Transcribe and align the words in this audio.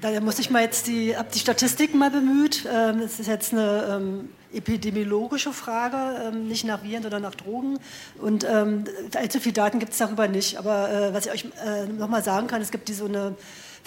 Da 0.00 0.20
muss 0.20 0.38
ich 0.38 0.50
mal 0.50 0.62
jetzt 0.62 0.86
die, 0.86 1.16
ab 1.16 1.32
die 1.32 1.38
Statistiken 1.38 1.98
mal 1.98 2.10
bemüht. 2.10 2.66
Ähm, 2.72 3.00
es 3.00 3.20
ist 3.20 3.26
jetzt 3.26 3.52
eine 3.52 3.86
ähm, 3.90 4.28
epidemiologische 4.52 5.52
Frage, 5.52 6.28
ähm, 6.28 6.48
nicht 6.48 6.64
nach 6.64 6.82
Viren, 6.82 7.02
sondern 7.02 7.22
nach 7.22 7.34
Drogen. 7.34 7.78
Und 8.18 8.44
allzu 8.44 9.40
viele 9.40 9.54
Daten 9.54 9.78
gibt 9.78 9.92
es 9.92 9.98
darüber 9.98 10.28
nicht. 10.28 10.58
Aber 10.58 10.90
äh, 10.90 11.14
was 11.14 11.26
ich 11.26 11.32
euch 11.32 11.44
äh, 11.64 11.86
nochmal 11.86 12.22
sagen 12.22 12.46
kann, 12.46 12.62
es 12.62 12.70
gibt 12.70 12.88
die 12.88 12.94
so 12.94 13.06
eine 13.06 13.34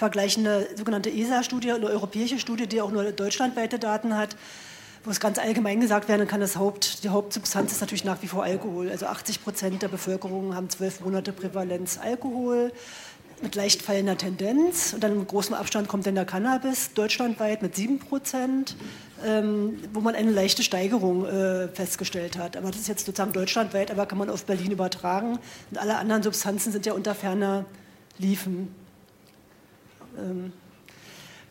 vergleichende 0.00 0.66
sogenannte 0.76 1.10
ESA-Studie, 1.10 1.72
eine 1.72 1.86
europäische 1.86 2.38
Studie, 2.38 2.66
die 2.66 2.80
auch 2.80 2.90
nur 2.90 3.04
deutschlandweite 3.12 3.78
Daten 3.78 4.16
hat, 4.16 4.34
wo 5.04 5.10
es 5.10 5.20
ganz 5.20 5.38
allgemein 5.38 5.80
gesagt 5.80 6.08
werden 6.08 6.26
kann, 6.26 6.40
das 6.40 6.56
Haupt, 6.56 7.04
die 7.04 7.10
Hauptsubstanz 7.10 7.72
ist 7.72 7.80
natürlich 7.82 8.04
nach 8.04 8.22
wie 8.22 8.26
vor 8.26 8.42
Alkohol. 8.42 8.90
Also 8.90 9.06
80 9.06 9.44
Prozent 9.44 9.82
der 9.82 9.88
Bevölkerung 9.88 10.54
haben 10.54 10.70
zwölf 10.70 11.00
Monate 11.00 11.32
Prävalenz 11.32 11.98
Alkohol 12.02 12.72
mit 13.42 13.54
leicht 13.54 13.82
fallender 13.82 14.16
Tendenz. 14.16 14.92
Und 14.92 15.02
dann 15.02 15.12
im 15.12 15.26
großen 15.26 15.54
Abstand 15.54 15.88
kommt 15.88 16.06
dann 16.06 16.14
der 16.14 16.24
Cannabis, 16.24 16.92
deutschlandweit 16.94 17.62
mit 17.62 17.76
7 17.76 17.98
Prozent, 17.98 18.76
ähm, 19.24 19.78
wo 19.92 20.00
man 20.00 20.14
eine 20.14 20.30
leichte 20.30 20.62
Steigerung 20.62 21.26
äh, 21.26 21.68
festgestellt 21.68 22.38
hat. 22.38 22.56
Aber 22.56 22.70
das 22.70 22.80
ist 22.80 22.88
jetzt 22.88 23.06
sozusagen 23.06 23.32
deutschlandweit, 23.32 23.90
aber 23.90 24.06
kann 24.06 24.18
man 24.18 24.30
auf 24.30 24.44
Berlin 24.44 24.72
übertragen. 24.72 25.38
Und 25.70 25.78
alle 25.78 25.96
anderen 25.96 26.22
Substanzen 26.22 26.72
sind 26.72 26.86
ja 26.86 26.92
unter 26.92 27.14
ferner 27.14 27.64
Liefen. 28.18 28.74
Ähm, 30.18 30.52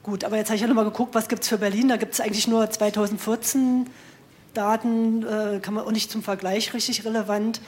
gut, 0.03 0.23
aber 0.23 0.37
jetzt 0.37 0.49
habe 0.49 0.55
ich 0.55 0.61
ja 0.61 0.67
nochmal 0.67 0.85
geguckt, 0.85 1.15
was 1.15 1.27
gibt 1.27 1.43
es 1.43 1.49
für 1.49 1.57
Berlin. 1.57 1.89
Da 1.89 1.97
gibt 1.97 2.13
es 2.13 2.21
eigentlich 2.21 2.47
nur 2.47 2.69
2014 2.69 3.87
Daten, 4.53 5.23
äh, 5.23 5.59
kann 5.61 5.73
man 5.73 5.85
auch 5.85 5.91
nicht 5.91 6.11
zum 6.11 6.23
Vergleich 6.23 6.73
richtig 6.73 7.05
relevant 7.05 7.61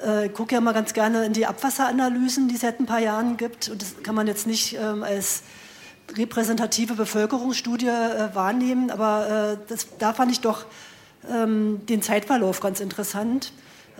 äh, 0.00 0.28
gucke 0.28 0.54
ja 0.54 0.60
mal 0.60 0.72
ganz 0.72 0.94
gerne 0.94 1.24
in 1.24 1.32
die 1.32 1.46
Abwasseranalysen, 1.46 2.48
die 2.48 2.54
es 2.54 2.62
seit 2.62 2.80
ein 2.80 2.86
paar 2.86 3.00
Jahren 3.00 3.36
gibt. 3.36 3.68
Und 3.68 3.82
das 3.82 4.02
kann 4.02 4.14
man 4.14 4.26
jetzt 4.26 4.46
nicht 4.46 4.76
ähm, 4.76 5.02
als 5.02 5.42
repräsentative 6.16 6.94
Bevölkerungsstudie 6.94 7.88
äh, 7.88 8.34
wahrnehmen, 8.34 8.90
aber 8.90 9.58
äh, 9.58 9.66
das, 9.68 9.86
da 9.98 10.12
fand 10.12 10.32
ich 10.32 10.40
doch 10.40 10.66
ähm, 11.30 11.84
den 11.86 12.02
Zeitverlauf 12.02 12.60
ganz 12.60 12.80
interessant. 12.80 13.52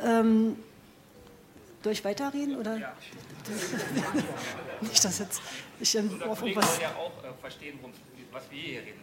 Ähm, 0.04 0.56
soll 1.82 1.92
ich 1.92 2.04
weiterreden? 2.04 2.56
Oder? 2.56 2.76
Ja. 2.78 2.92
nicht, 4.80 5.04
dass 5.04 5.18
jetzt 5.18 5.40
ich 5.80 5.96
ähm, 5.96 6.22
auf 6.28 6.42
irgendwas... 6.42 6.80
ja 6.80 6.90
auch 6.90 7.24
äh, 7.24 7.32
verstehen, 7.40 7.78
was 8.30 8.50
wir 8.50 8.60
hier 8.60 8.80
reden. 8.80 9.00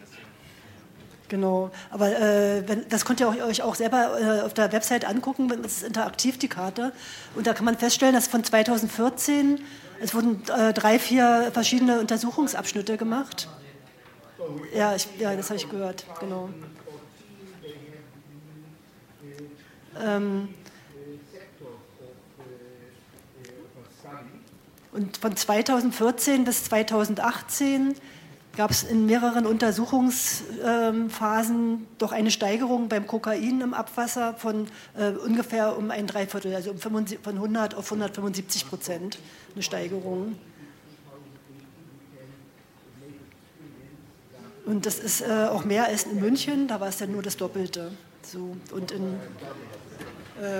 Genau, 1.30 1.70
aber 1.90 2.08
äh, 2.08 2.68
wenn, 2.68 2.88
das 2.88 3.04
könnt 3.04 3.20
ihr 3.20 3.28
euch 3.28 3.62
auch 3.62 3.76
selber 3.76 4.20
äh, 4.20 4.40
auf 4.40 4.52
der 4.52 4.72
Website 4.72 5.04
angucken, 5.04 5.48
das 5.62 5.76
ist 5.76 5.82
interaktiv 5.84 6.38
die 6.38 6.48
Karte. 6.48 6.92
Und 7.36 7.46
da 7.46 7.54
kann 7.54 7.64
man 7.64 7.78
feststellen, 7.78 8.16
dass 8.16 8.26
von 8.26 8.42
2014, 8.42 9.60
es 10.02 10.12
wurden 10.12 10.42
äh, 10.48 10.72
drei, 10.72 10.98
vier 10.98 11.50
verschiedene 11.52 12.00
Untersuchungsabschnitte 12.00 12.96
gemacht. 12.96 13.48
Ja, 14.74 14.96
ich, 14.96 15.06
ja 15.20 15.36
das 15.36 15.50
habe 15.50 15.58
ich 15.58 15.70
gehört, 15.70 16.04
genau. 16.18 16.48
Ähm, 20.04 20.48
und 24.90 25.16
von 25.16 25.36
2014 25.36 26.42
bis 26.42 26.64
2018 26.64 27.94
gab 28.56 28.70
es 28.70 28.82
in 28.82 29.04
mehreren 29.06 29.46
Untersuchungsphasen 29.46 31.86
doch 31.98 32.10
eine 32.12 32.30
Steigerung 32.30 32.88
beim 32.88 33.06
Kokain 33.06 33.60
im 33.60 33.74
Abwasser 33.74 34.34
von 34.34 34.66
äh, 34.96 35.10
ungefähr 35.10 35.76
um 35.76 35.90
ein 35.90 36.06
Dreiviertel, 36.06 36.54
also 36.54 36.72
von 36.74 37.04
100 37.24 37.74
auf 37.74 37.86
175 37.86 38.68
Prozent 38.68 39.18
eine 39.54 39.62
Steigerung. 39.62 40.38
Und 44.66 44.84
das 44.86 44.98
ist 44.98 45.20
äh, 45.22 45.48
auch 45.50 45.64
mehr 45.64 45.86
als 45.86 46.04
in 46.04 46.20
München, 46.20 46.68
da 46.68 46.80
war 46.80 46.88
es 46.88 47.00
ja 47.00 47.06
nur 47.06 47.22
das 47.22 47.36
Doppelte. 47.36 47.92
So. 48.22 48.56
Und 48.72 48.92
in 48.92 49.16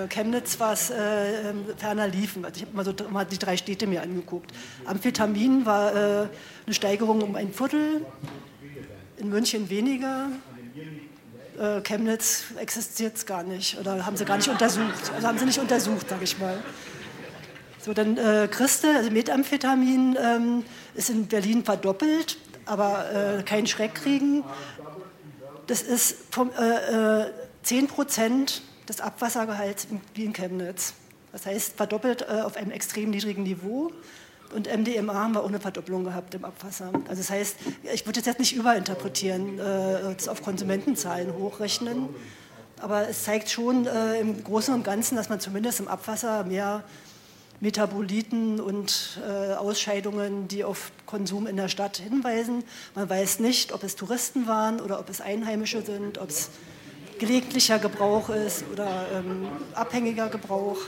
Chemnitz 0.08 0.60
war 0.60 0.72
es 0.74 0.90
äh, 0.90 1.50
ähm, 1.50 1.64
ferner 1.76 2.08
liefen. 2.08 2.44
Also 2.44 2.58
ich 2.58 2.66
habe 2.66 2.76
mal, 2.76 2.84
so, 2.84 2.94
mal 3.10 3.24
die 3.24 3.38
drei 3.38 3.56
Städte 3.56 3.86
mir 3.86 4.02
angeguckt. 4.02 4.52
Amphetamin 4.84 5.64
war 5.64 5.94
äh, 5.94 6.28
eine 6.66 6.74
Steigerung 6.74 7.22
um 7.22 7.34
ein 7.34 7.52
Viertel, 7.52 8.04
in 9.16 9.28
München 9.28 9.70
weniger. 9.70 10.28
Äh, 11.58 11.80
Chemnitz 11.82 12.44
existiert 12.56 13.16
es 13.16 13.26
gar 13.26 13.42
nicht 13.42 13.78
oder 13.78 14.04
haben 14.04 14.16
sie 14.16 14.24
gar 14.24 14.36
nicht 14.36 14.48
untersucht. 14.48 15.12
Also 15.14 15.26
haben 15.26 15.38
sie 15.38 15.46
nicht 15.46 15.58
untersucht, 15.58 16.08
sage 16.08 16.24
ich 16.24 16.38
mal. 16.38 16.62
So, 17.78 17.94
dann 17.94 18.18
äh, 18.18 18.48
Christel, 18.50 18.94
also 18.96 19.10
Methamphetamin, 19.10 20.16
ähm, 20.20 20.64
ist 20.94 21.08
in 21.08 21.26
Berlin 21.26 21.64
verdoppelt, 21.64 22.36
aber 22.66 23.38
äh, 23.38 23.42
kein 23.42 23.66
Schreck 23.66 23.94
kriegen. 23.94 24.44
Das 25.66 25.80
ist 25.80 26.16
vom, 26.30 26.50
äh, 26.58 27.22
äh, 27.22 27.30
10 27.62 27.86
Prozent 27.86 28.62
des 28.90 29.00
Abwassergehalts 29.00 29.86
wie 30.14 30.24
in 30.24 30.32
Chemnitz. 30.32 30.94
Das 31.32 31.46
heißt, 31.46 31.76
verdoppelt 31.76 32.22
äh, 32.22 32.40
auf 32.42 32.56
einem 32.56 32.72
extrem 32.72 33.10
niedrigen 33.10 33.44
Niveau. 33.44 33.92
Und 34.52 34.66
MDMA 34.66 35.14
haben 35.14 35.34
wir 35.34 35.44
auch 35.44 35.48
eine 35.48 35.60
Verdopplung 35.60 36.02
gehabt 36.02 36.34
im 36.34 36.44
Abwasser. 36.44 36.90
Also 37.08 37.22
das 37.22 37.30
heißt, 37.30 37.56
ich 37.94 38.04
würde 38.04 38.20
jetzt 38.20 38.38
nicht 38.40 38.54
überinterpretieren, 38.56 39.60
äh, 39.60 40.14
das 40.16 40.26
auf 40.26 40.42
Konsumentenzahlen 40.42 41.32
hochrechnen. 41.34 42.08
Aber 42.80 43.08
es 43.08 43.22
zeigt 43.22 43.48
schon 43.48 43.86
äh, 43.86 44.18
im 44.20 44.42
Großen 44.42 44.74
und 44.74 44.82
Ganzen, 44.82 45.14
dass 45.14 45.28
man 45.28 45.38
zumindest 45.38 45.78
im 45.78 45.86
Abwasser 45.86 46.42
mehr 46.44 46.82
Metaboliten 47.60 48.58
und 48.58 49.20
äh, 49.24 49.52
Ausscheidungen, 49.52 50.48
die 50.48 50.64
auf 50.64 50.90
Konsum 51.06 51.46
in 51.46 51.56
der 51.56 51.68
Stadt 51.68 51.98
hinweisen. 51.98 52.64
Man 52.96 53.08
weiß 53.08 53.38
nicht, 53.38 53.72
ob 53.72 53.84
es 53.84 53.94
Touristen 53.94 54.48
waren 54.48 54.80
oder 54.80 54.98
ob 54.98 55.10
es 55.10 55.20
Einheimische 55.20 55.82
sind, 55.82 56.18
ob 56.18 56.30
es 56.30 56.50
gelegentlicher 57.20 57.78
Gebrauch 57.78 58.30
ist 58.30 58.64
oder 58.72 59.06
ähm, 59.14 59.46
abhängiger 59.74 60.28
Gebrauch. 60.28 60.78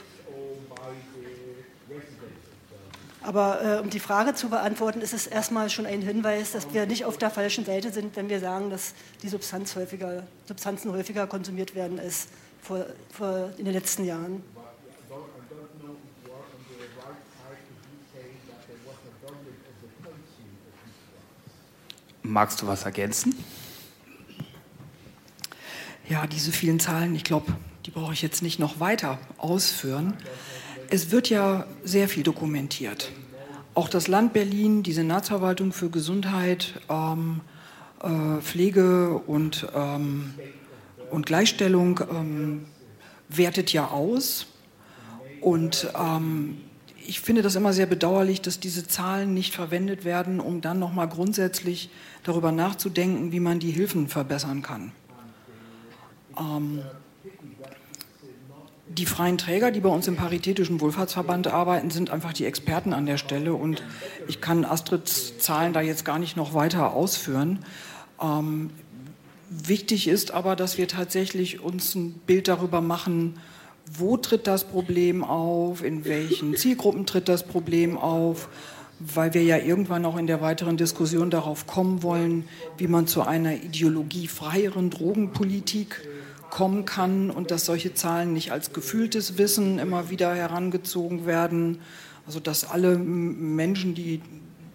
Aber 3.20 3.62
äh, 3.62 3.80
um 3.80 3.90
die 3.90 4.00
Frage 4.00 4.34
zu 4.34 4.48
beantworten, 4.48 5.00
ist 5.00 5.12
es 5.12 5.28
erstmal 5.28 5.70
schon 5.70 5.86
ein 5.86 6.02
Hinweis, 6.02 6.52
dass 6.52 6.72
wir 6.72 6.86
nicht 6.86 7.04
auf 7.04 7.18
der 7.18 7.30
falschen 7.30 7.64
Seite 7.64 7.92
sind, 7.92 8.16
wenn 8.16 8.28
wir 8.28 8.40
sagen, 8.40 8.70
dass 8.70 8.94
die 9.22 9.28
Substanz 9.28 9.76
häufiger, 9.76 10.24
Substanzen 10.48 10.90
häufiger 10.90 11.28
konsumiert 11.28 11.76
werden 11.76 12.00
als 12.00 12.26
vor, 12.60 12.84
vor 13.12 13.50
in 13.58 13.64
den 13.64 13.74
letzten 13.74 14.04
Jahren. 14.04 14.42
Magst 22.24 22.62
du 22.62 22.66
was 22.66 22.84
ergänzen? 22.84 23.34
Ja, 26.08 26.26
diese 26.26 26.52
vielen 26.52 26.80
Zahlen, 26.80 27.14
ich 27.14 27.24
glaube, 27.24 27.52
die 27.86 27.90
brauche 27.90 28.12
ich 28.12 28.22
jetzt 28.22 28.42
nicht 28.42 28.58
noch 28.58 28.80
weiter 28.80 29.18
ausführen. 29.38 30.14
Es 30.90 31.10
wird 31.10 31.30
ja 31.30 31.66
sehr 31.84 32.08
viel 32.08 32.22
dokumentiert. 32.22 33.12
Auch 33.74 33.88
das 33.88 34.08
Land 34.08 34.32
Berlin, 34.32 34.82
die 34.82 34.92
Senatsverwaltung 34.92 35.72
für 35.72 35.88
Gesundheit, 35.88 36.80
ähm, 36.90 37.40
äh, 38.02 38.40
Pflege 38.42 39.14
und, 39.26 39.66
ähm, 39.74 40.34
und 41.10 41.24
Gleichstellung 41.24 42.00
ähm, 42.10 42.66
wertet 43.28 43.72
ja 43.72 43.88
aus. 43.88 44.46
Und 45.40 45.88
ähm, 45.98 46.58
ich 47.06 47.20
finde 47.20 47.42
das 47.42 47.56
immer 47.56 47.72
sehr 47.72 47.86
bedauerlich, 47.86 48.42
dass 48.42 48.60
diese 48.60 48.86
Zahlen 48.86 49.34
nicht 49.34 49.54
verwendet 49.54 50.04
werden, 50.04 50.40
um 50.40 50.60
dann 50.60 50.78
nochmal 50.78 51.08
grundsätzlich 51.08 51.90
darüber 52.22 52.52
nachzudenken, 52.52 53.32
wie 53.32 53.40
man 53.40 53.58
die 53.58 53.70
Hilfen 53.70 54.08
verbessern 54.08 54.62
kann. 54.62 54.92
Ähm, 56.38 56.82
die 58.88 59.06
freien 59.06 59.38
Träger, 59.38 59.70
die 59.70 59.80
bei 59.80 59.88
uns 59.88 60.06
im 60.06 60.16
Paritätischen 60.16 60.80
Wohlfahrtsverband 60.80 61.46
arbeiten, 61.46 61.90
sind 61.90 62.10
einfach 62.10 62.32
die 62.32 62.44
Experten 62.44 62.92
an 62.92 63.06
der 63.06 63.16
Stelle 63.16 63.54
und 63.54 63.82
ich 64.28 64.40
kann 64.40 64.64
Astrids 64.64 65.38
Zahlen 65.38 65.72
da 65.72 65.80
jetzt 65.80 66.04
gar 66.04 66.18
nicht 66.18 66.36
noch 66.36 66.52
weiter 66.52 66.92
ausführen. 66.92 67.60
Ähm, 68.20 68.70
wichtig 69.48 70.08
ist 70.08 70.32
aber, 70.32 70.56
dass 70.56 70.78
wir 70.78 70.88
tatsächlich 70.88 71.60
uns 71.60 71.94
ein 71.94 72.12
Bild 72.26 72.48
darüber 72.48 72.80
machen, 72.80 73.38
wo 73.90 74.16
tritt 74.16 74.46
das 74.46 74.64
Problem 74.64 75.24
auf, 75.24 75.82
in 75.82 76.04
welchen 76.04 76.56
Zielgruppen 76.56 77.06
tritt 77.06 77.28
das 77.28 77.44
Problem 77.44 77.96
auf, 77.96 78.48
weil 79.14 79.34
wir 79.34 79.42
ja 79.42 79.58
irgendwann 79.58 80.04
auch 80.04 80.16
in 80.16 80.26
der 80.26 80.40
weiteren 80.40 80.76
Diskussion 80.76 81.30
darauf 81.30 81.66
kommen 81.66 82.02
wollen, 82.02 82.44
wie 82.76 82.86
man 82.86 83.06
zu 83.06 83.22
einer 83.22 83.54
ideologiefreieren 83.54 84.90
Drogenpolitik 84.90 86.06
kommen 86.50 86.84
kann 86.84 87.30
und 87.30 87.50
dass 87.50 87.64
solche 87.64 87.94
Zahlen 87.94 88.32
nicht 88.32 88.52
als 88.52 88.72
gefühltes 88.72 89.38
Wissen 89.38 89.78
immer 89.78 90.10
wieder 90.10 90.34
herangezogen 90.34 91.26
werden. 91.26 91.78
Also 92.26 92.40
dass 92.40 92.70
alle 92.70 92.98
Menschen, 92.98 93.94
die 93.94 94.20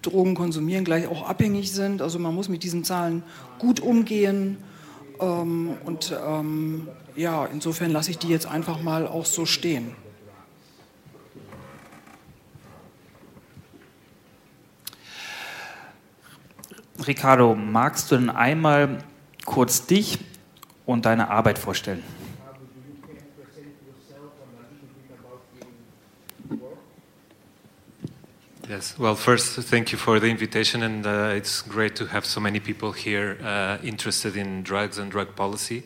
Drogen 0.01 0.35
konsumieren, 0.35 0.83
gleich 0.83 1.07
auch 1.07 1.27
abhängig 1.27 1.71
sind. 1.71 2.01
Also 2.01 2.19
man 2.19 2.33
muss 2.33 2.49
mit 2.49 2.63
diesen 2.63 2.83
Zahlen 2.83 3.23
gut 3.59 3.79
umgehen. 3.79 4.57
Ähm, 5.21 5.77
und 5.85 6.15
ähm, 6.27 6.87
ja, 7.15 7.45
insofern 7.45 7.91
lasse 7.91 8.11
ich 8.11 8.17
die 8.17 8.27
jetzt 8.27 8.47
einfach 8.47 8.81
mal 8.81 9.07
auch 9.07 9.25
so 9.25 9.45
stehen. 9.45 9.91
Ricardo, 17.07 17.55
magst 17.55 18.11
du 18.11 18.17
denn 18.17 18.29
einmal 18.29 18.97
kurz 19.45 19.85
dich 19.85 20.19
und 20.85 21.05
deine 21.05 21.29
Arbeit 21.29 21.57
vorstellen? 21.57 22.03
Yes, 28.69 28.95
well, 28.99 29.15
first, 29.15 29.57
thank 29.69 29.93
you 29.93 29.97
for 29.97 30.19
the 30.19 30.27
invitation, 30.27 30.83
and 30.83 31.05
uh, 31.05 31.33
it's 31.33 31.61
great 31.61 31.95
to 31.95 32.05
have 32.05 32.25
so 32.25 32.41
many 32.41 32.59
people 32.59 32.91
here 32.91 33.37
uh, 33.41 33.77
interested 33.81 34.35
in 34.35 34.61
drugs 34.61 34.99
and 34.99 35.09
drug 35.09 35.33
policy. 35.37 35.83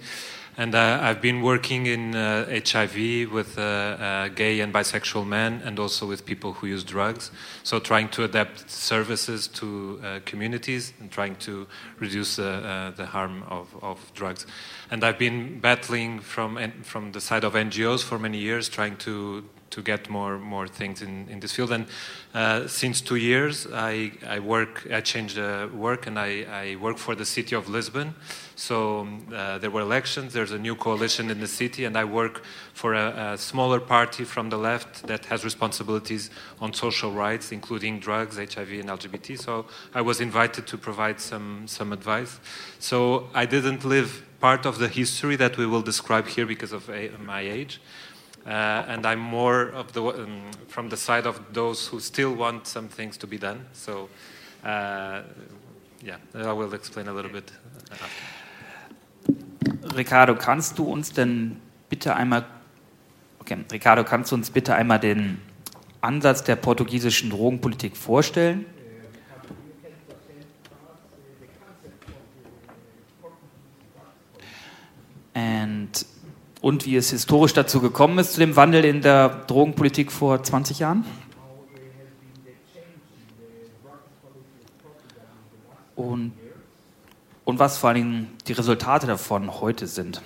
And 0.61 0.75
uh, 0.75 0.99
I've 1.01 1.21
been 1.21 1.41
working 1.41 1.87
in 1.87 2.13
HIV 2.13 2.95
uh, 2.95 3.33
with 3.33 3.57
uh, 3.57 3.61
uh, 3.61 4.27
gay 4.27 4.59
and 4.59 4.71
bisexual 4.71 5.25
men 5.25 5.59
and 5.65 5.79
also 5.79 6.05
with 6.05 6.23
people 6.23 6.53
who 6.53 6.67
use 6.67 6.83
drugs. 6.83 7.31
So, 7.63 7.79
trying 7.79 8.09
to 8.09 8.25
adapt 8.25 8.69
services 8.69 9.47
to 9.59 10.21
communities 10.25 10.93
and 10.99 11.09
trying 11.09 11.37
to 11.47 11.65
reduce 11.97 12.35
the 12.35 13.07
harm 13.09 13.41
of, 13.47 13.75
of, 13.81 14.11
drugs. 14.13 14.45
And 14.91 15.03
I've 15.03 15.17
been 15.17 15.59
battling 15.59 16.19
from, 16.19 16.59
from 16.83 17.11
the 17.11 17.21
side 17.21 17.43
of 17.43 17.53
NGOs 17.53 18.03
for 18.03 18.19
many 18.19 18.37
years, 18.37 18.69
trying 18.69 18.97
to 18.97 19.43
to 19.71 19.81
get 19.81 20.09
more 20.09 20.37
more 20.37 20.67
things 20.67 21.01
in, 21.01 21.27
in 21.29 21.39
this 21.39 21.53
field. 21.53 21.71
And 21.71 21.85
uh, 22.33 22.67
since 22.67 23.01
two 23.01 23.15
years, 23.15 23.67
I, 23.73 24.11
I 24.27 24.39
work, 24.39 24.87
I 24.91 25.01
changed 25.01 25.37
uh, 25.37 25.67
work, 25.73 26.07
and 26.07 26.19
I, 26.19 26.45
I 26.51 26.75
work 26.75 26.97
for 26.97 27.15
the 27.15 27.25
city 27.25 27.55
of 27.55 27.67
Lisbon. 27.67 28.13
So 28.55 29.07
uh, 29.33 29.57
there 29.57 29.71
were 29.71 29.81
elections. 29.81 30.33
There's 30.33 30.51
a 30.51 30.59
new 30.59 30.75
coalition 30.75 31.31
in 31.31 31.39
the 31.39 31.47
city, 31.47 31.85
and 31.85 31.97
I 31.97 32.03
work 32.03 32.43
for 32.73 32.93
a, 32.93 33.33
a, 33.33 33.37
smaller 33.37 33.79
party 33.79 34.23
from 34.23 34.49
the 34.49 34.57
left 34.57 35.07
that 35.07 35.25
has 35.25 35.43
responsibilities 35.43 36.29
on 36.59 36.73
social 36.73 37.11
rights, 37.11 37.51
including 37.51 37.99
drugs, 37.99 38.37
HIV, 38.37 38.71
and 38.71 38.89
LGBT. 38.89 39.39
So 39.39 39.65
I 39.93 40.01
was 40.01 40.21
invited 40.21 40.67
to 40.67 40.77
provide 40.77 41.19
some 41.19 41.67
some 41.67 41.91
advice. 41.91 42.39
So 42.79 43.29
I 43.33 43.45
didn't 43.45 43.83
live 43.83 44.23
part 44.39 44.65
of 44.65 44.79
the 44.79 44.87
history 44.87 45.35
that 45.37 45.55
we 45.57 45.65
will 45.65 45.83
describe 45.83 46.27
here 46.27 46.45
because 46.45 46.73
of 46.73 46.89
a, 46.89 47.11
my 47.19 47.41
age. 47.41 47.79
Uh, 48.45 48.49
and 48.87 49.05
I'm 49.05 49.19
more 49.19 49.69
of 49.69 49.93
the 49.93 50.01
um, 50.01 50.49
from 50.67 50.89
the 50.89 50.97
side 50.97 51.27
of 51.27 51.39
those 51.53 51.87
who 51.87 51.99
still 51.99 52.33
want 52.33 52.65
some 52.65 52.87
things 52.87 53.17
to 53.17 53.27
be 53.27 53.37
done. 53.37 53.67
So, 53.73 54.09
uh, 54.63 55.21
yeah, 56.03 56.17
I 56.33 56.51
will 56.51 56.73
explain 56.73 57.07
a 57.07 57.13
little 57.13 57.31
bit. 57.31 57.51
After. 57.91 58.07
Ricardo, 59.95 60.35
kannst 60.35 60.79
du 60.79 60.85
uns 60.85 61.11
denn 61.13 61.61
bitte 61.89 62.15
einmal, 62.15 62.45
okay, 63.39 63.57
Ricardo, 63.71 64.03
kannst 64.03 64.31
du 64.31 64.35
uns 64.35 64.49
bitte 64.49 64.73
einmal 64.73 64.99
den 64.99 65.39
Ansatz 66.01 66.43
der 66.43 66.55
portugiesischen 66.55 67.29
Drogenpolitik 67.29 67.95
vorstellen? 67.95 68.65
And 75.33 76.05
und 76.61 76.85
wie 76.85 76.95
es 76.95 77.09
historisch 77.09 77.53
dazu 77.53 77.81
gekommen 77.81 78.19
ist, 78.19 78.33
zu 78.33 78.39
dem 78.39 78.55
Wandel 78.55 78.85
in 78.85 79.01
der 79.01 79.29
Drogenpolitik 79.47 80.11
vor 80.11 80.41
20 80.43 80.79
Jahren? 80.79 81.05
Und, 85.95 86.33
und 87.45 87.59
was 87.59 87.77
vor 87.77 87.89
allen 87.89 87.95
Dingen 87.95 88.37
die 88.47 88.53
Resultate 88.53 89.07
davon 89.07 89.59
heute 89.59 89.87
sind. 89.87 90.21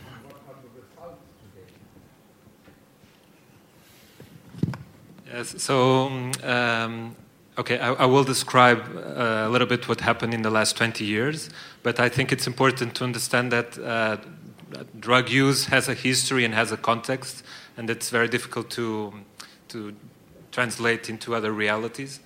Yes, 5.33 5.51
so, 5.57 6.09
um, 6.09 7.15
okay, 7.57 7.75
I, 7.75 8.05
I 8.05 8.05
will 8.05 8.23
describe 8.23 8.83
uh, 8.95 9.47
a 9.47 9.49
little 9.49 9.67
bit 9.67 9.89
what 9.89 10.01
happened 10.01 10.33
in 10.33 10.43
the 10.43 10.49
last 10.49 10.77
20 10.77 11.03
years, 11.03 11.49
but 11.83 11.99
I 11.99 12.09
think 12.09 12.31
it's 12.31 12.47
important 12.47 12.93
to 12.95 13.03
understand 13.03 13.51
that 13.51 13.77
uh, 13.77 14.15
drug 14.99 15.29
use 15.29 15.65
has 15.65 15.89
a 15.89 15.93
history 15.93 16.45
and 16.45 16.53
has 16.53 16.71
a 16.71 16.77
context, 16.77 17.43
and 17.77 17.89
it's 17.89 18.09
very 18.09 18.27
difficult 18.27 18.69
to 18.71 19.13
to 19.69 19.93
translate 20.51 21.09
into 21.09 21.35
other 21.35 21.51
realities. 21.51 22.19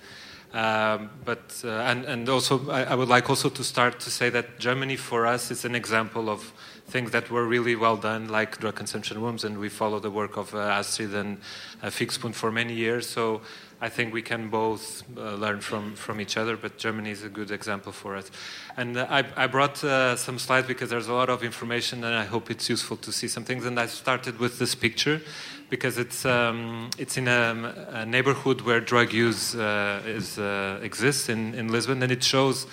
Um, 0.52 1.10
but 1.24 1.60
uh, 1.64 1.68
and 1.68 2.04
and 2.04 2.28
also 2.28 2.70
I, 2.70 2.82
I, 2.82 2.94
would 2.94 3.08
like 3.08 3.30
also 3.30 3.48
to 3.50 3.62
start 3.62 4.00
to 4.00 4.10
say 4.10 4.30
that 4.30 4.58
Germany 4.58 4.96
for 4.96 5.24
us 5.24 5.50
is 5.52 5.64
an 5.64 5.76
example 5.76 6.28
of 6.28 6.52
things 6.90 7.12
that 7.12 7.30
were 7.30 7.46
really 7.46 7.76
well 7.76 7.96
done, 7.96 8.28
like 8.28 8.58
drug 8.58 8.74
consumption 8.74 9.20
rooms, 9.22 9.44
and 9.44 9.58
we 9.58 9.68
follow 9.68 10.00
the 10.00 10.10
work 10.10 10.36
of 10.36 10.54
uh, 10.54 10.58
Astrid 10.58 11.14
and 11.14 11.38
uh, 11.82 11.90
Fixpoon 11.90 12.32
for 12.32 12.50
many 12.50 12.74
years. 12.74 13.08
So 13.08 13.40
I 13.82 13.88
think 13.88 14.12
we 14.12 14.20
can 14.20 14.50
both 14.50 15.02
uh, 15.16 15.36
learn 15.36 15.60
from, 15.60 15.94
from 15.94 16.20
each 16.20 16.36
other, 16.36 16.54
but 16.56 16.76
Germany 16.76 17.12
is 17.12 17.24
a 17.24 17.30
good 17.30 17.50
example 17.50 17.92
for 17.92 18.14
us. 18.14 18.30
And 18.76 18.98
uh, 18.98 19.06
I, 19.08 19.24
I 19.36 19.46
brought 19.46 19.82
uh, 19.82 20.16
some 20.16 20.38
slides 20.38 20.66
because 20.66 20.90
there's 20.90 21.08
a 21.08 21.14
lot 21.14 21.30
of 21.30 21.42
information 21.42 22.04
and 22.04 22.14
I 22.14 22.24
hope 22.24 22.50
it's 22.50 22.68
useful 22.68 22.98
to 22.98 23.10
see 23.10 23.26
some 23.26 23.44
things. 23.44 23.64
And 23.64 23.80
I 23.80 23.86
started 23.86 24.38
with 24.38 24.58
this 24.58 24.74
picture 24.74 25.22
because 25.70 25.96
it's, 25.96 26.26
um, 26.26 26.90
it's 26.98 27.16
in 27.16 27.26
a, 27.26 27.88
a, 27.90 28.04
neighborhood 28.04 28.60
where 28.62 28.80
drug 28.80 29.14
use 29.14 29.54
uh, 29.54 30.02
is, 30.04 30.38
uh, 30.38 30.80
exists 30.82 31.30
in, 31.30 31.54
in 31.54 31.72
Lisbon 31.72 32.02
and 32.02 32.12
it 32.12 32.22
shows 32.22 32.66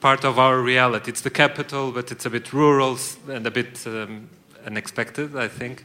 part 0.00 0.24
of 0.24 0.38
our 0.38 0.60
reality. 0.60 1.10
It's 1.10 1.22
the 1.22 1.30
capital, 1.30 1.92
but 1.92 2.10
it's 2.10 2.26
a 2.26 2.30
bit 2.30 2.52
rural 2.52 2.98
and 3.28 3.46
a 3.46 3.50
bit 3.50 3.86
um, 3.86 4.28
unexpected, 4.66 5.36
I 5.36 5.48
think. 5.48 5.84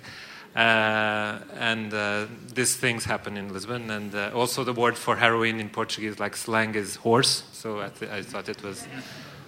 Uh, 0.56 1.40
and 1.58 1.94
uh, 1.94 2.26
these 2.54 2.76
things 2.76 3.06
happen 3.06 3.38
in 3.38 3.54
Lisbon. 3.54 3.90
And 3.90 4.14
uh, 4.14 4.32
also, 4.34 4.64
the 4.64 4.74
word 4.74 4.98
for 4.98 5.16
heroin 5.16 5.60
in 5.60 5.70
Portuguese, 5.70 6.20
like 6.20 6.36
slang, 6.36 6.76
is 6.76 6.98
horse. 6.98 7.44
So 7.54 7.80
I, 7.80 7.90
th- 7.90 8.12
I 8.12 8.22
thought 8.22 8.50
it 8.50 8.62
was 8.62 8.86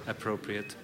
appropriate. 0.08 0.76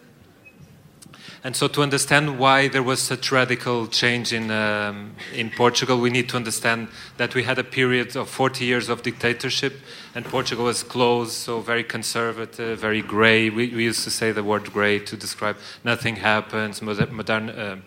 And 1.41 1.55
so, 1.55 1.69
to 1.69 1.81
understand 1.81 2.37
why 2.37 2.67
there 2.67 2.83
was 2.83 3.01
such 3.01 3.31
radical 3.31 3.87
change 3.87 4.33
in, 4.33 4.51
um, 4.51 5.15
in 5.33 5.49
Portugal, 5.49 5.97
we 5.97 6.09
need 6.09 6.27
to 6.29 6.35
understand 6.35 6.89
that 7.15 7.33
we 7.33 7.43
had 7.43 7.57
a 7.57 7.63
period 7.63 8.17
of 8.17 8.29
40 8.29 8.65
years 8.65 8.89
of 8.89 9.03
dictatorship, 9.03 9.79
and 10.15 10.25
Portugal 10.25 10.65
was 10.65 10.83
closed, 10.83 11.31
so 11.31 11.61
very 11.61 11.85
conservative, 11.85 12.79
very 12.79 13.01
gray. 13.01 13.49
We, 13.49 13.69
we 13.69 13.85
used 13.85 14.03
to 14.03 14.11
say 14.11 14.33
the 14.33 14.43
word 14.43 14.73
gray 14.73 14.99
to 14.99 15.15
describe 15.15 15.55
nothing 15.85 16.17
happens, 16.17 16.81
modern. 16.81 17.49
Uh, 17.49 17.77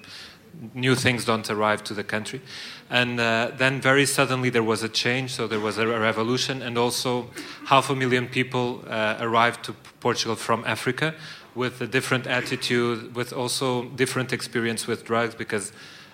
new 0.74 0.94
things 0.94 1.24
don't 1.24 1.48
arrive 1.50 1.82
to 1.82 1.94
the 1.94 2.04
country. 2.04 2.40
And 2.90 3.18
uh, 3.18 3.52
then 3.56 3.80
very 3.80 4.06
suddenly 4.06 4.50
there 4.50 4.62
was 4.62 4.82
a 4.82 4.88
change, 4.88 5.32
so 5.34 5.46
there 5.46 5.60
was 5.60 5.76
a 5.76 5.86
revolution, 5.86 6.62
and 6.62 6.78
also 6.78 7.30
half 7.66 7.90
a 7.90 7.94
million 7.94 8.28
people 8.28 8.84
uh, 8.86 9.16
arrived 9.20 9.64
to 9.64 9.74
Portugal 10.00 10.36
from 10.36 10.64
Africa 10.66 11.14
with 11.54 11.80
a 11.80 11.86
different 11.86 12.26
attitude, 12.26 13.14
with 13.14 13.32
also 13.32 13.84
different 13.90 14.32
experience 14.32 14.86
with 14.86 15.04
drugs, 15.04 15.34
because 15.34 15.72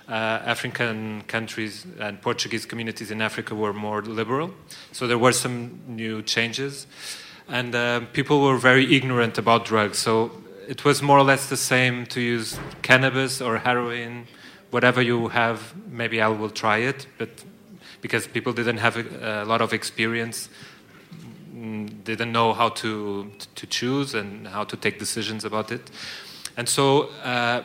uh, 0.08 0.12
African 0.12 1.22
countries 1.28 1.86
and 2.00 2.20
Portuguese 2.20 2.64
communities 2.66 3.10
in 3.10 3.20
Africa 3.20 3.54
were 3.54 3.72
more 3.72 4.02
liberal. 4.02 4.50
So 4.92 5.06
there 5.06 5.18
were 5.18 5.32
some 5.32 5.80
new 5.86 6.22
changes. 6.22 6.86
And 7.48 7.74
uh, 7.74 8.00
people 8.12 8.42
were 8.42 8.56
very 8.56 8.94
ignorant 8.94 9.38
about 9.38 9.64
drugs. 9.64 9.98
So 9.98 10.32
it 10.66 10.84
was 10.84 11.02
more 11.02 11.18
or 11.18 11.24
less 11.24 11.48
the 11.48 11.56
same 11.56 12.06
to 12.06 12.20
use 12.20 12.58
cannabis 12.82 13.40
or 13.40 13.58
heroin 13.58 14.26
whatever 14.70 15.00
you 15.00 15.28
have, 15.28 15.74
maybe 15.90 16.20
I 16.20 16.28
will 16.28 16.50
try 16.50 16.78
it. 16.78 17.06
But 17.16 17.30
because 18.00 18.26
people 18.26 18.52
didn't 18.52 18.78
have 18.78 18.96
a, 18.96 19.42
a 19.42 19.44
lot 19.44 19.60
of 19.60 19.72
experience, 19.72 20.48
didn't 22.04 22.32
know 22.32 22.52
how 22.52 22.68
to 22.70 23.30
to 23.54 23.66
choose 23.66 24.14
and 24.14 24.46
how 24.48 24.64
to 24.64 24.76
take 24.76 24.98
decisions 24.98 25.44
about 25.44 25.72
it, 25.72 25.90
and 26.56 26.68
so 26.68 27.08
uh, 27.22 27.62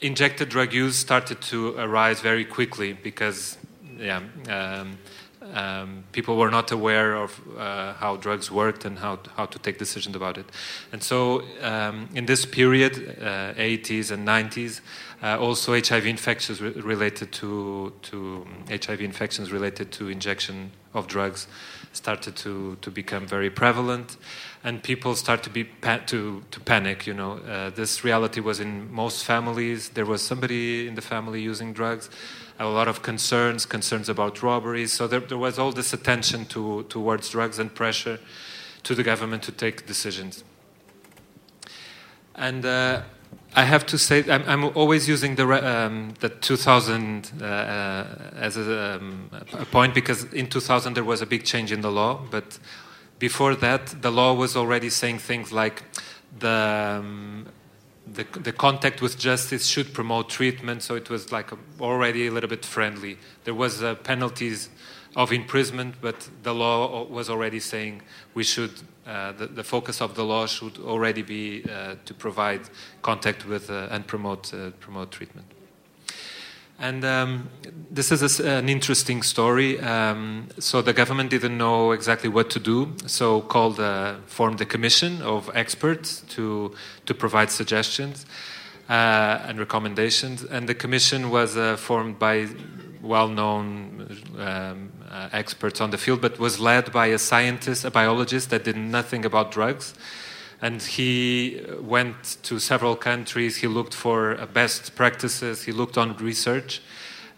injected 0.00 0.48
drug 0.48 0.72
use 0.72 0.96
started 0.96 1.40
to 1.40 1.74
arise 1.78 2.20
very 2.20 2.44
quickly 2.44 2.92
because 2.92 3.58
yeah. 3.98 4.20
Um, 4.48 4.98
um, 5.54 6.04
people 6.12 6.36
were 6.36 6.50
not 6.50 6.72
aware 6.72 7.14
of 7.14 7.40
uh, 7.56 7.92
how 7.94 8.16
drugs 8.16 8.50
worked 8.50 8.84
and 8.84 8.98
how 8.98 9.18
how 9.36 9.46
to 9.46 9.58
take 9.58 9.78
decisions 9.78 10.16
about 10.16 10.38
it. 10.38 10.46
And 10.92 11.02
so, 11.02 11.44
um, 11.62 12.08
in 12.14 12.26
this 12.26 12.44
period, 12.44 13.16
uh, 13.20 13.54
80s 13.54 14.10
and 14.10 14.26
90s, 14.26 14.80
uh, 15.22 15.38
also 15.38 15.72
HIV 15.72 16.06
infections 16.06 16.60
re- 16.60 16.72
related 16.72 17.32
to 17.32 17.92
to 18.02 18.46
HIV 18.68 19.00
infections 19.00 19.50
related 19.50 19.92
to 19.92 20.08
injection 20.08 20.72
of 20.94 21.06
drugs 21.06 21.46
started 21.92 22.36
to 22.36 22.76
to 22.82 22.90
become 22.90 23.26
very 23.26 23.50
prevalent, 23.50 24.16
and 24.62 24.82
people 24.82 25.14
start 25.14 25.42
to 25.42 25.50
be 25.50 25.64
pa- 25.64 26.02
to 26.06 26.42
to 26.50 26.60
panic. 26.60 27.06
You 27.06 27.14
know, 27.14 27.38
uh, 27.38 27.70
this 27.70 28.04
reality 28.04 28.40
was 28.40 28.60
in 28.60 28.92
most 28.92 29.24
families. 29.24 29.90
There 29.90 30.06
was 30.06 30.22
somebody 30.22 30.86
in 30.86 30.94
the 30.94 31.02
family 31.02 31.40
using 31.40 31.72
drugs 31.72 32.10
a 32.58 32.66
lot 32.66 32.88
of 32.88 33.02
concerns, 33.02 33.66
concerns 33.66 34.08
about 34.08 34.42
robberies. 34.42 34.92
So 34.92 35.06
there, 35.06 35.20
there 35.20 35.38
was 35.38 35.58
all 35.58 35.72
this 35.72 35.92
attention 35.92 36.46
to, 36.46 36.84
towards 36.84 37.28
drugs 37.30 37.58
and 37.58 37.74
pressure 37.74 38.18
to 38.82 38.94
the 38.94 39.02
government 39.02 39.42
to 39.44 39.52
take 39.52 39.86
decisions. 39.86 40.44
And 42.34 42.64
uh, 42.64 43.02
I 43.56 43.64
have 43.64 43.86
to 43.86 43.96
say, 43.96 44.22
I'm, 44.30 44.44
I'm 44.46 44.64
always 44.76 45.08
using 45.08 45.34
the, 45.34 45.46
um, 45.66 46.12
the 46.20 46.28
2000 46.28 47.32
uh, 47.40 47.44
uh, 47.44 48.06
as 48.36 48.58
a, 48.58 48.96
um, 48.96 49.30
a, 49.54 49.64
point 49.64 49.94
because 49.94 50.24
in 50.34 50.46
2000 50.46 50.92
there 50.92 51.04
was 51.04 51.22
a 51.22 51.26
big 51.26 51.44
change 51.44 51.72
in 51.72 51.80
the 51.80 51.90
law, 51.90 52.20
but 52.30 52.58
before 53.18 53.54
that, 53.54 54.02
the 54.02 54.10
law 54.10 54.34
was 54.34 54.58
already 54.58 54.90
saying 54.90 55.20
things 55.20 55.52
like 55.52 55.84
the, 56.38 57.00
um, 57.00 57.46
the, 58.06 58.24
the 58.38 58.52
contact 58.52 59.00
with 59.00 59.18
justice 59.18 59.64
should 59.64 59.94
promote 59.94 60.28
treatment, 60.28 60.82
so 60.82 60.94
it 60.94 61.08
was 61.08 61.32
like 61.32 61.50
a, 61.50 61.56
already 61.80 62.26
a 62.26 62.30
little 62.30 62.50
bit 62.50 62.62
friendly. 62.62 63.16
There 63.44 63.54
was 63.54 63.82
uh, 63.82 63.94
penalties 63.94 64.68
of 65.16 65.32
imprisonment, 65.32 65.94
but 66.00 66.28
the 66.42 66.54
law 66.54 67.04
was 67.04 67.28
already 67.28 67.58
saying 67.58 68.02
we 68.34 68.44
should. 68.44 68.70
Uh, 69.06 69.32
the, 69.32 69.46
the, 69.46 69.62
focus 69.62 70.00
of 70.00 70.16
the 70.16 70.24
law 70.24 70.46
should 70.46 70.78
already 70.78 71.22
be 71.22 71.64
uh, 71.70 71.94
to 72.04 72.12
provide 72.12 72.60
contact 73.02 73.46
with 73.46 73.70
uh, 73.70 73.86
and 73.92 74.04
promote 74.06 74.52
uh, 74.52 74.70
promote 74.80 75.12
treatment. 75.12 75.46
And 76.78 77.04
um, 77.04 77.48
this 77.90 78.10
is 78.12 78.40
a, 78.40 78.48
an 78.58 78.68
interesting 78.68 79.22
story. 79.22 79.80
Um, 79.80 80.48
so 80.58 80.82
the 80.82 80.92
government 80.92 81.30
didn't 81.30 81.56
know 81.56 81.92
exactly 81.92 82.28
what 82.28 82.50
to 82.50 82.58
do, 82.58 82.94
so 83.06 83.40
called 83.40 83.80
uh, 83.80 84.16
formed 84.26 84.60
a 84.60 84.66
commission 84.66 85.22
of 85.22 85.50
experts 85.54 86.22
to 86.30 86.74
to 87.06 87.14
provide 87.14 87.50
suggestions 87.50 88.26
uh, 88.88 89.46
and 89.48 89.58
recommendations. 89.58 90.44
And 90.44 90.68
the 90.68 90.74
commission 90.74 91.30
was 91.30 91.56
uh, 91.56 91.76
formed 91.76 92.18
by 92.18 92.48
well-known 93.06 94.08
um, 94.38 94.92
uh, 95.10 95.28
experts 95.32 95.80
on 95.80 95.90
the 95.90 95.98
field, 95.98 96.20
but 96.20 96.38
was 96.38 96.58
led 96.60 96.92
by 96.92 97.06
a 97.06 97.18
scientist, 97.18 97.84
a 97.84 97.90
biologist 97.90 98.50
that 98.50 98.64
did 98.64 98.76
nothing 98.76 99.24
about 99.24 99.50
drugs 99.50 99.94
and 100.62 100.82
he 100.82 101.60
went 101.80 102.38
to 102.42 102.58
several 102.58 102.96
countries. 102.96 103.58
He 103.58 103.66
looked 103.66 103.94
for 103.94 104.40
uh, 104.40 104.46
best 104.46 104.94
practices. 104.94 105.64
He 105.64 105.72
looked 105.72 105.98
on 105.98 106.16
research, 106.16 106.80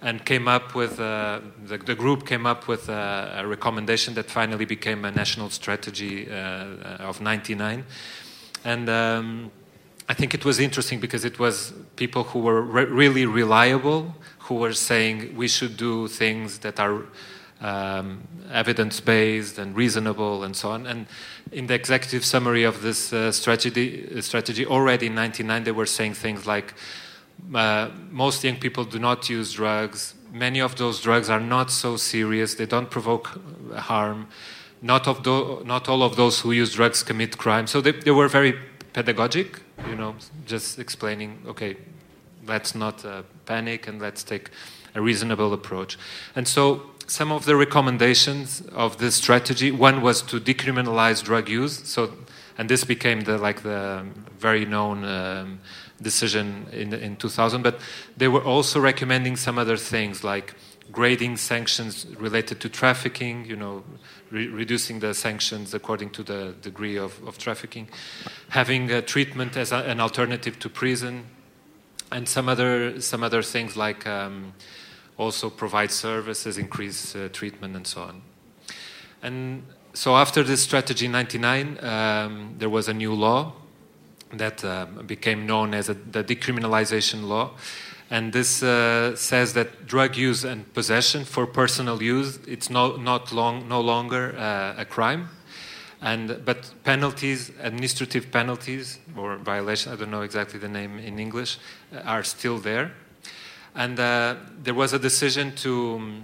and 0.00 0.24
came 0.24 0.46
up 0.46 0.74
with 0.74 1.00
uh, 1.00 1.40
the, 1.64 1.78
the, 1.78 1.94
group 1.94 2.24
came 2.24 2.46
up 2.46 2.68
with 2.68 2.88
a, 2.88 3.38
a, 3.38 3.46
recommendation 3.46 4.14
that 4.14 4.30
finally 4.30 4.64
became 4.64 5.04
a 5.04 5.10
national 5.10 5.50
strategy 5.50 6.30
uh, 6.30 7.08
of 7.08 7.20
'99, 7.20 7.84
and. 8.64 8.88
Um, 8.88 9.50
I 10.10 10.14
think 10.14 10.32
it 10.32 10.42
was 10.42 10.58
interesting 10.58 11.00
because 11.00 11.26
it 11.26 11.38
was 11.38 11.74
people 11.96 12.24
who 12.24 12.38
were 12.38 12.62
re- 12.62 12.86
really 12.86 13.26
reliable, 13.26 14.14
who 14.48 14.54
were 14.54 14.72
saying 14.72 15.36
we 15.36 15.46
should 15.46 15.76
do 15.76 16.08
things 16.08 16.58
that 16.60 16.80
are 16.80 17.04
um, 17.60 18.26
evidence 18.50 19.00
based 19.00 19.58
and 19.58 19.76
reasonable 19.76 20.44
and 20.44 20.56
so 20.56 20.70
on. 20.70 20.86
And 20.86 21.06
in 21.52 21.66
the 21.66 21.74
executive 21.74 22.24
summary 22.24 22.64
of 22.64 22.80
this 22.82 23.12
uh, 23.12 23.30
strategy, 23.32 24.08
uh, 24.16 24.22
strategy, 24.22 24.64
already 24.64 25.06
in 25.06 25.14
99, 25.14 25.64
they 25.64 25.72
were 25.72 25.86
saying 25.86 26.14
things 26.14 26.46
like 26.46 26.74
uh, 27.54 27.90
most 28.10 28.42
young 28.42 28.56
people 28.56 28.84
do 28.84 28.98
not 28.98 29.28
use 29.28 29.52
drugs. 29.52 30.14
Many 30.32 30.60
of 30.60 30.76
those 30.76 31.00
drugs 31.00 31.28
are 31.28 31.40
not 31.40 31.70
so 31.70 31.96
serious, 31.96 32.54
they 32.54 32.66
don't 32.66 32.90
provoke 32.90 33.38
harm. 33.74 34.28
Not, 34.80 35.08
of 35.08 35.26
not 35.66 35.88
all 35.88 36.04
of 36.04 36.14
those 36.14 36.40
who 36.40 36.52
use 36.52 36.74
drugs 36.74 37.02
commit 37.02 37.36
crime. 37.36 37.66
So 37.66 37.80
they, 37.80 37.90
they 37.90 38.12
were 38.12 38.28
very 38.28 38.56
pedagogic, 38.92 39.60
you 39.88 39.96
know, 39.96 40.14
just 40.46 40.78
explaining, 40.78 41.42
okay, 41.48 41.76
let's 42.48 42.74
not 42.74 43.04
uh, 43.04 43.22
panic 43.46 43.88
and 43.88 44.00
let's 44.00 44.24
take 44.24 44.50
a 44.94 45.00
reasonable 45.00 45.52
approach. 45.52 45.98
And 46.34 46.48
so 46.48 46.82
some 47.08 47.32
of 47.32 47.46
the 47.46 47.56
recommendations 47.56 48.60
of 48.72 48.98
this 48.98 49.16
strategy. 49.16 49.70
One 49.70 50.02
was 50.02 50.22
to 50.22 50.38
decriminalize 50.38 51.24
drug 51.24 51.48
use. 51.48 51.88
So, 51.88 52.12
and 52.58 52.68
this 52.68 52.84
became 52.84 53.22
the 53.22 53.38
like 53.38 53.62
the 53.62 54.04
very 54.38 54.64
known 54.64 55.04
um, 55.04 55.60
decision 56.02 56.66
in 56.72 56.92
in 56.92 57.16
2000. 57.16 57.62
But 57.62 57.80
they 58.16 58.28
were 58.28 58.44
also 58.44 58.78
recommending 58.78 59.36
some 59.36 59.58
other 59.58 59.76
things 59.76 60.22
like 60.22 60.54
grading 60.92 61.36
sanctions 61.38 62.06
related 62.18 62.60
to 62.60 62.68
trafficking. 62.68 63.46
You 63.46 63.56
know, 63.56 63.84
re- 64.30 64.48
reducing 64.48 65.00
the 65.00 65.14
sanctions 65.14 65.74
according 65.74 66.10
to 66.10 66.22
the 66.22 66.54
degree 66.60 66.98
of, 66.98 67.26
of 67.26 67.38
trafficking, 67.38 67.88
having 68.50 68.88
treatment 69.06 69.56
as 69.56 69.72
a, 69.72 69.78
an 69.78 70.00
alternative 70.00 70.58
to 70.58 70.68
prison, 70.68 71.24
and 72.10 72.28
some 72.28 72.48
other 72.48 73.00
some 73.00 73.22
other 73.22 73.42
things 73.42 73.76
like. 73.76 74.06
Um, 74.06 74.52
also 75.18 75.50
provide 75.50 75.90
services, 75.90 76.56
increase 76.56 77.14
uh, 77.14 77.28
treatment, 77.32 77.76
and 77.76 77.86
so 77.86 78.02
on. 78.02 78.22
And 79.22 79.64
so 79.92 80.16
after 80.16 80.44
this 80.44 80.62
strategy 80.62 81.06
in 81.06 81.12
99, 81.12 81.84
um, 81.84 82.54
there 82.56 82.70
was 82.70 82.88
a 82.88 82.94
new 82.94 83.12
law 83.12 83.52
that 84.32 84.64
uh, 84.64 84.86
became 85.06 85.44
known 85.44 85.74
as 85.74 85.88
a, 85.88 85.94
the 85.94 86.22
decriminalization 86.22 87.26
law. 87.26 87.50
And 88.10 88.32
this 88.32 88.62
uh, 88.62 89.16
says 89.16 89.52
that 89.54 89.86
drug 89.86 90.16
use 90.16 90.44
and 90.44 90.72
possession 90.72 91.24
for 91.24 91.46
personal 91.46 92.02
use, 92.02 92.38
it's 92.46 92.70
no, 92.70 92.96
not 92.96 93.32
long, 93.32 93.68
no 93.68 93.80
longer 93.80 94.34
uh, 94.38 94.74
a 94.78 94.84
crime. 94.84 95.28
And, 96.00 96.44
but 96.44 96.70
penalties, 96.84 97.50
administrative 97.60 98.30
penalties 98.30 99.00
or 99.16 99.36
violation, 99.36 99.92
I 99.92 99.96
don't 99.96 100.10
know 100.10 100.22
exactly 100.22 100.60
the 100.60 100.68
name 100.68 100.98
in 100.98 101.18
English, 101.18 101.58
uh, 101.92 101.98
are 102.00 102.22
still 102.22 102.58
there. 102.58 102.92
And 103.74 103.98
uh, 103.98 104.36
there 104.62 104.74
was 104.74 104.92
a 104.92 104.98
decision 104.98 105.54
to, 105.56 106.22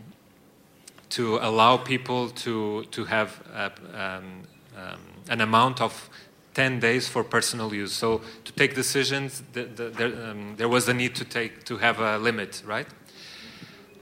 to 1.10 1.38
allow 1.38 1.76
people 1.76 2.30
to, 2.30 2.84
to 2.92 3.04
have 3.04 3.42
a, 3.52 3.72
um, 3.94 4.42
um, 4.76 5.00
an 5.28 5.40
amount 5.40 5.80
of 5.80 6.08
10 6.54 6.78
days 6.78 7.08
for 7.08 7.24
personal 7.24 7.74
use. 7.74 7.92
So 7.92 8.22
to 8.44 8.52
take 8.52 8.74
decisions, 8.74 9.42
the, 9.52 9.64
the, 9.64 9.90
the, 9.90 10.30
um, 10.30 10.54
there 10.56 10.68
was 10.68 10.88
a 10.88 10.94
need 10.94 11.16
to, 11.16 11.24
take, 11.24 11.64
to 11.64 11.78
have 11.78 11.98
a 11.98 12.18
limit, 12.18 12.62
right? 12.64 12.86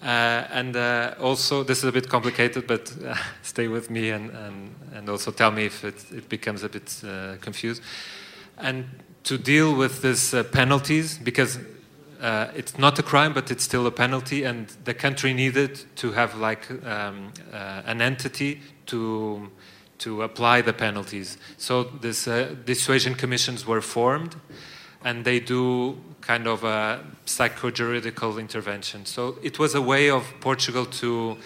Uh, 0.02 0.46
and 0.50 0.76
uh, 0.76 1.14
also, 1.20 1.62
this 1.62 1.78
is 1.78 1.84
a 1.84 1.92
bit 1.92 2.08
complicated, 2.08 2.66
but 2.66 2.92
uh, 3.04 3.14
stay 3.42 3.68
with 3.68 3.88
me 3.88 4.10
and, 4.10 4.30
and, 4.30 4.74
and 4.94 5.08
also 5.08 5.30
tell 5.30 5.50
me 5.52 5.66
if 5.66 5.84
it, 5.84 6.04
it 6.12 6.28
becomes 6.28 6.64
a 6.64 6.68
bit 6.68 7.02
confused. 7.40 7.82
And 8.58 8.84
to 9.24 9.38
deal 9.38 9.74
with 9.74 10.02
these 10.02 10.34
penalties, 10.50 11.18
because 11.18 11.58
uh, 12.22 12.46
it's 12.54 12.78
not 12.78 12.98
a 12.98 13.02
crime, 13.02 13.32
but 13.32 13.50
it's 13.50 13.64
still 13.64 13.86
a 13.86 13.90
penalty, 13.90 14.44
and 14.44 14.68
the 14.84 14.94
country 14.94 15.34
needed 15.34 15.80
to 15.96 16.12
have 16.12 16.36
like 16.36 16.70
um, 16.86 17.32
uh, 17.52 17.82
an 17.84 18.00
entity 18.00 18.60
to 18.86 19.50
to 19.98 20.22
apply 20.22 20.62
the 20.62 20.72
penalties. 20.72 21.38
So 21.58 21.84
this 21.84 22.26
uh, 22.26 22.54
dissuasion 22.64 23.14
commissions 23.14 23.66
were 23.66 23.80
formed, 23.80 24.36
and 25.04 25.24
they 25.24 25.40
do 25.40 25.96
kind 26.22 26.46
of 26.46 26.64
a 26.64 27.00
psychojuridical 27.26 28.40
intervention. 28.40 29.04
So 29.04 29.36
it 29.42 29.58
was 29.58 29.74
a 29.74 29.82
way 29.82 30.08
of 30.08 30.24
Portugal 30.40 30.86
to 30.86 31.36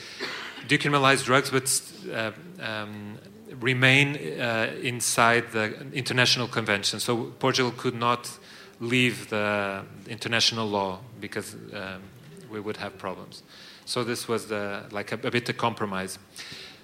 decriminalize 0.68 1.24
drugs, 1.24 1.50
but 1.50 1.82
uh, 2.12 2.32
um, 2.60 3.18
remain 3.60 4.16
uh, 4.16 4.72
inside 4.82 5.50
the 5.52 5.74
international 5.92 6.46
convention. 6.46 7.00
So 7.00 7.32
Portugal 7.38 7.72
could 7.76 7.94
not 7.94 8.30
leave 8.78 9.30
the 9.30 9.82
international 10.08 10.68
law 10.68 11.00
because 11.20 11.54
um, 11.72 12.02
we 12.50 12.60
would 12.60 12.76
have 12.76 12.98
problems. 12.98 13.42
So 13.86 14.04
this 14.04 14.28
was 14.28 14.46
the, 14.46 14.84
like 14.90 15.12
a, 15.12 15.26
a 15.26 15.30
bit 15.30 15.48
of 15.48 15.56
compromise. 15.56 16.18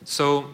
So 0.04 0.46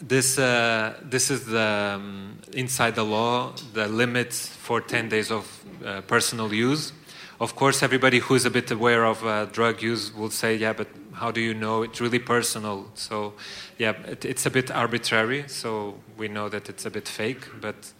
this 0.00 0.38
uh, 0.38 0.98
this 1.02 1.30
is 1.30 1.46
the 1.46 1.94
um, 1.96 2.38
inside 2.52 2.94
the 2.94 3.04
law 3.04 3.52
the 3.72 3.88
limit 3.88 4.32
for 4.32 4.80
10 4.80 5.08
days 5.08 5.30
of 5.30 5.63
uh, 5.84 6.00
personal 6.02 6.52
use. 6.52 6.92
Of 7.40 7.56
course, 7.56 7.82
everybody 7.82 8.20
who 8.20 8.34
is 8.34 8.44
a 8.44 8.50
bit 8.50 8.70
aware 8.70 9.04
of 9.04 9.24
uh, 9.24 9.46
drug 9.46 9.82
use 9.82 10.14
will 10.14 10.30
say, 10.30 10.54
"Yeah, 10.56 10.72
but 10.72 10.88
how 11.14 11.30
do 11.30 11.40
you 11.40 11.54
know 11.54 11.82
it's 11.82 12.00
really 12.00 12.18
personal?" 12.18 12.90
So, 12.94 13.34
yeah, 13.78 13.92
it, 14.06 14.24
it's 14.24 14.46
a 14.46 14.50
bit 14.50 14.70
arbitrary. 14.70 15.44
So 15.48 15.98
we 16.16 16.28
know 16.28 16.48
that 16.48 16.68
it's 16.68 16.86
a 16.86 16.90
bit 16.90 17.08
fake, 17.08 17.48
but 17.60 17.92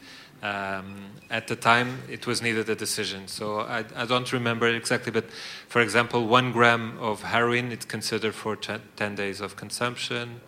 um, 0.44 1.06
at 1.30 1.48
the 1.48 1.56
time, 1.56 2.02
it 2.10 2.26
was 2.26 2.42
needed 2.42 2.68
a 2.68 2.74
decision. 2.74 3.28
So 3.28 3.60
I, 3.60 3.84
I, 3.96 4.04
don't 4.04 4.30
remember 4.30 4.68
exactly, 4.68 5.10
but 5.10 5.24
for 5.68 5.80
example, 5.80 6.26
one 6.26 6.52
gram 6.52 6.98
of 7.00 7.22
heroin 7.22 7.72
it's 7.72 7.86
considered 7.86 8.34
for 8.34 8.54
10 8.54 9.14
days 9.14 9.40
of 9.40 9.56
consumption. 9.56 10.42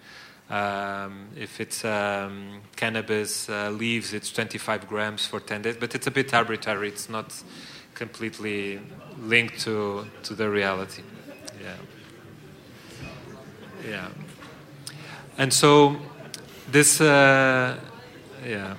Um, 0.48 1.28
if 1.36 1.60
it's 1.60 1.84
um, 1.84 2.60
cannabis 2.76 3.48
uh, 3.48 3.70
leaves, 3.70 4.12
it's 4.12 4.30
25 4.30 4.88
grams 4.88 5.26
for 5.26 5.40
10 5.40 5.62
days, 5.62 5.76
but 5.76 5.94
it's 5.94 6.06
a 6.06 6.10
bit 6.10 6.32
arbitrary. 6.32 6.88
It's 6.88 7.08
not 7.08 7.34
completely 7.94 8.80
linked 9.20 9.58
to, 9.60 10.06
to 10.22 10.34
the 10.34 10.48
reality. 10.48 11.02
Yeah. 11.60 11.74
Yeah. 13.88 14.08
And 15.38 15.52
so 15.52 15.96
this, 16.70 17.00
uh, 17.00 17.80
yeah. 18.44 18.76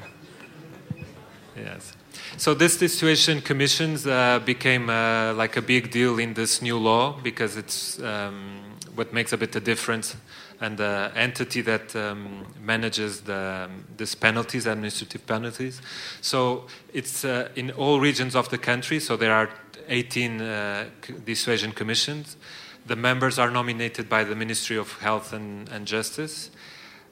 Yes. 1.55 1.93
So 2.37 2.53
this 2.53 2.77
dissuasion 2.77 3.41
commissions 3.41 4.05
uh, 4.05 4.39
became 4.45 4.89
uh, 4.89 5.33
like 5.33 5.57
a 5.57 5.61
big 5.61 5.89
deal 5.91 6.19
in 6.19 6.33
this 6.35 6.61
new 6.61 6.77
law 6.77 7.19
because 7.23 7.57
it's 7.57 7.99
um, 7.99 8.61
what 8.93 9.11
makes 9.11 9.33
a 9.33 9.37
bit 9.37 9.55
of 9.55 9.63
difference, 9.63 10.15
and 10.59 10.77
the 10.77 11.11
entity 11.15 11.61
that 11.61 11.95
um, 11.95 12.45
manages 12.61 13.21
the 13.21 13.67
um, 13.69 13.85
these 13.95 14.15
penalties, 14.15 14.65
administrative 14.65 15.25
penalties. 15.25 15.81
So 16.21 16.65
it's 16.93 17.23
uh, 17.23 17.49
in 17.55 17.71
all 17.71 17.99
regions 17.99 18.35
of 18.35 18.49
the 18.49 18.57
country. 18.57 18.99
So 18.99 19.17
there 19.17 19.33
are 19.33 19.49
18 19.87 20.41
uh, 20.41 20.85
dissuasion 21.25 21.71
commissions. 21.71 22.37
The 22.85 22.95
members 22.95 23.37
are 23.37 23.51
nominated 23.51 24.09
by 24.09 24.23
the 24.23 24.35
Ministry 24.35 24.77
of 24.77 24.93
Health 24.99 25.33
and, 25.33 25.69
and 25.69 25.85
Justice. 25.85 26.49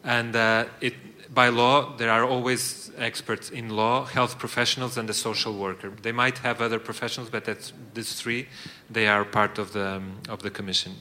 And 0.03 0.35
uh, 0.35 0.65
it, 0.81 0.93
by 1.33 1.49
law, 1.49 1.95
there 1.97 2.11
are 2.11 2.23
always 2.23 2.91
experts 2.97 3.49
in 3.49 3.69
law, 3.69 4.05
health 4.05 4.39
professionals, 4.39 4.97
and 4.97 5.09
the 5.09 5.13
social 5.13 5.53
worker. 5.57 5.91
They 6.01 6.11
might 6.11 6.37
have 6.39 6.61
other 6.61 6.79
professionals, 6.79 7.29
but 7.29 7.45
that's 7.45 7.73
these 7.93 8.13
three. 8.13 8.47
They 8.89 9.07
are 9.07 9.25
part 9.25 9.57
of 9.57 9.73
the 9.73 9.97
um, 9.97 10.17
of 10.29 10.41
the 10.41 10.49
commission. 10.49 10.93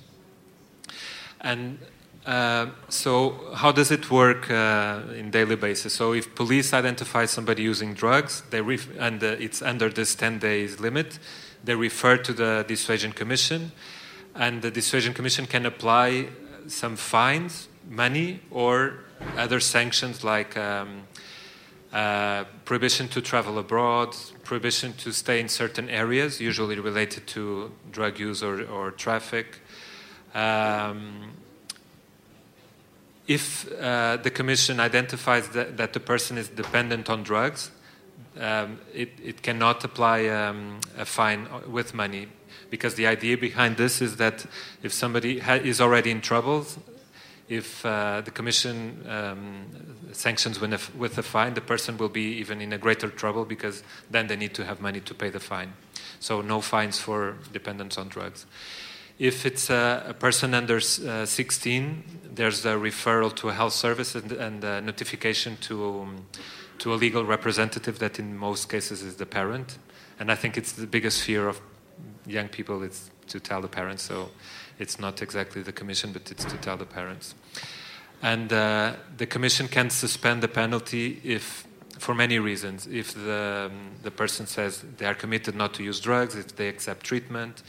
And 1.40 1.78
uh, 2.26 2.70
so, 2.88 3.52
how 3.54 3.70
does 3.70 3.90
it 3.90 4.10
work 4.10 4.50
uh, 4.50 5.00
in 5.14 5.30
daily 5.30 5.56
basis? 5.56 5.92
So, 5.92 6.14
if 6.14 6.34
police 6.34 6.72
identify 6.72 7.26
somebody 7.26 7.62
using 7.62 7.92
drugs, 7.92 8.42
they 8.48 8.60
and 8.98 9.22
uh, 9.22 9.36
it's 9.38 9.60
under 9.60 9.90
this 9.90 10.14
10 10.14 10.38
days 10.38 10.80
limit, 10.80 11.18
they 11.62 11.74
refer 11.74 12.16
to 12.16 12.32
the 12.32 12.64
dissuasion 12.66 13.12
commission, 13.12 13.72
and 14.34 14.62
the 14.62 14.70
dissuasion 14.70 15.12
commission 15.12 15.44
can 15.44 15.66
apply 15.66 16.28
some 16.66 16.96
fines, 16.96 17.68
money, 17.90 18.40
or 18.50 19.00
other 19.36 19.60
sanctions 19.60 20.24
like 20.24 20.56
um, 20.56 21.02
uh, 21.92 22.44
prohibition 22.64 23.06
to 23.08 23.20
travel 23.20 23.58
abroad, 23.58 24.16
prohibition 24.44 24.94
to 24.94 25.12
stay 25.12 25.40
in 25.40 25.48
certain 25.48 25.90
areas, 25.90 26.40
usually 26.40 26.80
related 26.80 27.26
to 27.26 27.70
drug 27.90 28.18
use 28.18 28.42
or, 28.42 28.64
or 28.64 28.90
traffic. 28.90 29.60
Um, 30.34 31.34
if 33.26 33.70
uh, 33.80 34.18
the 34.18 34.30
commission 34.30 34.80
identifies 34.80 35.48
that, 35.48 35.76
that, 35.76 35.92
the 35.92 36.00
person 36.00 36.36
is 36.36 36.48
dependent 36.48 37.08
on 37.08 37.22
drugs, 37.22 37.70
um, 38.38 38.78
it, 38.92 39.10
it, 39.22 39.42
cannot 39.42 39.84
apply 39.84 40.26
um, 40.26 40.80
a 40.98 41.04
fine 41.04 41.48
with 41.68 41.94
money 41.94 42.28
because 42.68 42.96
the 42.96 43.06
idea 43.06 43.38
behind 43.38 43.76
this 43.76 44.02
is 44.02 44.16
that 44.16 44.44
if 44.82 44.92
somebody 44.92 45.40
is 45.40 45.80
already 45.80 46.10
in 46.10 46.20
trouble, 46.20 46.66
if 47.48 47.84
uh, 47.86 48.20
the 48.22 48.30
commission 48.30 49.04
um, 49.08 49.66
sanctions 50.12 50.60
with 50.60 50.72
a, 50.72 50.98
with 50.98 51.16
a 51.18 51.22
fine, 51.22 51.54
the 51.54 51.60
person 51.60 51.96
will 51.96 52.08
be 52.08 52.38
even 52.38 52.60
in 52.60 52.72
a 52.72 52.78
greater 52.78 53.08
trouble 53.08 53.44
because 53.44 53.82
then 54.10 54.26
they 54.26 54.36
need 54.36 54.54
to 54.54 54.64
have 54.64 54.80
money 54.80 55.00
to 55.00 55.14
pay 55.14 55.30
the 55.30 55.40
fine. 55.40 55.72
So 56.20 56.40
no 56.40 56.60
fines 56.60 56.98
for 56.98 57.36
dependence 57.52 57.98
on 57.98 58.08
drugs. 58.08 58.46
If 59.18 59.47
it's 59.47 59.71
a, 59.71 60.06
a 60.09 60.14
person 60.14 60.54
under 60.54 60.78
uh, 60.78 61.25
16, 61.25 62.04
there's 62.35 62.64
a 62.64 62.75
referral 62.75 63.35
to 63.37 63.49
a 63.49 63.52
health 63.52 63.73
service 63.73 64.16
and, 64.16 64.33
and 64.33 64.64
a 64.64 64.80
notification 64.80 65.56
to, 65.62 66.00
um, 66.00 66.26
to 66.78 66.92
a 66.92 66.97
legal 66.97 67.25
representative 67.25 68.00
that 68.00 68.18
in 68.18 68.37
most 68.37 68.68
cases 68.68 69.02
is 69.02 69.16
the 69.16 69.26
parent. 69.26 69.78
And 70.18 70.33
I 70.33 70.35
think 70.35 70.56
it's 70.56 70.73
the 70.73 70.87
biggest 70.87 71.23
fear 71.23 71.49
of 71.49 71.61
young 72.26 72.49
people 72.49 72.83
is 72.83 73.11
to 73.28 73.38
tell 73.38 73.61
the 73.61 73.68
parents. 73.68 74.02
So 74.02 74.30
it's 74.80 74.99
not 74.99 75.23
exactly 75.23 75.62
the 75.62 75.73
commission, 75.73 76.12
but 76.12 76.30
it's 76.33 76.44
to 76.44 76.56
tell 76.56 76.76
the 76.76 76.87
parents. 76.87 77.37
And 78.21 78.52
uh, 78.52 78.94
the 79.16 79.26
commission 79.26 79.68
can 79.68 79.90
suspend 79.90 80.42
the 80.42 80.49
penalty 80.49 81.21
if, 81.23 81.66
for 81.99 82.14
many 82.14 82.40
reasons, 82.40 82.88
if 82.88 83.14
the, 83.14 83.71
um, 83.71 83.92
the 84.02 84.11
person 84.11 84.47
says 84.47 84.83
they 84.97 85.06
are 85.06 85.14
committed 85.14 85.54
not 85.54 85.75
to 85.75 85.85
use 85.85 86.00
drugs, 86.00 86.35
if 86.35 86.56
they 86.56 86.68
accept 86.68 87.04
treatment, 87.04 87.62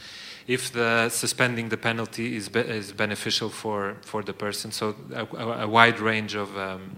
if 0.46 0.72
the 0.72 1.08
suspending 1.08 1.68
the 1.68 1.76
penalty 1.76 2.36
is, 2.36 2.48
be, 2.48 2.60
is 2.60 2.92
beneficial 2.92 3.48
for, 3.48 3.96
for 4.02 4.22
the 4.22 4.32
person. 4.32 4.70
So 4.70 4.94
a, 5.12 5.26
a 5.62 5.68
wide 5.68 5.98
range 5.98 6.34
of, 6.34 6.56
um, 6.56 6.96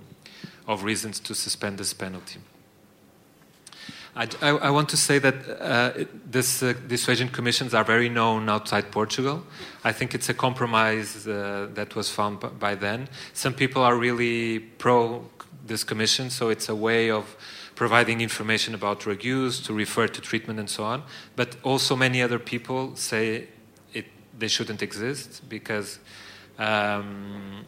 of 0.67 0.85
reasons 0.85 1.21
to 1.21 1.35
suspend 1.35 1.79
this 1.79 1.95
penalty. 1.95 2.41
I, 4.15 4.29
I, 4.43 4.49
I 4.49 4.71
want 4.71 4.89
to 4.89 4.97
say 4.97 5.19
that 5.21 5.35
uh, 5.61 6.05
this 6.29 6.63
uh, 6.63 6.75
dissuasion 6.89 7.29
commissions 7.29 7.73
are 7.73 7.85
very 7.85 8.09
known 8.09 8.49
outside 8.49 8.91
Portugal. 8.91 9.45
I 9.85 9.93
think 9.93 10.15
it's 10.15 10.29
a 10.29 10.35
compromise 10.35 11.27
uh, 11.27 11.69
that 11.75 11.95
was 11.95 12.11
found 12.11 12.41
by 12.59 12.75
then. 12.75 13.09
Some 13.33 13.55
people 13.55 13.83
are 13.83 13.97
really 13.97 14.59
pro 14.59 15.25
this 15.67 15.85
commission, 15.85 16.31
so 16.31 16.49
it's 16.49 16.69
a 16.69 16.75
way 16.75 17.11
of 17.11 17.37
providing 17.79 18.21
information 18.21 18.75
about 18.75 18.99
drug 18.99 19.23
use, 19.23 19.61
to 19.61 19.73
refer 19.73 20.09
to 20.09 20.21
treatment, 20.21 20.59
and 20.59 20.69
so 20.69 20.83
on. 20.83 21.01
But 21.37 21.55
also, 21.63 21.95
many 21.95 22.21
other 22.21 22.41
people 22.41 22.97
say 22.97 23.47
it, 23.95 24.07
they 24.37 24.49
shouldn't 24.49 24.83
exist 24.83 25.49
because 25.49 26.01
um, 26.59 27.65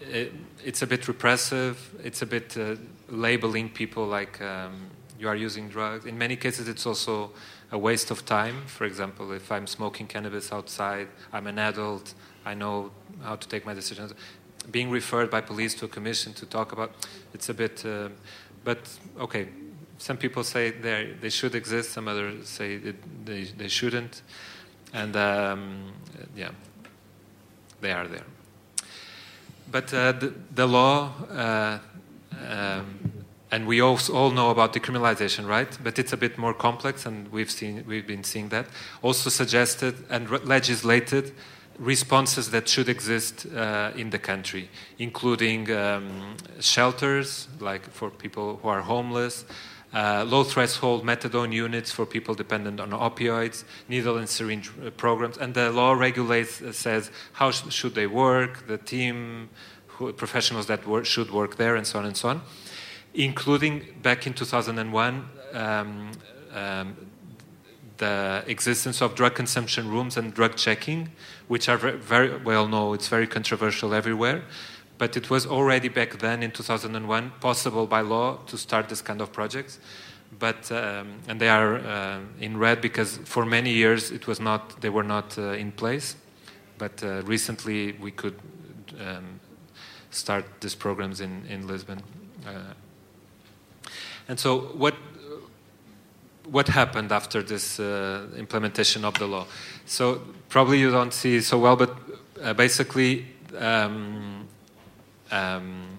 it, 0.00 0.32
it's 0.64 0.82
a 0.82 0.86
bit 0.86 1.06
repressive, 1.06 1.76
it's 2.02 2.22
a 2.22 2.26
bit 2.26 2.58
uh, 2.58 2.74
labeling 3.08 3.68
people 3.68 4.04
like 4.04 4.42
um, 4.42 4.90
you 5.16 5.28
are 5.28 5.36
using 5.36 5.68
drugs. 5.68 6.04
In 6.04 6.18
many 6.18 6.34
cases, 6.34 6.66
it's 6.66 6.84
also 6.84 7.30
a 7.70 7.78
waste 7.78 8.10
of 8.10 8.26
time. 8.26 8.66
For 8.66 8.84
example, 8.84 9.30
if 9.30 9.52
I'm 9.52 9.68
smoking 9.68 10.08
cannabis 10.08 10.52
outside, 10.52 11.06
I'm 11.32 11.46
an 11.46 11.60
adult, 11.60 12.14
I 12.44 12.54
know 12.54 12.90
how 13.22 13.36
to 13.36 13.46
take 13.46 13.64
my 13.64 13.74
decisions. 13.74 14.12
Being 14.72 14.90
referred 14.90 15.30
by 15.30 15.40
police 15.40 15.72
to 15.76 15.84
a 15.84 15.88
commission 15.88 16.32
to 16.34 16.46
talk 16.46 16.72
about 16.72 16.90
it's 17.32 17.48
a 17.48 17.54
bit. 17.54 17.86
Uh, 17.86 18.08
but 18.68 18.98
okay, 19.18 19.48
some 19.96 20.18
people 20.18 20.44
say 20.44 20.70
they 20.70 21.14
they 21.20 21.30
should 21.30 21.54
exist. 21.54 21.92
Some 21.92 22.06
others 22.06 22.48
say 22.48 22.76
they 23.24 23.44
they 23.56 23.68
shouldn't, 23.68 24.22
and 24.92 25.16
um, 25.16 25.92
yeah, 26.36 26.50
they 27.80 27.92
are 27.92 28.06
there. 28.06 28.26
But 29.72 29.94
uh, 29.94 30.12
the, 30.12 30.34
the 30.54 30.66
law. 30.66 31.12
Uh, 31.30 31.78
um, 32.46 33.12
and 33.50 33.66
we 33.66 33.80
also 33.80 34.12
all 34.14 34.30
know 34.30 34.50
about 34.50 34.74
decriminalization, 34.74 35.48
right? 35.48 35.78
But 35.82 35.98
it's 35.98 36.12
a 36.12 36.18
bit 36.18 36.36
more 36.36 36.52
complex, 36.52 37.06
and 37.06 37.32
we've 37.32 37.50
seen 37.50 37.84
we've 37.86 38.06
been 38.06 38.24
seeing 38.24 38.50
that. 38.50 38.66
Also 39.00 39.30
suggested 39.30 39.94
and 40.10 40.28
legislated 40.44 41.32
responses 41.78 42.50
that 42.50 42.68
should 42.68 42.88
exist 42.88 43.46
uh, 43.46 43.92
in 43.96 44.10
the 44.10 44.18
country, 44.18 44.68
including 44.98 45.70
um, 45.70 46.36
shelters, 46.60 47.48
like 47.60 47.88
for 47.90 48.10
people 48.10 48.58
who 48.62 48.68
are 48.68 48.82
homeless, 48.82 49.44
uh, 49.94 50.24
low 50.28 50.44
threshold 50.44 51.04
methadone 51.04 51.52
units 51.52 51.90
for 51.90 52.04
people 52.04 52.34
dependent 52.34 52.78
on 52.80 52.90
opioids, 52.90 53.64
needle 53.88 54.18
and 54.18 54.28
syringe 54.28 54.70
uh, 54.84 54.90
programs, 54.90 55.38
and 55.38 55.54
the 55.54 55.70
law 55.70 55.92
regulates 55.92 56.60
uh, 56.60 56.72
says 56.72 57.10
how 57.32 57.50
sh 57.50 57.72
should 57.72 57.94
they 57.94 58.06
work, 58.06 58.66
the 58.66 58.76
team, 58.78 59.48
who, 59.86 60.12
professionals 60.12 60.66
that 60.66 60.80
should 61.04 61.30
work 61.30 61.56
there, 61.56 61.76
and 61.76 61.86
so 61.86 61.98
on 61.98 62.04
and 62.04 62.16
so 62.16 62.28
on, 62.28 62.42
including 63.14 63.86
back 64.02 64.26
in 64.26 64.34
2001. 64.34 65.28
Um, 65.54 66.10
um, 66.52 66.96
the 67.98 68.44
existence 68.46 69.02
of 69.02 69.14
drug 69.14 69.34
consumption 69.34 69.88
rooms 69.88 70.16
and 70.16 70.32
drug 70.32 70.56
checking, 70.56 71.10
which 71.48 71.68
are 71.68 71.76
very, 71.76 72.36
well 72.36 72.68
known. 72.68 72.94
It's 72.94 73.08
very 73.08 73.26
controversial 73.26 73.94
everywhere. 73.94 74.42
But 74.98 75.16
it 75.16 75.30
was 75.30 75.46
already 75.46 75.88
back 75.88 76.18
then 76.18 76.42
in 76.42 76.50
2001 76.50 77.32
possible 77.40 77.86
by 77.86 78.00
law 78.00 78.38
to 78.46 78.58
start 78.58 78.88
this 78.88 79.00
kind 79.00 79.20
of 79.20 79.32
projects. 79.32 79.78
But 80.38 80.70
um, 80.70 81.20
and 81.28 81.40
they 81.40 81.48
are 81.48 81.76
uh, 81.76 82.20
in 82.40 82.58
red 82.58 82.80
because 82.80 83.18
for 83.24 83.46
many 83.46 83.70
years 83.70 84.10
it 84.10 84.26
was 84.26 84.40
not 84.40 84.80
they 84.80 84.90
were 84.90 85.04
not 85.04 85.38
uh, 85.38 85.52
in 85.52 85.72
place. 85.72 86.16
But 86.76 87.02
uh, 87.02 87.22
recently 87.22 87.92
we 87.92 88.10
could 88.10 88.34
um, 89.00 89.40
start 90.10 90.44
these 90.60 90.74
programs 90.74 91.20
in 91.20 91.44
in 91.48 91.66
Lisbon. 91.66 92.02
Uh, 92.46 92.74
and 94.28 94.38
so 94.38 94.58
what 94.76 94.94
what 96.50 96.68
happened 96.68 97.12
after 97.12 97.42
this 97.42 97.78
uh, 97.78 98.26
implementation 98.36 99.04
of 99.04 99.14
the 99.14 99.26
law. 99.26 99.46
So 99.86 100.20
probably 100.48 100.78
you 100.78 100.90
don't 100.90 101.12
see 101.12 101.40
so 101.40 101.58
well, 101.58 101.76
but 101.76 101.96
uh, 102.42 102.52
basically 102.54 103.26
um, 103.56 104.46
um, 105.30 105.98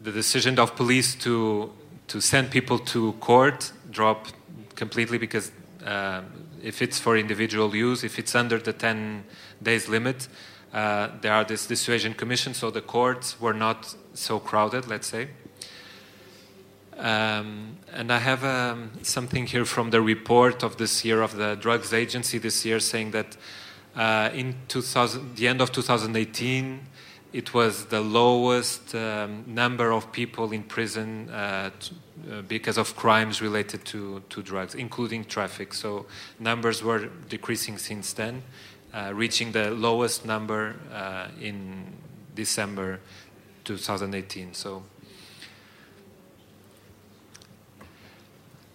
the 0.00 0.12
decision 0.12 0.58
of 0.58 0.76
police 0.76 1.14
to 1.16 1.72
to 2.08 2.20
send 2.20 2.50
people 2.50 2.78
to 2.78 3.12
court 3.14 3.72
dropped 3.90 4.34
completely 4.74 5.16
because 5.16 5.50
uh, 5.86 6.20
if 6.62 6.82
it's 6.82 6.98
for 6.98 7.16
individual 7.16 7.74
use, 7.74 8.04
if 8.04 8.18
it's 8.18 8.34
under 8.34 8.58
the 8.58 8.72
10 8.72 9.24
days 9.62 9.88
limit, 9.88 10.28
uh, 10.72 11.08
there 11.20 11.32
are 11.32 11.44
this 11.44 11.66
dissuasion 11.66 12.14
commission, 12.14 12.54
so 12.54 12.70
the 12.70 12.80
courts 12.80 13.40
were 13.40 13.54
not 13.54 13.94
so 14.14 14.38
crowded, 14.38 14.88
let's 14.88 15.06
say. 15.06 15.28
Um, 16.98 17.76
and 17.94 18.12
I 18.12 18.18
have 18.18 18.44
um, 18.44 18.90
something 19.02 19.46
here 19.46 19.64
from 19.64 19.90
the 19.90 20.00
report 20.00 20.62
of 20.62 20.76
this 20.76 21.04
year 21.04 21.22
of 21.22 21.36
the 21.36 21.56
Drugs 21.56 21.92
Agency 21.92 22.38
this 22.38 22.64
year 22.64 22.80
saying 22.80 23.10
that 23.10 23.36
uh, 23.94 24.30
in 24.32 24.56
2000, 24.68 25.36
the 25.36 25.48
end 25.48 25.60
of 25.60 25.72
2018, 25.72 26.80
it 27.32 27.54
was 27.54 27.86
the 27.86 28.00
lowest 28.00 28.94
um, 28.94 29.44
number 29.46 29.92
of 29.92 30.12
people 30.12 30.52
in 30.52 30.62
prison 30.62 31.28
uh, 31.30 31.70
uh, 32.30 32.42
because 32.42 32.78
of 32.78 32.94
crimes 32.96 33.40
related 33.40 33.84
to, 33.86 34.22
to 34.28 34.42
drugs, 34.42 34.74
including 34.74 35.24
traffic. 35.24 35.74
So 35.74 36.06
numbers 36.38 36.82
were 36.82 37.08
decreasing 37.28 37.78
since 37.78 38.12
then, 38.12 38.42
uh, 38.92 39.12
reaching 39.14 39.52
the 39.52 39.70
lowest 39.70 40.24
number 40.24 40.76
uh, 40.92 41.28
in 41.40 41.84
December 42.34 43.00
2018. 43.64 44.54
So 44.54 44.82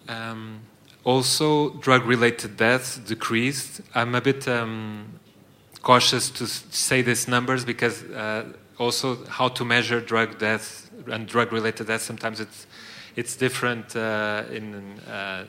Um, 0.08 0.60
also, 1.04 1.70
drug 1.74 2.04
related 2.04 2.56
deaths 2.56 2.98
decreased. 2.98 3.80
I'm 3.94 4.14
a 4.14 4.20
bit 4.20 4.48
um, 4.48 5.20
cautious 5.82 6.30
to 6.30 6.46
say 6.46 7.02
these 7.02 7.28
numbers 7.28 7.64
because 7.64 8.02
uh, 8.02 8.44
also 8.78 9.24
how 9.26 9.48
to 9.48 9.64
measure 9.64 10.00
drug 10.00 10.38
deaths 10.38 10.90
and 11.06 11.26
drug-related 11.26 11.86
deaths 11.86 12.04
sometimes 12.04 12.40
it's 12.40 12.66
it's 13.16 13.36
different 13.36 13.96
uh, 13.96 14.44
in 14.50 14.98
uh, 15.10 15.44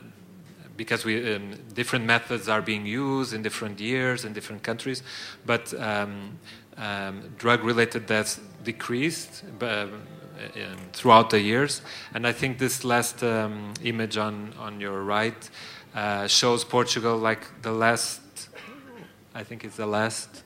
because 0.78 1.04
we 1.06 1.36
um, 1.36 1.52
different 1.74 2.06
methods 2.06 2.48
are 2.48 2.62
being 2.62 2.86
used 2.86 3.34
in 3.34 3.42
different 3.42 3.80
years 3.80 4.26
in 4.26 4.34
different 4.34 4.64
countries, 4.64 5.04
but 5.46 5.74
um, 5.80 6.40
um, 6.78 7.34
drug-related 7.38 8.06
deaths 8.06 8.40
decreased 8.64 9.44
uh, 9.62 9.88
throughout 10.94 11.30
the 11.30 11.40
years, 11.40 11.82
and 12.14 12.26
I 12.26 12.34
think 12.34 12.58
this 12.58 12.84
last 12.84 13.24
um, 13.24 13.74
image 13.84 14.18
on 14.18 14.54
on 14.60 14.82
your 14.82 15.04
right 15.04 15.50
uh, 15.96 16.28
shows 16.28 16.64
Portugal 16.64 17.18
like 17.18 17.62
the 17.62 17.72
last 17.72 18.22
I 19.34 19.44
think 19.44 19.64
it's 19.64 19.76
the 19.76 19.86
last 19.86 20.44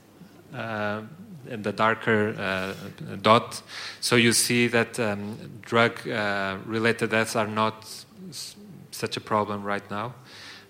uh, 0.54 1.02
in 1.48 1.62
the 1.62 1.72
darker 1.72 2.36
uh, 2.38 2.74
dot. 3.22 3.62
So 4.02 4.16
you 4.16 4.34
see 4.34 4.68
that 4.68 5.00
um, 5.00 5.38
drug-related 5.62 7.14
uh, 7.14 7.18
deaths 7.18 7.36
are 7.36 7.48
not 7.48 8.06
such 8.92 9.18
a 9.18 9.22
problem 9.22 9.64
right 9.64 9.90
now. 9.90 10.14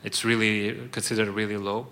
It's 0.03 0.23
really 0.25 0.89
considered 0.91 1.27
really 1.29 1.57
low. 1.57 1.87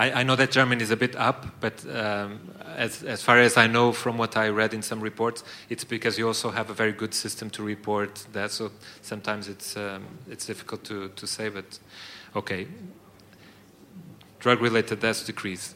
I, 0.00 0.20
I 0.20 0.22
know 0.22 0.34
that 0.36 0.50
Germany 0.50 0.82
is 0.82 0.90
a 0.90 0.96
bit 0.96 1.14
up, 1.14 1.60
but 1.60 1.84
um, 1.94 2.40
as, 2.74 3.02
as 3.02 3.22
far 3.22 3.38
as 3.38 3.58
I 3.58 3.66
know 3.66 3.92
from 3.92 4.16
what 4.16 4.34
I 4.34 4.48
read 4.48 4.72
in 4.72 4.80
some 4.80 4.98
reports, 4.98 5.44
it's 5.68 5.84
because 5.84 6.16
you 6.16 6.26
also 6.26 6.50
have 6.50 6.70
a 6.70 6.72
very 6.72 6.92
good 6.92 7.12
system 7.12 7.50
to 7.50 7.62
report 7.62 8.24
that. 8.32 8.50
So 8.50 8.70
sometimes 9.02 9.46
it's 9.46 9.76
um, 9.76 10.06
it's 10.30 10.46
difficult 10.46 10.84
to, 10.84 11.10
to 11.10 11.26
say, 11.26 11.50
but 11.50 11.78
okay, 12.34 12.66
drug 14.38 14.62
related 14.62 15.00
deaths 15.00 15.22
decrease. 15.22 15.74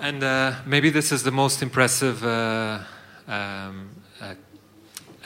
And 0.00 0.24
uh, 0.24 0.54
maybe 0.66 0.90
this 0.90 1.12
is 1.12 1.22
the 1.22 1.30
most 1.30 1.62
impressive, 1.62 2.24
uh, 2.24 2.80
um, 3.28 3.90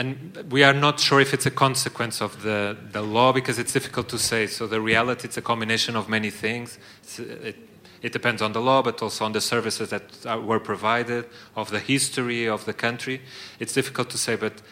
and 0.00 0.50
we 0.50 0.62
are 0.62 0.72
not 0.72 0.98
sure 0.98 1.20
if 1.20 1.34
it's 1.34 1.44
a 1.44 1.50
consequence 1.50 2.22
of 2.22 2.42
the, 2.42 2.74
the 2.90 3.02
law 3.02 3.34
because 3.34 3.58
it's 3.58 3.74
difficult 3.74 4.08
to 4.08 4.18
say. 4.18 4.46
So, 4.46 4.66
the 4.66 4.80
reality, 4.80 5.28
it's 5.28 5.36
a 5.36 5.42
combination 5.42 5.94
of 5.94 6.08
many 6.08 6.30
things. 6.30 6.78
It, 7.18 7.56
it, 8.00 8.10
depends 8.10 8.40
on 8.40 8.54
the 8.54 8.62
law, 8.62 8.80
but 8.80 9.02
also 9.02 9.26
on 9.26 9.32
the 9.32 9.42
services 9.42 9.90
that 9.90 10.24
are, 10.24 10.40
were 10.40 10.58
provided, 10.58 11.26
of 11.54 11.70
the 11.70 11.80
history 11.80 12.48
of 12.48 12.64
the 12.64 12.72
country. 12.72 13.20
It's 13.58 13.74
difficult 13.74 14.08
to 14.08 14.16
say, 14.16 14.36
but 14.36 14.62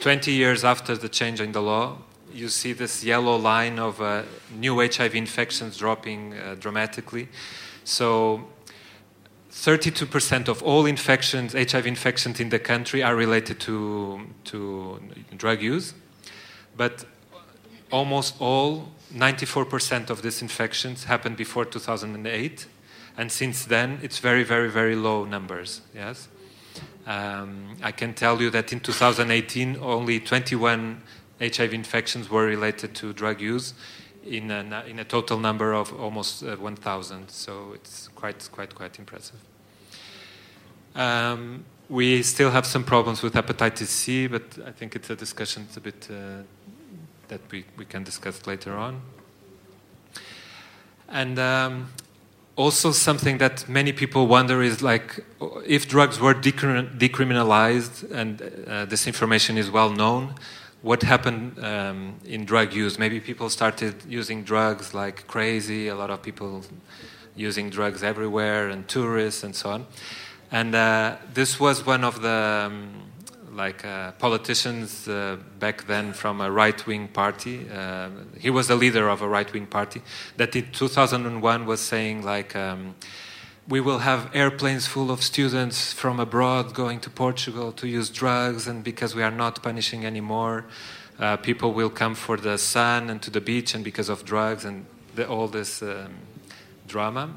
20 0.00 0.32
years 0.32 0.64
after 0.64 0.96
the 0.96 1.10
change 1.10 1.38
in 1.38 1.52
the 1.52 1.60
law, 1.60 1.98
you 2.32 2.48
see 2.48 2.72
this 2.72 3.04
yellow 3.04 3.36
line 3.36 3.78
of 3.78 4.00
uh, 4.00 4.22
new 4.58 4.80
HIV 4.80 5.14
infections 5.14 5.76
dropping 5.76 6.32
uh, 6.38 6.56
dramatically. 6.58 7.28
So 7.84 8.46
32% 9.52 10.48
of 10.48 10.62
all 10.62 10.86
infections, 10.86 11.52
HIV 11.52 11.86
infections 11.86 12.40
in 12.40 12.48
the 12.48 12.58
country 12.58 13.02
are 13.02 13.14
related 13.14 13.60
to, 13.60 14.26
to 14.44 14.98
drug 15.36 15.62
use. 15.62 15.94
But 16.76 17.04
almost 17.90 18.34
all, 18.40 18.88
94% 19.14 20.08
of 20.08 20.22
these 20.22 20.40
infections 20.40 21.04
happened 21.04 21.36
before 21.36 21.66
2008. 21.66 22.66
And 23.18 23.30
since 23.30 23.66
then, 23.66 23.98
it's 24.02 24.18
very, 24.18 24.42
very, 24.42 24.70
very 24.70 24.96
low 24.96 25.26
numbers. 25.26 25.82
Yes? 25.94 26.28
Um, 27.06 27.76
I 27.82 27.92
can 27.92 28.14
tell 28.14 28.40
you 28.40 28.48
that 28.50 28.72
in 28.72 28.80
2018, 28.80 29.76
only 29.82 30.18
21 30.18 31.02
HIV 31.40 31.74
infections 31.74 32.30
were 32.30 32.46
related 32.46 32.94
to 32.94 33.12
drug 33.12 33.40
use 33.40 33.74
in 34.24 34.50
a, 34.50 34.84
in 34.86 34.98
a 34.98 35.04
total 35.04 35.38
number 35.38 35.72
of 35.72 35.92
almost 36.00 36.42
uh, 36.42 36.56
1,000. 36.56 37.28
So 37.28 37.72
it's 37.74 38.08
quite, 38.08 38.48
quite, 38.52 38.74
quite 38.74 38.98
impressive. 38.98 39.40
Um, 40.94 41.64
we 41.88 42.22
still 42.22 42.50
have 42.50 42.66
some 42.66 42.84
problems 42.84 43.22
with 43.22 43.34
hepatitis 43.34 43.88
C, 43.88 44.26
but 44.26 44.42
I 44.66 44.70
think 44.70 44.96
it's 44.96 45.10
a 45.10 45.16
discussion 45.16 45.64
it's 45.68 45.76
a 45.76 45.80
bit 45.80 46.08
uh, 46.10 46.42
that 47.28 47.40
we, 47.50 47.64
we 47.76 47.84
can 47.84 48.04
discuss 48.04 48.46
later 48.46 48.76
on. 48.76 49.00
And 51.08 51.38
um, 51.38 51.92
also 52.56 52.92
something 52.92 53.38
that 53.38 53.68
many 53.68 53.92
people 53.92 54.26
wonder 54.26 54.62
is 54.62 54.82
like 54.82 55.24
if 55.66 55.88
drugs 55.88 56.20
were 56.20 56.34
decriminalized 56.34 58.10
and 58.10 58.42
uh, 58.42 58.84
this 58.86 59.06
information 59.06 59.58
is 59.58 59.70
well 59.70 59.90
known, 59.90 60.34
what 60.82 61.02
happened 61.02 61.64
um, 61.64 62.14
in 62.24 62.44
drug 62.44 62.74
use. 62.74 62.98
Maybe 62.98 63.20
people 63.20 63.48
started 63.48 63.94
using 64.08 64.42
drugs 64.42 64.94
like 64.94 65.26
crazy, 65.28 65.88
a 65.88 65.94
lot 65.94 66.10
of 66.10 66.22
people 66.22 66.64
using 67.36 67.70
drugs 67.70 68.02
everywhere, 68.02 68.68
and 68.68 68.86
tourists 68.88 69.44
and 69.44 69.54
so 69.54 69.70
on. 69.70 69.86
And 70.50 70.74
uh, 70.74 71.16
this 71.32 71.58
was 71.58 71.86
one 71.86 72.04
of 72.04 72.20
the 72.20 72.68
um, 72.70 72.92
like 73.52 73.84
uh, 73.84 74.12
politicians 74.12 75.06
uh, 75.08 75.36
back 75.58 75.86
then 75.86 76.12
from 76.12 76.40
a 76.40 76.50
right-wing 76.50 77.08
party. 77.08 77.66
Uh, 77.70 78.10
he 78.38 78.50
was 78.50 78.68
the 78.68 78.76
leader 78.76 79.08
of 79.08 79.22
a 79.22 79.28
right-wing 79.28 79.66
party 79.66 80.02
that 80.36 80.54
in 80.56 80.70
2001 80.72 81.66
was 81.66 81.80
saying 81.80 82.22
like. 82.22 82.54
Um, 82.56 82.94
we 83.68 83.80
will 83.80 84.00
have 84.00 84.28
airplanes 84.34 84.86
full 84.86 85.10
of 85.10 85.22
students 85.22 85.92
from 85.92 86.18
abroad 86.18 86.74
going 86.74 86.98
to 87.00 87.10
Portugal 87.10 87.72
to 87.72 87.86
use 87.86 88.10
drugs, 88.10 88.66
and 88.66 88.82
because 88.82 89.14
we 89.14 89.22
are 89.22 89.30
not 89.30 89.62
punishing 89.62 90.04
anymore, 90.04 90.64
uh, 91.18 91.36
people 91.36 91.72
will 91.72 91.90
come 91.90 92.14
for 92.14 92.36
the 92.36 92.58
sun 92.58 93.08
and 93.08 93.22
to 93.22 93.30
the 93.30 93.40
beach, 93.40 93.74
and 93.74 93.84
because 93.84 94.08
of 94.08 94.24
drugs 94.24 94.64
and 94.64 94.84
the, 95.14 95.28
all 95.28 95.46
this 95.46 95.82
um, 95.82 96.12
drama. 96.88 97.30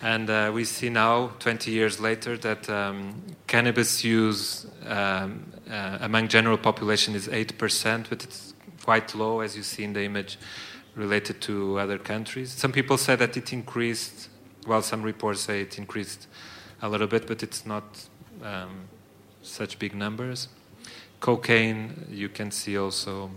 And 0.00 0.30
uh, 0.30 0.50
we 0.52 0.64
see 0.64 0.88
now, 0.88 1.28
20 1.38 1.70
years 1.70 2.00
later, 2.00 2.36
that 2.38 2.68
um, 2.68 3.22
cannabis 3.46 4.02
use 4.02 4.66
um, 4.86 5.44
uh, 5.70 5.98
among 6.00 6.28
general 6.28 6.58
population 6.58 7.14
is 7.14 7.28
8%, 7.28 8.08
but 8.08 8.24
it's 8.24 8.54
quite 8.82 9.14
low, 9.14 9.40
as 9.40 9.56
you 9.56 9.62
see 9.62 9.84
in 9.84 9.92
the 9.92 10.02
image, 10.02 10.38
related 10.96 11.40
to 11.42 11.78
other 11.78 11.98
countries. 11.98 12.50
Some 12.50 12.72
people 12.72 12.96
say 12.98 13.14
that 13.14 13.36
it 13.36 13.52
increased 13.52 14.28
well, 14.66 14.82
some 14.82 15.02
reports 15.02 15.40
say 15.40 15.62
it 15.62 15.78
increased 15.78 16.28
a 16.80 16.88
little 16.88 17.06
bit, 17.06 17.26
but 17.26 17.42
it's 17.42 17.66
not 17.66 17.84
um, 18.42 18.88
such 19.42 19.78
big 19.78 19.94
numbers. 19.94 20.48
Cocaine, 21.20 22.06
you 22.10 22.28
can 22.28 22.50
see 22.50 22.76
also 22.76 23.30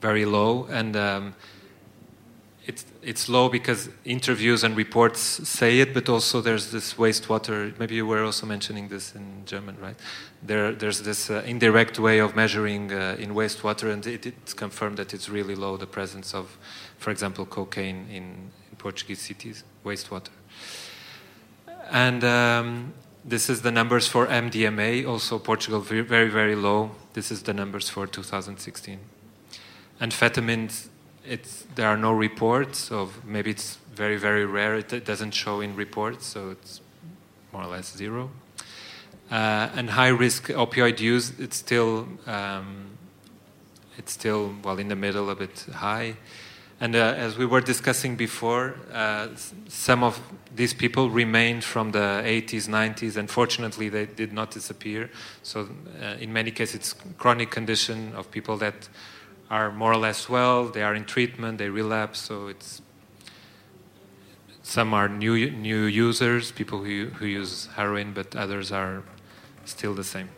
very 0.00 0.24
low, 0.24 0.66
and 0.70 0.96
um, 0.96 1.34
it's 2.66 2.84
it's 3.02 3.28
low 3.28 3.48
because 3.48 3.88
interviews 4.04 4.62
and 4.64 4.76
reports 4.76 5.20
say 5.20 5.80
it, 5.80 5.94
but 5.94 6.08
also 6.08 6.40
there's 6.40 6.70
this 6.70 6.94
wastewater. 6.94 7.76
Maybe 7.78 7.94
you 7.94 8.06
were 8.06 8.22
also 8.22 8.46
mentioning 8.46 8.88
this 8.88 9.14
in 9.14 9.42
German, 9.46 9.76
right? 9.80 9.96
There, 10.42 10.72
there's 10.72 11.02
this 11.02 11.30
uh, 11.30 11.42
indirect 11.46 11.98
way 11.98 12.18
of 12.18 12.36
measuring 12.36 12.92
uh, 12.92 13.16
in 13.18 13.34
wastewater, 13.34 13.92
and 13.92 14.06
it, 14.06 14.26
it's 14.26 14.54
confirmed 14.54 14.98
that 14.98 15.14
it's 15.14 15.28
really 15.28 15.54
low 15.54 15.76
the 15.76 15.86
presence 15.86 16.34
of, 16.34 16.56
for 16.98 17.10
example, 17.10 17.46
cocaine 17.46 18.06
in 18.10 18.50
Portuguese 18.82 19.20
cities, 19.20 19.62
wastewater. 19.84 20.34
And 21.90 22.24
um, 22.24 22.92
this 23.24 23.48
is 23.48 23.62
the 23.62 23.70
numbers 23.70 24.08
for 24.08 24.26
MDMA, 24.26 25.06
also 25.06 25.38
Portugal 25.38 25.80
very, 25.80 26.28
very, 26.28 26.56
low. 26.56 26.90
This 27.12 27.30
is 27.30 27.44
the 27.44 27.54
numbers 27.54 27.88
for 27.88 28.08
2016. 28.08 28.98
Amphetamines, 30.00 30.88
it's, 31.24 31.64
there 31.76 31.86
are 31.86 31.96
no 31.96 32.12
reports 32.12 32.90
of, 32.90 33.24
maybe 33.24 33.50
it's 33.50 33.78
very, 33.94 34.16
very 34.16 34.44
rare. 34.44 34.74
It, 34.76 34.92
it 34.92 35.04
doesn't 35.04 35.30
show 35.30 35.60
in 35.60 35.76
reports, 35.76 36.26
so 36.26 36.50
it's 36.50 36.80
more 37.52 37.62
or 37.62 37.68
less 37.68 37.96
zero. 37.96 38.30
Uh, 39.30 39.68
and 39.76 39.90
high 39.90 40.08
risk 40.08 40.48
opioid 40.48 40.98
use, 40.98 41.38
it's 41.38 41.56
still, 41.56 42.08
um, 42.26 42.98
it's 43.96 44.12
still, 44.12 44.52
well, 44.64 44.78
in 44.78 44.88
the 44.88 44.96
middle, 44.96 45.30
a 45.30 45.36
bit 45.36 45.66
high. 45.72 46.16
And 46.82 46.96
uh, 46.96 47.14
as 47.16 47.38
we 47.38 47.46
were 47.46 47.60
discussing 47.60 48.16
before, 48.16 48.74
uh, 48.92 49.28
some 49.68 50.02
of 50.02 50.20
these 50.52 50.74
people 50.74 51.10
remained 51.10 51.62
from 51.62 51.92
the 51.92 52.22
80s, 52.24 52.68
90s, 52.68 53.16
and 53.16 53.30
fortunately 53.30 53.88
they 53.88 54.04
did 54.04 54.32
not 54.32 54.50
disappear. 54.50 55.08
So, 55.44 55.68
uh, 56.02 56.16
in 56.18 56.32
many 56.32 56.50
cases, 56.50 56.74
it's 56.74 56.94
chronic 57.18 57.52
condition 57.52 58.12
of 58.16 58.32
people 58.32 58.56
that 58.56 58.88
are 59.48 59.70
more 59.70 59.92
or 59.92 59.96
less 59.96 60.28
well, 60.28 60.64
they 60.70 60.82
are 60.82 60.92
in 60.92 61.04
treatment, 61.04 61.58
they 61.58 61.68
relapse. 61.68 62.18
So, 62.18 62.48
it's 62.48 62.82
some 64.64 64.92
are 64.92 65.08
new 65.08 65.52
new 65.52 65.84
users, 65.84 66.50
people 66.50 66.82
who 66.82 67.10
who 67.10 67.26
use 67.26 67.68
heroin, 67.76 68.12
but 68.12 68.34
others 68.34 68.72
are 68.72 69.04
still 69.66 69.94
the 69.94 70.02
same. 70.02 70.30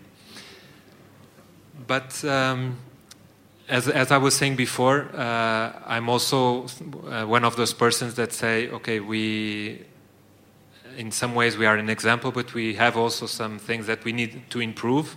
But 1.86 2.22
um, 2.22 2.76
as, 3.74 3.88
as 3.88 4.12
I 4.12 4.18
was 4.18 4.36
saying 4.36 4.54
before, 4.54 5.10
uh, 5.12 5.72
I'm 5.84 6.08
also 6.08 6.66
uh, 7.08 7.24
one 7.24 7.44
of 7.44 7.56
those 7.56 7.74
persons 7.74 8.14
that 8.14 8.32
say, 8.32 8.68
okay, 8.70 9.00
we, 9.00 9.82
in 10.96 11.10
some 11.10 11.34
ways, 11.34 11.58
we 11.58 11.66
are 11.66 11.76
an 11.76 11.90
example, 11.90 12.30
but 12.30 12.54
we 12.54 12.74
have 12.74 12.96
also 12.96 13.26
some 13.26 13.58
things 13.58 13.88
that 13.88 14.04
we 14.04 14.12
need 14.12 14.48
to 14.50 14.60
improve, 14.60 15.16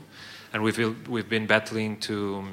and 0.54 0.64
we've, 0.64 1.08
we've 1.08 1.30
been 1.30 1.46
battling 1.46 2.00
to, 2.00 2.46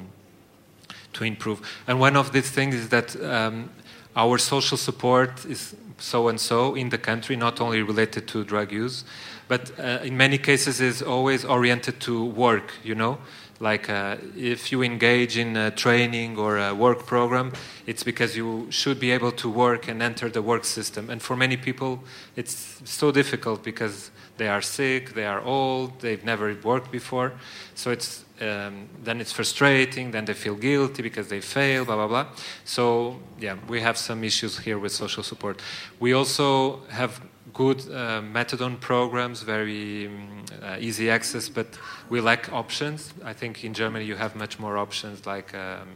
to 1.13 1.23
improve. 1.23 1.67
And 1.87 1.99
one 1.99 2.15
of 2.15 2.31
these 2.31 2.51
things 2.51 2.75
is 2.75 2.89
that 2.89 3.19
um, 3.23 3.71
our 4.15 4.37
social 4.37 4.77
support 4.77 5.43
is 5.45 5.75
so 5.97 6.27
and 6.27 6.39
so 6.39 6.75
in 6.75 6.89
the 6.89 6.99
country, 6.99 7.35
not 7.35 7.59
only 7.59 7.81
related 7.81 8.27
to 8.27 8.43
drug 8.43 8.71
use, 8.71 9.05
but 9.47 9.71
uh, 9.79 9.99
in 10.03 10.15
many 10.15 10.37
cases 10.37 10.81
is 10.81 11.01
always 11.01 11.45
oriented 11.45 11.99
to 12.01 12.25
work. 12.25 12.73
You 12.83 12.93
know, 12.93 13.17
like 13.59 13.89
uh, 13.89 14.17
if 14.35 14.71
you 14.71 14.83
engage 14.83 15.37
in 15.37 15.55
a 15.55 15.71
training 15.71 16.37
or 16.37 16.57
a 16.57 16.73
work 16.73 17.05
program, 17.05 17.53
it's 17.85 18.03
because 18.03 18.35
you 18.35 18.67
should 18.69 18.99
be 18.99 19.11
able 19.11 19.31
to 19.31 19.49
work 19.49 19.87
and 19.87 20.01
enter 20.01 20.29
the 20.29 20.41
work 20.41 20.65
system. 20.65 21.09
And 21.09 21.21
for 21.21 21.35
many 21.35 21.57
people, 21.57 22.03
it's 22.35 22.81
so 22.83 23.11
difficult 23.11 23.63
because 23.63 24.11
they 24.37 24.49
are 24.49 24.61
sick, 24.61 25.13
they 25.13 25.25
are 25.25 25.41
old, 25.41 25.99
they've 26.01 26.23
never 26.25 26.53
worked 26.63 26.91
before. 26.91 27.33
So 27.75 27.91
it's 27.91 28.25
um, 28.41 28.89
then 29.01 29.21
it's 29.21 29.31
frustrating. 29.31 30.11
Then 30.11 30.25
they 30.25 30.33
feel 30.33 30.55
guilty 30.55 31.01
because 31.01 31.29
they 31.29 31.39
fail. 31.39 31.85
Blah 31.85 31.95
blah 31.95 32.07
blah. 32.07 32.25
So 32.65 33.19
yeah, 33.39 33.55
we 33.69 33.79
have 33.81 33.97
some 33.97 34.23
issues 34.25 34.59
here 34.59 34.77
with 34.77 34.91
social 34.91 35.23
support. 35.23 35.61
We 35.99 36.13
also 36.13 36.81
have 36.89 37.21
good 37.53 37.79
uh, 37.91 38.21
methadone 38.21 38.79
programs, 38.79 39.41
very 39.41 40.07
um, 40.07 40.45
uh, 40.63 40.77
easy 40.79 41.09
access, 41.09 41.49
but 41.49 41.67
we 42.09 42.21
lack 42.21 42.51
options. 42.51 43.13
I 43.23 43.33
think 43.33 43.63
in 43.63 43.73
Germany 43.73 44.05
you 44.05 44.15
have 44.15 44.35
much 44.35 44.59
more 44.59 44.77
options 44.77 45.25
like 45.25 45.53
um, 45.53 45.89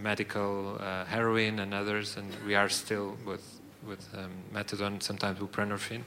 medical 0.00 0.76
uh, 0.80 1.04
heroin 1.04 1.60
and 1.60 1.72
others, 1.72 2.16
and 2.16 2.28
we 2.46 2.54
are 2.54 2.68
still 2.68 3.16
with 3.24 3.60
with 3.86 4.06
um, 4.16 4.30
methadone, 4.52 5.02
sometimes 5.02 5.38
buprenorphine. 5.38 6.02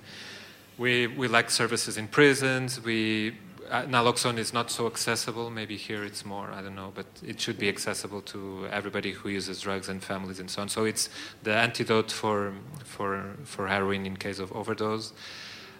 We 0.77 1.07
we 1.07 1.27
lack 1.27 1.49
services 1.49 1.97
in 1.97 2.07
prisons. 2.07 2.83
We 2.83 3.37
naloxone 3.69 4.37
is 4.37 4.53
not 4.53 4.71
so 4.71 4.87
accessible. 4.87 5.49
Maybe 5.49 5.75
here 5.75 6.03
it's 6.03 6.25
more, 6.25 6.51
I 6.51 6.61
don't 6.61 6.75
know, 6.75 6.91
but 6.93 7.05
it 7.25 7.39
should 7.39 7.57
be 7.57 7.69
accessible 7.69 8.21
to 8.23 8.67
everybody 8.71 9.11
who 9.11 9.29
uses 9.29 9.61
drugs 9.61 9.89
and 9.89 10.03
families 10.03 10.39
and 10.39 10.49
so 10.49 10.61
on. 10.61 10.69
So 10.69 10.85
it's 10.85 11.09
the 11.43 11.53
antidote 11.53 12.11
for 12.11 12.53
for 12.83 13.35
for 13.43 13.67
heroin 13.67 14.05
in 14.05 14.17
case 14.17 14.39
of 14.39 14.51
overdose, 14.51 15.13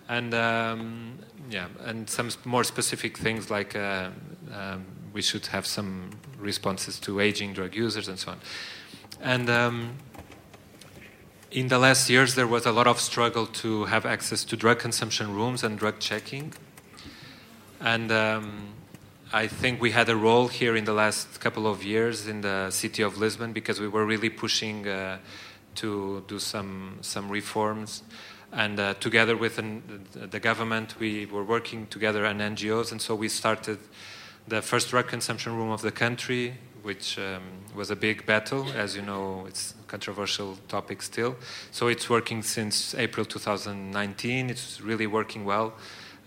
and 0.10 0.34
um, 0.34 1.20
yeah, 1.50 1.68
and 1.86 2.10
some 2.10 2.30
more 2.46 2.64
specific 2.64 3.18
things 3.18 3.50
like 3.50 3.76
uh, 3.76 4.10
um, 4.54 4.86
we 5.14 5.22
should 5.22 5.48
have 5.48 5.66
some 5.66 6.12
responses 6.40 7.00
to 7.00 7.20
aging 7.20 7.54
drug 7.54 7.76
users 7.76 8.08
and 8.08 8.20
so 8.20 8.32
on, 8.32 8.40
and. 9.22 9.50
Um, 9.50 9.98
in 11.50 11.70
the 11.70 11.80
last 11.80 12.10
years, 12.10 12.36
there 12.36 12.46
was 12.46 12.66
a 12.66 12.74
lot 12.74 12.88
of 12.88 13.00
struggle 13.00 13.48
to 13.48 13.86
have 13.86 14.06
access 14.06 14.44
to 14.44 14.58
drug 14.58 14.80
consumption 14.80 15.34
rooms 15.34 15.64
and 15.64 15.80
drug 15.80 15.98
checking 15.98 16.54
and 17.80 18.12
um, 18.12 18.74
I 19.32 19.48
think 19.48 19.82
we 19.82 19.92
had 19.92 20.10
a 20.10 20.16
role 20.16 20.48
here 20.48 20.76
in 20.76 20.86
the 20.86 20.94
last 20.94 21.40
couple 21.40 21.68
of 21.68 21.84
years 21.84 22.28
in 22.28 22.42
the 22.42 22.72
city 22.72 23.04
of 23.04 23.18
Lisbon 23.18 23.54
because 23.54 23.80
we 23.80 23.88
were 23.88 24.06
really 24.06 24.30
pushing 24.30 24.88
uh, 24.88 25.18
to 25.76 26.24
do 26.28 26.40
some 26.40 26.98
some 27.02 27.30
reforms. 27.30 28.04
And 28.54 28.80
uh, 28.80 28.94
together 28.96 29.36
with 29.36 29.60
an, 29.60 30.06
the 30.14 30.40
government, 30.40 30.96
we 31.00 31.26
were 31.26 31.44
working 31.44 31.86
together 31.88 32.24
and 32.24 32.40
NGOs, 32.40 32.92
and 32.92 33.02
so 33.02 33.14
we 33.14 33.28
started 33.28 33.78
the 34.48 34.62
first 34.62 34.90
drug 34.90 35.08
consumption 35.08 35.54
room 35.58 35.70
of 35.70 35.82
the 35.82 35.92
country, 35.92 36.56
which 36.82 37.20
um, 37.20 37.44
was 37.76 37.92
a 37.92 37.96
big 37.96 38.26
battle. 38.26 38.66
As 38.74 38.96
you 38.96 39.02
know, 39.02 39.46
it's 39.46 39.76
a 39.78 39.84
controversial 39.88 40.58
topic 40.70 41.02
still. 41.02 41.36
So 41.72 41.88
it's 41.88 42.10
working 42.10 42.42
since 42.42 42.96
April 42.96 43.26
2019. 43.26 44.50
It's 44.50 44.80
really 44.80 45.08
working 45.08 45.44
well 45.44 45.74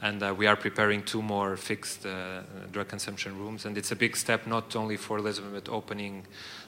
and 0.03 0.23
uh, 0.23 0.35
we 0.37 0.47
are 0.47 0.57
preparing 0.57 1.03
two 1.03 1.23
more 1.23 1.57
fixed 1.57 2.07
uh, 2.07 2.41
drug 2.73 2.89
consumption 2.89 3.39
rooms. 3.39 3.67
And 3.67 3.77
it's 3.77 3.93
a 3.93 3.97
big 3.97 4.17
step 4.17 4.47
not 4.47 4.75
only 4.75 4.97
for 4.97 5.21
Lisbon 5.21 5.53
but 5.53 5.69
opening 5.69 6.25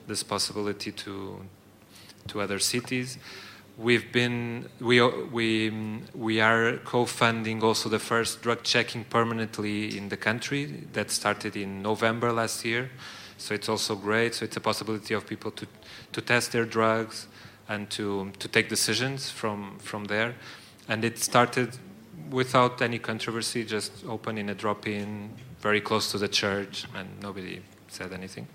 this 0.06 0.22
possibility 0.22 0.92
to 0.92 1.40
to 2.28 2.40
other 2.40 2.58
cities. 2.58 3.18
We've 3.78 4.12
been 4.12 4.68
we 4.80 5.00
we 5.00 5.70
we 6.14 6.40
are 6.40 6.76
co-funding 6.84 7.62
also 7.62 7.88
the 7.88 7.98
first 7.98 8.42
drug 8.42 8.62
checking 8.62 9.04
permanently 9.04 9.96
in 9.96 10.08
the 10.08 10.16
country 10.16 10.86
that 10.92 11.10
started 11.10 11.56
in 11.56 11.82
November 11.82 12.32
last 12.32 12.64
year. 12.64 12.90
So 13.38 13.54
it's 13.54 13.68
also 13.68 13.96
great. 13.96 14.34
So 14.34 14.44
it's 14.44 14.56
a 14.56 14.60
possibility 14.60 15.14
of 15.14 15.26
people 15.26 15.50
to 15.52 15.66
to 16.12 16.20
test 16.20 16.52
their 16.52 16.66
drugs 16.66 17.28
and 17.68 17.88
to 17.90 18.30
to 18.38 18.48
take 18.48 18.68
decisions 18.68 19.30
from 19.30 19.78
from 19.78 20.04
there. 20.04 20.34
And 20.88 21.04
it 21.04 21.18
started 21.18 21.78
without 22.32 22.82
any 22.82 22.98
controversy, 22.98 23.64
just 23.64 23.92
open 24.08 24.38
in 24.38 24.48
a 24.48 24.54
drop-in, 24.54 25.30
very 25.60 25.80
close 25.80 26.10
to 26.10 26.18
the 26.18 26.28
church, 26.28 26.86
and 26.96 27.08
nobody 27.22 27.62
said 27.88 28.12
anything. 28.12 28.48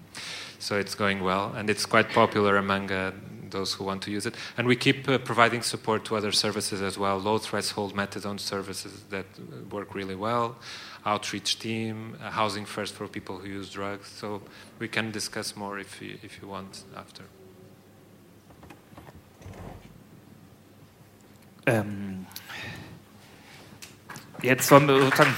So 0.59 0.77
it's 0.77 0.95
going 0.95 1.23
well, 1.23 1.53
and 1.55 1.69
it's 1.69 1.85
quite 1.85 2.09
popular 2.09 2.57
among 2.57 2.91
uh, 2.91 3.11
those 3.49 3.73
who 3.73 3.83
want 3.83 4.01
to 4.03 4.11
use 4.11 4.25
it. 4.25 4.35
And 4.57 4.67
we 4.67 4.75
keep 4.75 5.07
uh, 5.07 5.19
providing 5.19 5.61
support 5.61 6.03
to 6.05 6.15
other 6.15 6.31
services 6.31 6.81
as 6.81 6.97
well, 6.97 7.17
low-threshold 7.17 7.95
methadone 7.95 8.39
services 8.39 9.03
that 9.09 9.25
work 9.71 9.93
really 9.93 10.15
well, 10.15 10.55
outreach 11.05 11.59
team, 11.59 12.17
uh, 12.21 12.31
housing 12.31 12.65
first 12.65 12.95
for 12.95 13.07
people 13.07 13.37
who 13.37 13.47
use 13.47 13.69
drugs. 13.69 14.09
So 14.09 14.41
we 14.79 14.87
can 14.87 15.11
discuss 15.11 15.55
more 15.55 15.79
if 15.79 16.01
you, 16.01 16.17
if 16.23 16.41
you 16.41 16.47
want 16.47 16.83
after. 16.95 17.23
Um, 21.67 22.25
Jetzt 24.43 24.67
sollen 24.67 24.87
wir 24.87 24.99
sozusagen. 24.99 25.33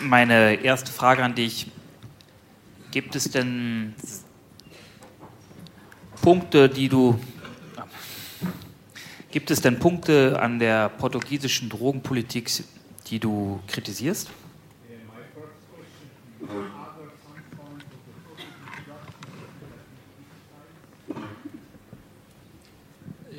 Meine 0.00 0.54
erste 0.54 0.90
Frage 0.90 1.22
an 1.22 1.34
dich. 1.34 1.70
Gibt 2.90 3.14
es 3.14 3.30
denn 3.30 3.94
Punkte, 6.22 6.70
die 6.70 6.88
du. 6.88 7.20
Gibt 9.30 9.50
es 9.50 9.60
denn 9.60 9.78
Punkte 9.78 10.40
an 10.40 10.58
der 10.58 10.88
portugiesischen 10.88 11.68
Drogenpolitik, 11.68 12.50
die 13.08 13.18
du 13.18 13.60
kritisierst? 13.66 14.30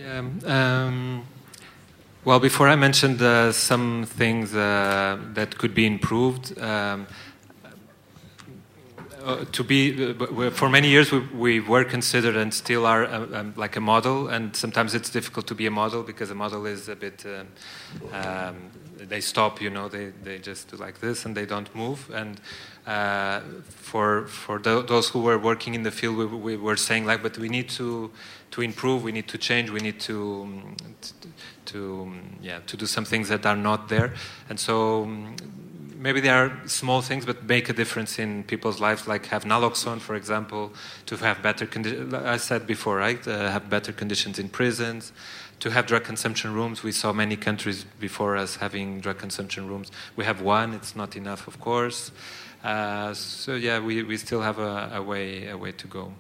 Um, 0.10 0.40
um, 0.46 1.28
well, 2.26 2.40
before 2.40 2.68
I 2.68 2.76
mentioned 2.76 3.22
uh, 3.22 3.52
some 3.52 4.06
things 4.06 4.56
uh, 4.56 5.20
that 5.34 5.58
could 5.58 5.76
be 5.76 5.86
improved, 5.86 6.58
um, 6.60 7.06
uh, 9.24 9.46
to 9.52 9.64
be 9.64 10.16
uh, 10.16 10.50
for 10.50 10.70
many 10.70 10.88
years 10.88 11.12
we, 11.12 11.20
we, 11.20 11.60
were 11.60 11.84
considered 11.84 12.36
and 12.36 12.52
still 12.52 12.88
are 12.88 13.06
uh, 13.06 13.40
um, 13.40 13.54
like 13.56 13.76
a 13.76 13.82
model, 13.82 14.30
and 14.30 14.56
sometimes 14.56 14.96
it's 14.96 15.12
difficult 15.12 15.46
to 15.46 15.54
be 15.54 15.68
a 15.68 15.72
model 15.72 16.02
because 16.02 16.32
a 16.32 16.36
model 16.36 16.66
is 16.66 16.90
a 16.90 16.96
bit. 16.96 17.26
They 19.08 19.22
stop, 19.22 19.62
you 19.62 19.70
know, 19.70 19.88
they, 19.88 20.12
they 20.24 20.40
just 20.40 20.70
do 20.70 20.78
like 20.78 21.00
this 21.00 21.26
and 21.26 21.36
they 21.36 21.46
don't 21.46 21.74
move. 21.76 22.10
And 22.14 22.40
uh, 22.86 23.42
for 23.70 24.28
for 24.28 24.60
those 24.60 25.10
who 25.10 25.22
were 25.22 25.38
working 25.38 25.76
in 25.76 25.84
the 25.84 25.92
field, 25.92 26.18
we, 26.18 26.26
we 26.26 26.58
were 26.58 26.78
saying 26.78 27.06
like, 27.06 27.22
but 27.22 27.38
we 27.38 27.50
need 27.50 27.70
to 27.70 28.12
to 28.52 28.62
improve, 28.62 29.04
we 29.04 29.12
need 29.12 29.28
to 29.28 29.38
change, 29.38 29.70
we 29.70 29.80
need 29.80 30.00
to, 30.00 30.48
to, 31.66 32.02
um, 32.02 32.40
yeah, 32.42 32.60
to 32.66 32.76
do 32.76 32.86
some 32.86 33.06
things 33.06 33.30
that 33.30 33.46
are 33.46 33.56
not 33.56 33.90
there. 33.90 34.14
And 34.50 34.60
so 34.60 35.08
maybe 35.96 36.20
there 36.20 36.36
are 36.36 36.68
small 36.68 37.02
things, 37.02 37.26
but 37.26 37.44
make 37.44 37.70
a 37.70 37.74
difference 37.74 38.18
in 38.18 38.44
people's 38.44 38.80
lives, 38.80 39.08
like 39.08 39.28
have 39.28 39.44
naloxone, 39.44 40.00
for 40.00 40.16
example, 40.16 40.72
to 41.06 41.18
have 41.18 41.42
better 41.44 41.66
conditions. 41.68 42.14
I 42.14 42.38
said 42.38 42.66
before, 42.66 42.98
right? 42.98 43.28
Uh, 43.28 43.52
have 43.52 43.70
better 43.70 43.92
conditions 43.92 44.40
in 44.40 44.50
prisons, 44.50 45.12
to 45.60 45.70
have 45.70 45.86
drug 45.86 46.04
consumption 46.04 46.54
rooms. 46.54 46.84
We 46.84 46.92
saw 46.92 47.14
many 47.14 47.36
countries 47.36 47.86
before 48.00 48.38
us 48.38 48.58
having 48.58 49.02
drug 49.02 49.18
consumption 49.18 49.68
rooms. 49.68 49.92
We 50.16 50.26
have 50.26 50.42
one, 50.42 50.74
it's 50.74 50.96
not 50.96 51.16
enough, 51.16 51.48
of 51.48 51.60
course. 51.60 52.12
Uh, 52.64 53.14
so 53.14 53.56
yeah, 53.56 53.80
we, 53.80 54.04
we 54.04 54.18
still 54.18 54.42
have 54.42 54.60
a, 54.60 54.92
a, 54.96 55.02
way, 55.02 55.48
a 55.48 55.58
way 55.58 55.72
to 55.72 55.88
go. 55.88 56.12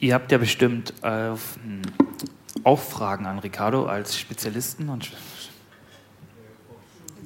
Ihr 0.00 0.14
habt 0.14 0.30
ja 0.30 0.38
bestimmt 0.38 0.94
äh, 1.02 1.34
auch 2.62 2.78
Fragen 2.78 3.26
an 3.26 3.40
Ricardo 3.40 3.86
als 3.86 4.16
Spezialisten. 4.16 4.88
Und 4.88 5.10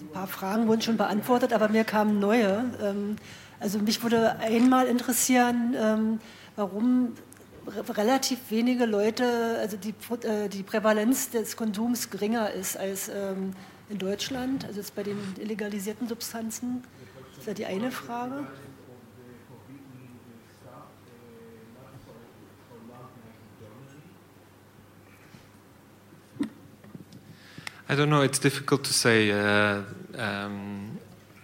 Ein 0.01 0.09
paar 0.13 0.27
Fragen 0.27 0.69
wurden 0.69 0.81
schon 0.81 0.97
beantwortet, 0.97 1.53
aber 1.53 1.69
mir 1.69 1.85
kamen 1.85 2.19
neue. 2.19 2.65
Ähm, 2.83 3.17
also 3.61 3.79
mich 3.79 4.03
würde 4.03 4.39
einmal 4.39 4.87
interessieren, 4.87 5.75
ähm, 5.79 6.21
warum 6.57 7.13
relativ 7.67 8.39
wenige 8.51 8.87
Leute, 8.87 9.59
also 9.61 9.77
die, 9.77 9.95
äh, 10.27 10.49
die 10.49 10.63
Prävalenz 10.63 11.31
des 11.31 11.57
Konsums 11.57 12.11
geringer 12.11 12.51
ist 12.51 12.77
als 12.77 13.09
ähm, 13.09 13.55
in 13.89 13.99
Deutschland, 13.99 14.65
also 14.65 14.81
jetzt 14.81 14.95
bei 14.95 15.03
den 15.03 15.19
illegalisierten 15.39 16.09
Substanzen. 16.09 16.83
Das 17.31 17.39
ist 17.39 17.47
ja 17.47 17.55
die 17.55 17.67
eine 17.67 17.91
Frage. 17.91 18.47
I 27.89 27.95
don't 27.95 28.07
know. 28.07 28.23
It's 28.23 28.41
difficult 28.41 28.85
to 28.85 28.93
say. 28.93 29.31
Uh, 29.31 29.83
um, 30.17 30.82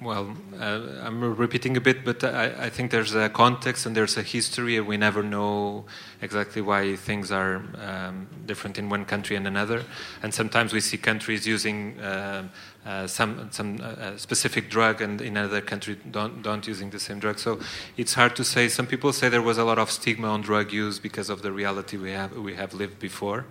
well, 0.00 0.36
uh, 0.60 0.80
I'm 1.02 1.34
repeating 1.34 1.76
a 1.76 1.80
bit, 1.80 2.04
but 2.04 2.22
I, 2.22 2.66
I, 2.66 2.70
think 2.70 2.92
there's 2.92 3.16
a 3.16 3.28
context 3.28 3.84
and 3.84 3.96
there's 3.96 4.16
a 4.16 4.22
history, 4.22 4.76
and 4.76 4.86
we 4.86 4.96
never 4.96 5.24
know 5.24 5.86
exactly 6.22 6.62
why 6.62 6.94
things 6.94 7.32
are 7.32 7.64
um, 7.78 8.28
different 8.46 8.78
in 8.78 8.88
one 8.88 9.04
country 9.04 9.34
and 9.34 9.44
another. 9.46 9.82
And 10.22 10.32
sometimes 10.32 10.72
we 10.72 10.80
see 10.80 10.98
countries 10.98 11.48
using 11.48 11.98
uh, 11.98 12.46
uh, 12.86 13.08
some 13.08 13.48
some 13.50 13.80
uh, 13.82 14.16
specific 14.16 14.70
drug, 14.70 15.00
and 15.00 15.20
in 15.20 15.36
another 15.36 15.60
country 15.60 15.96
don't 16.12 16.42
don't 16.42 16.64
using 16.68 16.90
the 16.90 17.00
same 17.00 17.18
drug. 17.18 17.40
So 17.40 17.58
it's 17.96 18.14
hard 18.14 18.36
to 18.36 18.44
say. 18.44 18.68
Some 18.68 18.86
people 18.86 19.12
say 19.12 19.28
there 19.28 19.42
was 19.42 19.58
a 19.58 19.64
lot 19.64 19.80
of 19.80 19.90
stigma 19.90 20.28
on 20.28 20.42
drug 20.42 20.72
use 20.72 21.00
because 21.00 21.28
of 21.28 21.42
the 21.42 21.50
reality 21.50 21.96
we 21.96 22.12
have 22.12 22.36
we 22.36 22.54
have 22.54 22.72
lived 22.72 23.00
before. 23.00 23.46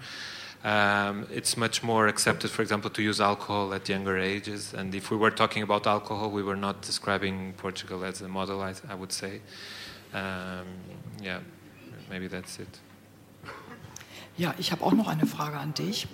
Um, 0.64 1.28
it's 1.32 1.56
much 1.56 1.84
more 1.84 2.08
accepted, 2.08 2.50
for 2.50 2.62
example, 2.62 2.90
to 2.90 3.02
use 3.02 3.22
alcohol 3.22 3.74
at 3.74 3.88
younger 3.88 4.18
ages. 4.18 4.74
And 4.74 4.94
if 4.96 5.12
we 5.12 5.18
were 5.18 5.32
talking 5.32 5.64
about 5.64 5.86
alcohol, 5.86 6.32
we 6.32 6.44
were 6.44 6.56
not 6.56 6.82
describing 6.82 7.54
Portugal 7.58 8.04
as 8.04 8.22
a 8.22 8.28
model, 8.28 8.62
I, 8.62 8.74
I 8.90 8.96
would 8.96 9.12
say. 9.12 9.42
Um, 10.14 10.66
yeah, 11.22 11.40
maybe 12.10 12.28
that's 12.28 12.60
it. 12.60 12.80
Ja, 14.38 14.54
ich 14.58 14.72
habe 14.72 14.84
auch 14.84 14.94
noch 14.94 15.08
eine 15.08 15.26
Frage 15.26 15.58
an 15.58 15.74
dich. 15.74 16.08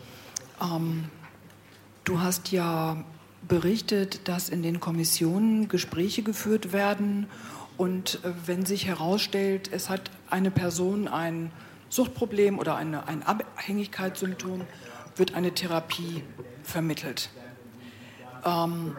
Ähm, 0.61 1.09
du 2.03 2.21
hast 2.21 2.51
ja 2.51 3.03
berichtet, 3.47 4.27
dass 4.27 4.49
in 4.49 4.63
den 4.63 4.79
Kommissionen 4.79 5.67
Gespräche 5.67 6.23
geführt 6.23 6.71
werden 6.71 7.27
und 7.77 8.19
äh, 8.23 8.31
wenn 8.45 8.65
sich 8.65 8.85
herausstellt, 8.85 9.69
es 9.71 9.89
hat 9.89 10.11
eine 10.29 10.51
Person 10.51 11.07
ein 11.07 11.51
Suchtproblem 11.93 12.57
oder 12.57 12.75
eine, 12.75 13.07
ein 13.07 13.21
Abhängigkeitssymptom, 13.21 14.61
wird 15.15 15.35
eine 15.35 15.53
Therapie 15.53 16.23
vermittelt. 16.63 17.29
Ähm, 18.43 18.95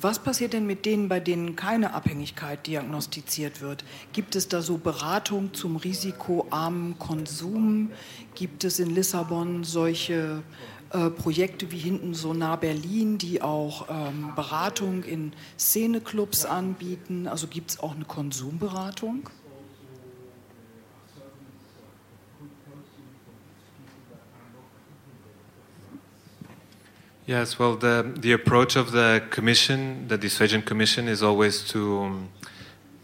was 0.00 0.20
passiert 0.20 0.52
denn 0.52 0.66
mit 0.66 0.86
denen, 0.86 1.08
bei 1.08 1.18
denen 1.18 1.56
keine 1.56 1.92
Abhängigkeit 1.92 2.64
diagnostiziert 2.68 3.60
wird? 3.60 3.84
Gibt 4.12 4.36
es 4.36 4.46
da 4.46 4.62
so 4.62 4.78
Beratung 4.78 5.52
zum 5.52 5.74
risikoarmen 5.74 6.96
Konsum? 7.00 7.90
Gibt 8.36 8.62
es 8.62 8.78
in 8.78 8.94
Lissabon 8.94 9.64
solche 9.64 10.44
äh, 10.90 11.10
Projekte 11.10 11.72
wie 11.72 11.78
hinten 11.78 12.14
so 12.14 12.32
nah 12.32 12.54
Berlin, 12.54 13.18
die 13.18 13.42
auch 13.42 13.88
ähm, 13.90 14.32
Beratung 14.36 15.02
in 15.02 15.32
Szeneclubs 15.58 16.44
anbieten? 16.44 17.26
Also 17.26 17.48
gibt 17.48 17.72
es 17.72 17.80
auch 17.80 17.96
eine 17.96 18.04
Konsumberatung? 18.04 19.28
Yes, 27.30 27.60
well, 27.60 27.76
the, 27.76 28.12
the 28.18 28.32
approach 28.32 28.74
of 28.74 28.90
the 28.90 29.22
Commission, 29.30 30.08
the 30.08 30.18
Dissuasion 30.18 30.62
Commission, 30.62 31.06
is 31.06 31.22
always 31.22 31.62
to, 31.68 32.00
um, 32.00 32.28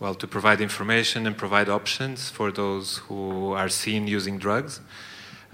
well, 0.00 0.16
to 0.16 0.26
provide 0.26 0.60
information 0.60 1.28
and 1.28 1.38
provide 1.38 1.68
options 1.68 2.28
for 2.28 2.50
those 2.50 2.96
who 3.06 3.52
are 3.52 3.68
seen 3.68 4.08
using 4.08 4.36
drugs. 4.36 4.80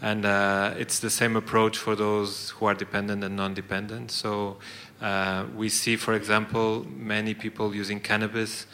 And 0.01 0.25
uh, 0.25 0.73
it's 0.79 1.01
the 1.01 1.11
same 1.11 1.37
approach 1.37 1.77
for 1.77 1.95
those 1.95 2.49
who 2.57 2.65
are 2.65 2.73
dependent 2.73 3.23
and 3.23 3.37
non 3.37 3.53
dependent. 3.53 4.11
So 4.11 4.57
uh, 5.03 5.45
we 5.55 5.69
see, 5.69 5.97
for 5.97 6.15
example, 6.15 6.87
many 6.97 7.35
people 7.35 7.75
using 7.75 8.01
cannabis 8.01 8.65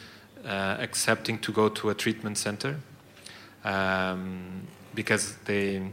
uh, 0.45 0.77
accepting 0.79 1.39
to 1.39 1.51
go 1.51 1.67
to 1.67 1.89
a 1.89 1.93
treatment 1.93 2.37
center 2.37 2.77
um, 3.65 4.65
because 4.95 5.35
they 5.43 5.91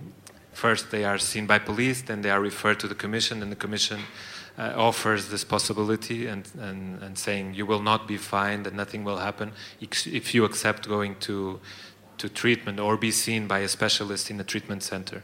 First, 0.57 0.91
they 0.91 1.05
are 1.05 1.19
seen 1.19 1.47
by 1.47 1.59
police, 1.59 2.01
then 2.01 2.23
they 2.23 2.31
are 2.31 2.41
referred 2.41 2.81
to 2.81 2.89
the 2.89 2.95
commission, 2.95 3.43
and 3.43 3.53
the 3.53 3.57
commission 3.57 4.01
uh, 4.59 4.73
offers 4.75 5.29
this 5.29 5.45
possibility 5.45 6.27
and, 6.29 6.49
and, 6.59 7.03
and 7.03 7.19
saying 7.19 7.53
you 7.53 7.67
will 7.67 7.83
not 7.83 8.09
be 8.09 8.17
fined 8.17 8.67
and 8.67 8.75
nothing 8.75 9.05
will 9.05 9.19
happen 9.19 9.53
if 9.83 10.35
you 10.35 10.47
accept 10.47 10.89
going 10.89 11.15
to, 11.17 11.61
to 12.17 12.31
treatment 12.31 12.81
or 12.81 12.97
be 12.97 13.11
seen 13.11 13.47
by 13.47 13.59
a 13.59 13.69
specialist 13.69 14.31
in 14.31 14.41
a 14.41 14.45
treatment 14.45 14.83
center. 14.83 15.23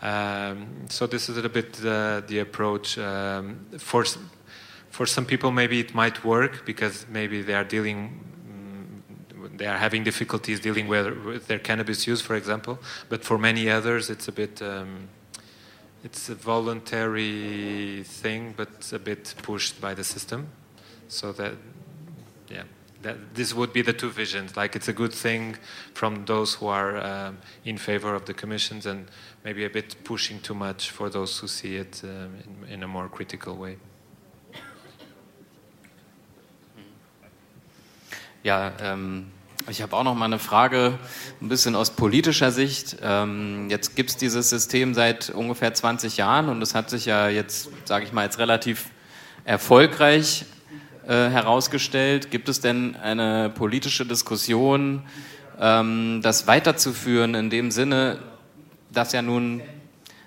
Um, 0.00 0.86
so 0.88 1.06
this 1.06 1.28
is 1.28 1.36
a 1.36 1.50
bit 1.50 1.78
uh, 1.84 2.22
the 2.26 2.38
approach. 2.38 2.96
Um, 2.96 3.66
for, 3.76 4.06
for 4.88 5.04
some 5.04 5.26
people, 5.26 5.50
maybe 5.50 5.80
it 5.80 5.94
might 5.94 6.24
work 6.24 6.64
because 6.64 7.04
maybe 7.10 7.42
they 7.42 7.54
are 7.54 7.64
dealing 7.64 8.24
they 9.54 9.66
are 9.66 9.78
having 9.78 10.02
difficulties 10.04 10.60
dealing 10.60 10.88
with, 10.88 11.24
with, 11.24 11.46
their 11.46 11.58
cannabis 11.58 12.06
use, 12.06 12.20
for 12.20 12.34
example. 12.34 12.78
But 13.08 13.24
for 13.24 13.38
many 13.38 13.68
others, 13.68 14.08
it's 14.10 14.28
a 14.28 14.32
bit 14.32 14.62
um, 14.62 15.08
it's 16.04 16.28
a 16.28 16.34
voluntary 16.34 18.02
thing, 18.04 18.54
but 18.56 18.92
a 18.92 18.98
bit 18.98 19.34
pushed 19.42 19.80
by 19.80 19.94
the 19.94 20.04
system. 20.04 20.48
So 21.08 21.32
that 21.32 21.54
yeah. 22.48 22.64
That 23.02 23.34
this 23.34 23.52
would 23.52 23.72
be 23.72 23.82
the 23.82 23.92
two 23.92 24.10
visions. 24.10 24.56
Like 24.56 24.76
it's 24.76 24.86
a 24.88 24.92
good 24.92 25.12
thing 25.12 25.56
from 25.92 26.24
those 26.24 26.54
who 26.54 26.68
are 26.68 26.98
um, 26.98 27.38
in 27.64 27.76
favor 27.76 28.14
of 28.14 28.26
the 28.26 28.34
commissions, 28.34 28.86
and 28.86 29.08
maybe 29.44 29.64
a 29.64 29.70
bit 29.70 29.96
pushing 30.04 30.40
too 30.40 30.54
much 30.54 30.90
for 30.90 31.10
those 31.10 31.36
who 31.38 31.48
see 31.48 31.76
it 31.76 32.00
um, 32.04 32.36
in, 32.68 32.74
in 32.74 32.82
a 32.84 32.88
more 32.88 33.08
critical 33.08 33.56
way. 33.56 33.76
Ja, 38.44 38.72
ähm, 38.80 39.30
Ich 39.68 39.80
habe 39.80 39.94
auch 39.96 40.02
noch 40.02 40.16
mal 40.16 40.24
eine 40.24 40.40
Frage, 40.40 40.98
ein 41.40 41.48
bisschen 41.48 41.76
aus 41.76 41.90
politischer 41.90 42.50
Sicht. 42.50 42.96
Ähm, 43.00 43.70
jetzt 43.70 43.94
gibt 43.94 44.10
es 44.10 44.16
dieses 44.16 44.50
System 44.50 44.92
seit 44.92 45.30
ungefähr 45.30 45.72
20 45.72 46.16
Jahren 46.16 46.48
und 46.48 46.60
es 46.62 46.74
hat 46.74 46.90
sich 46.90 47.06
ja 47.06 47.28
jetzt, 47.28 47.68
sage 47.84 48.04
ich 48.04 48.12
mal, 48.12 48.24
jetzt 48.24 48.38
relativ 48.38 48.86
erfolgreich 49.44 50.46
äh, 51.06 51.28
herausgestellt. 51.28 52.32
Gibt 52.32 52.48
es 52.48 52.60
denn 52.60 52.96
eine 52.96 53.50
politische 53.50 54.04
Diskussion, 54.04 55.02
ähm, 55.60 56.20
das 56.22 56.48
weiterzuführen 56.48 57.34
in 57.34 57.48
dem 57.48 57.70
Sinne, 57.70 58.18
dass 58.90 59.12
ja 59.12 59.22
nun 59.22 59.62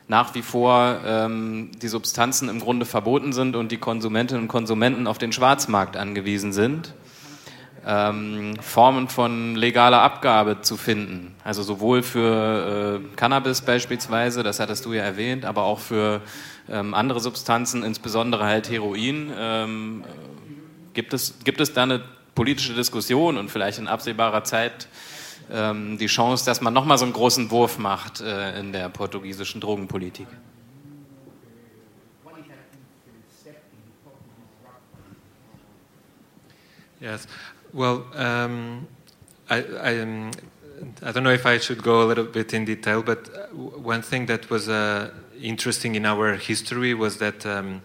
nach 0.07 0.33
wie 0.33 0.43
vor 0.43 1.01
ähm, 1.05 1.71
die 1.81 1.87
Substanzen 1.89 2.47
im 2.47 2.61
Grunde 2.61 2.85
verboten 2.85 3.33
sind 3.33 3.57
und 3.57 3.71
die 3.71 3.77
Konsumentinnen 3.77 4.43
und 4.43 4.47
Konsumenten 4.47 5.07
auf 5.07 5.17
den 5.17 5.33
Schwarzmarkt 5.33 5.97
angewiesen 5.97 6.53
sind? 6.53 6.93
Ähm, 7.85 8.55
Formen 8.61 9.07
von 9.07 9.55
legaler 9.55 10.01
Abgabe 10.01 10.61
zu 10.61 10.75
finden. 10.75 11.35
Also 11.43 11.61
sowohl 11.61 12.01
für 12.01 13.01
äh, 13.01 13.15
Cannabis 13.15 13.61
beispielsweise, 13.61 14.41
das 14.41 14.59
hattest 14.59 14.85
du 14.85 14.93
ja 14.93 15.03
erwähnt, 15.03 15.45
aber 15.45 15.63
auch 15.63 15.79
für 15.79 16.21
ähm, 16.69 16.93
andere 16.93 17.19
Substanzen, 17.19 17.83
insbesondere 17.83 18.45
halt 18.45 18.69
Heroin. 18.69 19.31
Ähm, 19.37 20.03
gibt, 20.93 21.13
es, 21.13 21.39
gibt 21.43 21.61
es 21.61 21.73
da 21.73 21.83
eine 21.83 22.01
politische 22.33 22.73
Diskussion 22.73 23.37
und 23.37 23.51
vielleicht 23.51 23.77
in 23.77 23.87
absehbarer 23.87 24.43
Zeit 24.43 24.87
ähm, 25.51 25.97
die 25.99 26.07
Chance, 26.07 26.43
dass 26.45 26.61
man 26.61 26.73
nochmal 26.73 26.97
so 26.97 27.05
einen 27.05 27.13
großen 27.13 27.51
Wurf 27.51 27.77
macht 27.77 28.21
äh, 28.21 28.59
in 28.59 28.71
der 28.71 28.89
portugiesischen 28.89 29.61
Drogenpolitik? 29.61 30.27
Yes, 36.99 37.27
Well, 37.75 38.05
um, 38.13 38.87
I, 39.49 39.57
I, 39.57 39.99
um, 39.99 40.31
I, 41.03 41.11
don't 41.11 41.25
know 41.25 41.33
if 41.33 41.45
I 41.45 41.57
should 41.57 41.83
go 41.83 42.03
a 42.03 42.05
little 42.05 42.23
bit 42.23 42.53
in 42.53 42.63
detail, 42.63 43.03
but 43.03 43.27
uh, 43.27 43.47
one 43.53 44.01
thing 44.01 44.27
that 44.27 44.49
was 44.49 44.69
uh, 44.69 45.11
interesting 45.41 45.95
in 45.95 46.05
our 46.05 46.35
history 46.35 46.93
was 46.93 47.17
that 47.17 47.45
um, 47.45 47.81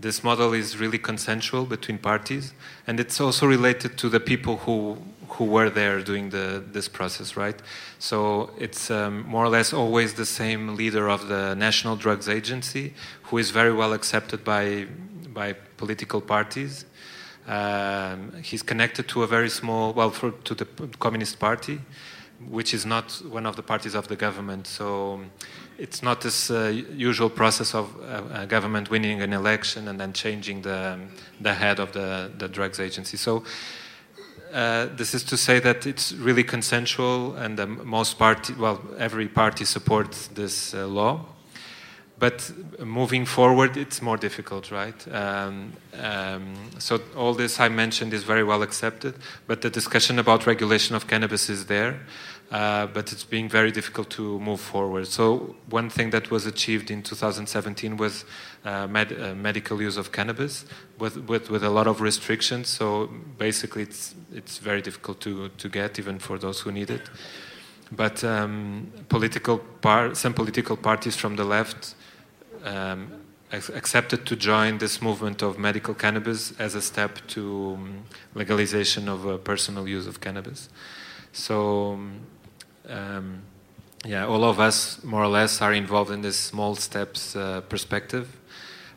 this 0.00 0.24
model 0.24 0.54
is 0.54 0.78
really 0.78 0.98
consensual 0.98 1.66
between 1.66 1.98
parties, 1.98 2.52
and 2.88 2.98
it's 2.98 3.20
also 3.20 3.46
related 3.46 3.96
to 3.98 4.08
the 4.08 4.18
people 4.18 4.56
who 4.56 4.98
who 5.28 5.44
were 5.44 5.70
there 5.70 6.00
doing 6.02 6.30
the, 6.30 6.64
this 6.72 6.88
process, 6.88 7.36
right? 7.36 7.62
So 8.00 8.50
it's 8.58 8.90
um, 8.90 9.22
more 9.22 9.44
or 9.44 9.50
less 9.50 9.72
always 9.72 10.14
the 10.14 10.26
same 10.26 10.74
leader 10.74 11.08
of 11.08 11.28
the 11.28 11.54
National 11.54 11.94
Drugs 11.94 12.28
Agency, 12.28 12.92
who 13.24 13.38
is 13.38 13.50
very 13.50 13.72
well 13.72 13.92
accepted 13.92 14.42
by 14.42 14.88
by 15.32 15.52
political 15.76 16.20
parties 16.20 16.86
um, 17.48 18.32
he's 18.42 18.62
connected 18.62 19.08
to 19.08 19.22
a 19.22 19.26
very 19.26 19.48
small, 19.48 19.94
well, 19.94 20.10
for, 20.10 20.30
to 20.30 20.54
the 20.54 20.66
Communist 20.98 21.38
Party, 21.38 21.80
which 22.48 22.74
is 22.74 22.84
not 22.84 23.22
one 23.30 23.46
of 23.46 23.56
the 23.56 23.62
parties 23.62 23.94
of 23.94 24.06
the 24.08 24.16
government. 24.16 24.66
So 24.66 25.20
it's 25.78 26.02
not 26.02 26.20
this 26.20 26.50
uh, 26.50 26.72
usual 26.94 27.30
process 27.30 27.74
of 27.74 27.96
uh, 28.02 28.42
a 28.42 28.46
government 28.46 28.90
winning 28.90 29.22
an 29.22 29.32
election 29.32 29.88
and 29.88 29.98
then 29.98 30.12
changing 30.12 30.62
the, 30.62 30.98
the 31.40 31.54
head 31.54 31.80
of 31.80 31.92
the, 31.92 32.30
the 32.36 32.48
drugs 32.48 32.80
agency. 32.80 33.16
So 33.16 33.44
uh, 34.52 34.86
this 34.96 35.14
is 35.14 35.24
to 35.24 35.36
say 35.36 35.58
that 35.60 35.86
it's 35.86 36.12
really 36.12 36.44
consensual, 36.44 37.34
and 37.36 37.58
most 37.84 38.18
party, 38.18 38.54
well, 38.54 38.80
every 38.98 39.28
party 39.28 39.64
supports 39.64 40.28
this 40.28 40.74
uh, 40.74 40.86
law 40.86 41.24
but 42.18 42.50
moving 42.84 43.26
forward, 43.26 43.76
it's 43.76 44.02
more 44.02 44.16
difficult, 44.16 44.70
right? 44.70 45.14
Um, 45.14 45.72
um, 46.00 46.54
so 46.78 47.00
all 47.16 47.34
this 47.34 47.60
I 47.60 47.68
mentioned 47.68 48.12
is 48.12 48.24
very 48.24 48.44
well 48.44 48.62
accepted, 48.62 49.14
but 49.46 49.62
the 49.62 49.70
discussion 49.70 50.18
about 50.18 50.46
regulation 50.46 50.96
of 50.96 51.06
cannabis 51.06 51.48
is 51.48 51.66
there. 51.66 52.00
uh, 52.50 52.86
but 52.86 53.12
it's 53.12 53.24
being 53.24 53.48
very 53.48 53.70
difficult 53.70 54.08
to 54.08 54.40
move 54.40 54.60
forward. 54.60 55.06
So 55.06 55.54
one 55.68 55.90
thing 55.90 56.10
that 56.10 56.30
was 56.30 56.46
achieved 56.46 56.90
in 56.90 57.02
2017 57.02 57.96
was 57.96 58.24
uh, 58.64 58.86
med 58.86 59.12
uh, 59.12 59.34
medical 59.34 59.82
use 59.82 59.96
of 59.98 60.12
cannabis 60.12 60.64
with, 60.98 61.16
with, 61.28 61.50
with 61.50 61.62
a 61.62 61.68
lot 61.68 61.86
of 61.86 62.00
restrictions. 62.00 62.68
So 62.68 63.10
basically, 63.38 63.82
it's 63.82 64.14
it's 64.32 64.58
very 64.58 64.80
difficult 64.80 65.20
to 65.20 65.48
to 65.58 65.68
get 65.68 65.98
even 65.98 66.18
for 66.18 66.38
those 66.38 66.60
who 66.60 66.72
need 66.72 66.90
it. 66.90 67.10
But 67.92 68.24
um, 68.24 68.92
political 69.08 69.58
par 69.58 70.14
some 70.14 70.34
political 70.34 70.76
parties 70.76 71.16
from 71.16 71.36
the 71.36 71.44
left. 71.44 71.94
Um, 72.64 73.12
accepted 73.50 74.26
to 74.26 74.36
join 74.36 74.78
this 74.78 75.00
movement 75.00 75.42
of 75.42 75.58
medical 75.58 75.94
cannabis 75.94 76.52
as 76.58 76.74
a 76.74 76.82
step 76.82 77.18
to 77.28 77.74
um, 77.74 78.04
legalization 78.34 79.08
of 79.08 79.26
uh, 79.26 79.38
personal 79.38 79.88
use 79.88 80.06
of 80.06 80.20
cannabis. 80.20 80.68
So 81.32 81.92
um, 81.92 82.20
um, 82.88 83.42
yeah, 84.04 84.26
all 84.26 84.44
of 84.44 84.60
us 84.60 85.02
more 85.02 85.22
or 85.22 85.28
less 85.28 85.62
are 85.62 85.72
involved 85.72 86.10
in 86.10 86.20
this 86.20 86.38
small 86.38 86.74
steps 86.74 87.34
uh, 87.34 87.62
perspective. 87.62 88.36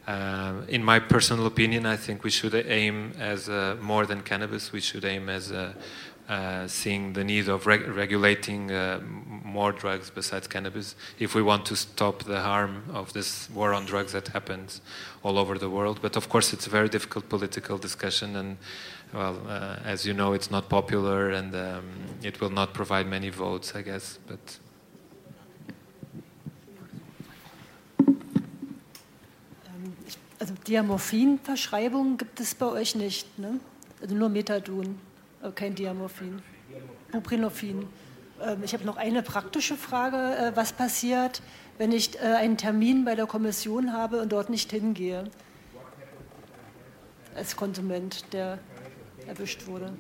Uh, 0.08 0.54
in 0.68 0.84
my 0.84 1.00
personal 1.00 1.46
opinion, 1.46 1.86
I 1.86 1.96
think 1.96 2.24
we 2.24 2.30
should 2.30 2.54
aim 2.54 3.14
as 3.20 3.48
uh, 3.48 3.78
more 3.80 4.06
than 4.06 4.22
cannabis. 4.22 4.72
We 4.72 4.82
should 4.82 5.06
aim 5.06 5.30
as 5.30 5.52
uh, 5.52 5.74
uh, 6.30 6.68
seeing 6.68 7.14
the 7.14 7.24
need 7.24 7.50
of 7.50 7.66
reg 7.66 7.88
regulating 7.88 8.72
uh, 8.72 9.00
more 9.44 9.72
drugs 9.72 10.10
besides 10.10 10.48
cannabis 10.48 10.96
if 11.20 11.36
we 11.36 11.42
want 11.42 11.66
to 11.66 11.76
stop 11.76 12.24
the 12.24 12.40
harm 12.40 12.84
of 12.94 13.12
this 13.14 13.50
war 13.50 13.74
on 13.74 13.86
drugs 13.86 14.14
that 14.14 14.28
happens 14.30 14.82
all 15.24 15.38
over 15.38 15.58
the 15.58 15.70
world. 15.70 16.00
But 16.02 16.16
of 16.16 16.30
course, 16.30 16.54
it's 16.54 16.68
a 16.68 16.70
very 16.70 16.90
difficult 16.90 17.28
political 17.28 17.78
discussion 17.78 18.36
and 18.36 18.58
well, 19.14 19.38
uh, 19.48 19.76
as 19.84 20.06
you 20.06 20.14
know, 20.14 20.34
it's 20.34 20.50
not 20.50 20.70
popular 20.70 21.32
and 21.32 21.54
um, 21.54 21.84
it 22.24 22.40
will 22.40 22.50
not 22.50 22.74
provide 22.74 23.08
many 23.08 23.30
votes, 23.30 23.76
I 23.76 23.82
guess. 23.82 24.18
But 24.26 24.40
ähm, 29.66 29.94
also 30.40 30.54
Diamorphin-Verschreibung 30.66 32.18
gibt 32.18 32.40
es 32.40 32.56
bei 32.56 32.68
euch 32.68 32.96
nicht, 32.96 33.38
ne? 33.38 33.60
Also 34.02 34.16
nur 34.16 34.30
Methadon, 34.30 34.98
kein 35.50 35.74
Diamorphin. 35.74 36.42
Buprenorphin. 37.12 37.88
Ähm, 38.42 38.64
ich 38.64 38.74
habe 38.74 38.86
noch 38.86 38.98
eine 38.98 39.24
praktische 39.24 39.76
Frage. 39.76 40.18
Äh, 40.18 40.56
was 40.56 40.74
passiert, 40.74 41.42
wenn 41.78 41.92
ich 41.92 42.16
äh, 42.20 42.20
einen 42.20 42.58
Termin 42.58 43.06
bei 43.06 43.16
der 43.16 43.26
Kommission 43.26 43.94
habe 43.94 44.22
und 44.22 44.32
dort 44.32 44.50
nicht 44.50 44.72
hingehe? 44.72 45.26
Als 47.36 47.56
Konsument, 47.56 48.34
der 48.34 48.60
erwischt 49.26 49.66
wurde. 49.66 49.94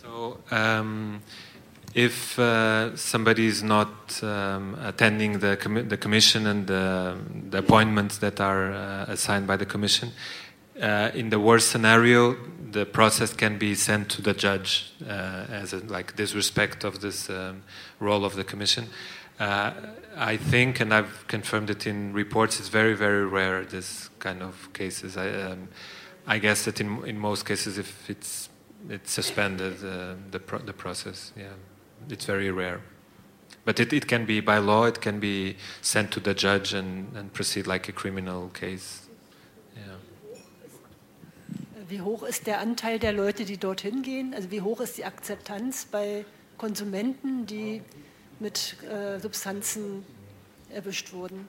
So, 0.00 0.38
um, 0.50 1.20
if 1.94 2.38
uh, 2.38 2.96
somebody 2.96 3.46
is 3.46 3.62
not 3.62 4.22
um, 4.22 4.76
attending 4.82 5.38
the, 5.38 5.56
com 5.56 5.88
the 5.88 5.96
commission 5.96 6.46
and 6.46 6.66
the, 6.66 7.16
the, 7.50 7.58
appointments 7.58 8.18
that 8.18 8.40
are 8.40 8.72
uh, 8.72 9.04
assigned 9.08 9.46
by 9.46 9.56
the 9.56 9.66
commission, 9.66 10.10
uh, 10.80 11.10
in 11.14 11.30
the 11.30 11.38
worst 11.38 11.70
scenario, 11.70 12.36
the 12.72 12.84
process 12.84 13.32
can 13.32 13.58
be 13.58 13.76
sent 13.76 14.08
to 14.10 14.22
the 14.22 14.34
judge 14.34 14.92
uh, 15.06 15.46
as 15.48 15.72
a, 15.72 15.78
like 15.86 16.16
disrespect 16.16 16.82
of 16.82 17.00
this 17.00 17.30
um, 17.30 17.62
role 18.00 18.24
of 18.24 18.34
the 18.34 18.42
commission. 18.42 18.88
Uh, 19.38 19.72
I 20.16 20.36
think, 20.36 20.80
and 20.80 20.92
I've 20.92 21.26
confirmed 21.28 21.70
it 21.70 21.86
in 21.86 22.12
reports, 22.12 22.58
it's 22.58 22.68
very, 22.68 22.94
very 22.94 23.24
rare 23.24 23.64
this 23.64 24.08
kind 24.18 24.42
of 24.42 24.72
cases. 24.72 25.16
I, 25.16 25.28
um, 25.28 25.68
I 26.26 26.38
guess 26.38 26.64
that 26.64 26.80
in 26.80 27.04
in 27.04 27.18
most 27.18 27.44
cases, 27.44 27.78
if 27.78 28.08
it's 28.08 28.48
it's 28.88 29.10
suspended 29.12 29.74
uh, 29.84 30.14
the 30.30 30.40
the 30.64 30.72
process, 30.72 31.32
yeah, 31.36 31.52
it's 32.08 32.26
very 32.26 32.50
rare. 32.50 32.80
But 33.64 33.80
it, 33.80 33.92
it 33.92 34.06
can 34.06 34.26
be 34.26 34.40
by 34.40 34.58
law, 34.58 34.84
it 34.84 35.00
can 35.00 35.20
be 35.20 35.56
sent 35.80 36.10
to 36.12 36.20
the 36.20 36.34
judge 36.34 36.74
and, 36.74 37.16
and 37.16 37.32
proceed 37.32 37.66
like 37.66 37.88
a 37.88 37.92
criminal 37.92 38.50
case. 38.50 39.00
Wie 41.86 42.00
hoch 42.00 42.22
ist 42.22 42.46
der 42.46 42.60
Anteil 42.60 42.98
der 42.98 43.12
Leute, 43.12 43.44
die 43.44 43.58
dorthin 43.58 44.02
gehen? 44.02 44.32
Also 44.34 44.50
wie 44.50 44.62
hoch 44.62 44.80
ist 44.80 44.96
die 44.96 45.04
Akzeptanz 45.04 45.84
bei 45.84 46.24
Konsumenten, 46.56 47.44
die 47.44 47.82
mit 48.40 48.76
äh, 48.82 49.20
Substanzen 49.20 50.04
erwischt 50.70 51.12
wurden. 51.12 51.46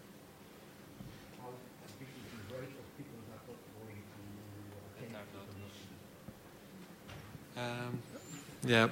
Um, 7.55 7.99
yeah, 8.69 8.89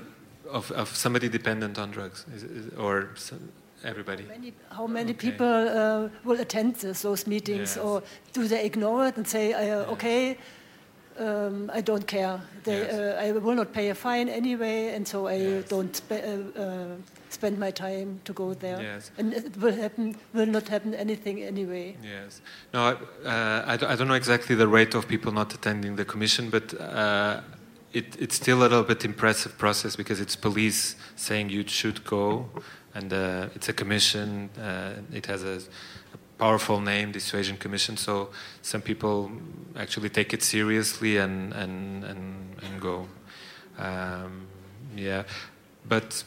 of, 0.49 0.71
of 0.71 0.89
somebody 0.95 1.29
dependent 1.29 1.77
on 1.79 1.91
drugs, 1.91 2.25
is, 2.35 2.43
is, 2.43 2.73
or 2.75 3.09
some, 3.15 3.51
everybody. 3.83 4.23
Many, 4.23 4.53
how 4.69 4.87
many 4.87 5.11
okay. 5.11 5.31
people 5.31 5.47
uh, 5.47 6.09
will 6.23 6.39
attend 6.39 6.75
this, 6.75 7.01
those 7.01 7.27
meetings, 7.27 7.75
yes. 7.75 7.77
or 7.77 8.03
do 8.33 8.47
they 8.47 8.65
ignore 8.65 9.07
it 9.07 9.17
and 9.17 9.27
say, 9.27 9.53
uh, 9.53 9.91
okay, 9.91 10.37
um, 11.19 11.69
I 11.73 11.81
don't 11.81 12.05
care. 12.07 12.41
They, 12.63 12.77
yes. 12.79 12.93
uh, 12.93 13.21
I 13.21 13.31
will 13.31 13.55
not 13.55 13.73
pay 13.73 13.89
a 13.89 13.95
fine 13.95 14.29
anyway, 14.29 14.95
and 14.95 15.07
so 15.07 15.27
I 15.27 15.35
yes. 15.35 15.67
don't 15.67 16.01
uh, 16.11 16.15
uh, 16.15 16.85
spend 17.29 17.59
my 17.59 17.71
time 17.71 18.19
to 18.25 18.33
go 18.33 18.53
there. 18.53 18.81
Yes. 18.81 19.11
And 19.17 19.33
it 19.33 19.57
will 19.57 19.75
happen, 19.75 20.15
will 20.33 20.47
not 20.47 20.67
happen 20.67 20.93
anything 20.93 21.43
anyway. 21.43 21.95
Yes. 22.03 22.41
No, 22.73 22.97
uh, 23.25 23.63
I, 23.65 23.73
I, 23.73 23.95
don't 23.95 24.07
know 24.07 24.13
exactly 24.13 24.55
the 24.55 24.67
rate 24.67 24.93
of 24.95 25.07
people 25.07 25.31
not 25.31 25.53
attending 25.53 25.95
the 25.95 26.05
commission, 26.05 26.49
but 26.49 26.73
uh, 26.79 27.41
it, 27.93 28.19
it's 28.19 28.35
still 28.35 28.59
a 28.59 28.63
little 28.63 28.83
bit 28.83 29.05
impressive 29.05 29.57
process 29.57 29.95
because 29.95 30.19
it's 30.19 30.35
police 30.35 30.95
saying 31.15 31.49
you 31.49 31.67
should 31.67 32.03
go, 32.03 32.49
and 32.93 33.13
uh, 33.13 33.49
it's 33.55 33.69
a 33.69 33.73
commission. 33.73 34.49
it 35.13 35.25
has 35.27 35.43
a 35.43 35.59
powerful 36.37 36.79
name, 36.79 37.11
Dissuasion 37.11 37.57
Commission. 37.57 37.97
So 37.97 38.29
some 38.61 38.81
people 38.81 39.31
actually 39.75 40.09
take 40.09 40.33
it 40.33 40.43
seriously 40.43 41.17
and 41.17 41.53
and 41.53 42.03
and, 42.03 42.55
and 42.63 42.81
go. 42.81 43.07
Um, 43.77 44.47
yeah, 44.95 45.23
but. 45.87 46.23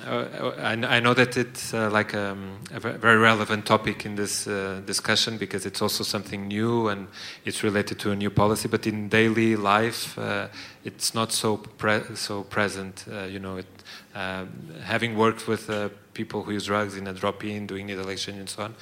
Uh, 0.00 0.52
I, 0.58 0.72
I, 0.72 1.00
know 1.00 1.12
that 1.12 1.36
it's 1.36 1.74
uh, 1.74 1.90
like 1.90 2.14
um, 2.14 2.58
a 2.72 2.80
very 2.80 3.18
relevant 3.18 3.66
topic 3.66 4.06
in 4.06 4.14
this 4.14 4.46
uh, 4.46 4.80
discussion 4.86 5.36
because 5.36 5.66
it's 5.66 5.82
also 5.82 6.02
something 6.02 6.48
new 6.48 6.88
and 6.88 7.08
it's 7.44 7.62
related 7.62 7.98
to 8.00 8.10
a 8.10 8.16
new 8.16 8.30
policy. 8.30 8.68
But 8.68 8.86
in 8.86 9.10
daily 9.10 9.54
life, 9.54 10.18
uh, 10.18 10.48
it's 10.82 11.14
not 11.14 11.30
so 11.30 11.58
pre 11.58 12.00
so 12.14 12.42
present. 12.44 13.04
Uh, 13.06 13.24
you 13.24 13.38
know, 13.38 13.58
it, 13.58 13.66
um, 14.14 14.50
having 14.82 15.14
worked 15.14 15.46
with 15.46 15.70
people 16.14 16.42
who 16.42 16.52
use 16.52 16.66
drugs 16.66 16.96
in 16.96 17.06
a 17.06 17.12
drop-in, 17.12 17.66
doing 17.66 17.90
exchange, 17.90 18.38
and 18.38 18.48
so 18.48 18.62
on, 18.62 18.74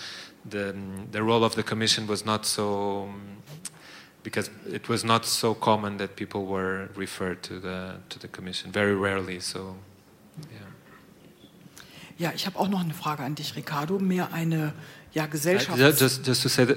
the, 0.49 0.75
the 1.11 1.23
role 1.23 1.43
of 1.45 1.57
the 1.57 1.65
commission 1.65 2.07
was 2.07 2.25
not 2.25 2.47
so 2.47 3.09
because 4.23 4.49
it 4.71 4.89
was 4.89 5.05
not 5.05 5.25
so 5.27 5.55
common 5.55 5.97
that 5.97 6.15
people 6.15 6.45
were 6.47 6.89
referred 6.95 7.43
to 7.43 7.59
the 7.59 7.97
to 8.11 8.19
the 8.19 8.29
commission 8.29 8.71
very 8.71 8.95
rarely 8.95 9.41
so. 9.41 9.77
Ja, 12.21 12.33
ich 12.35 12.45
habe 12.45 12.59
auch 12.59 12.69
noch 12.69 12.81
eine 12.81 12.93
Frage 12.93 13.23
an 13.23 13.35
dich, 13.35 13.57
Ricardo. 13.57 13.99
Mehr 13.99 14.31
eine 14.31 14.75
ja, 15.15 15.25
Gesellschaft. 15.25 15.81
Uh, 15.81 15.91
just, 15.91 16.27
just 16.27 16.43
to 16.43 16.51
say 16.51 16.67
that 16.67 16.77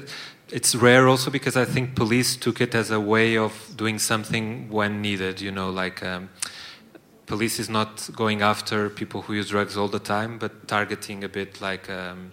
it's 0.49 0.73
rare 0.73 1.05
also 1.09 1.29
because 1.29 1.57
I 1.57 1.65
think 1.65 1.95
police 1.95 2.39
took 2.39 2.61
it 2.61 2.73
as 2.73 2.91
a 2.91 2.97
way 2.97 3.37
of 3.37 3.51
doing 3.75 3.99
something 3.99 4.69
when 4.71 5.01
needed. 5.01 5.41
You 5.41 5.51
know, 5.51 5.69
like 5.69 6.01
um, 6.01 6.29
police 7.25 7.59
is 7.59 7.67
not 7.67 8.09
going 8.15 8.41
after 8.41 8.89
people 8.89 9.23
who 9.23 9.33
use 9.33 9.49
drugs 9.49 9.75
all 9.75 9.89
the 9.89 9.99
time, 9.99 10.39
but 10.39 10.65
targeting 10.67 11.25
a 11.25 11.29
bit 11.29 11.59
like. 11.59 11.89
Um, 11.89 12.31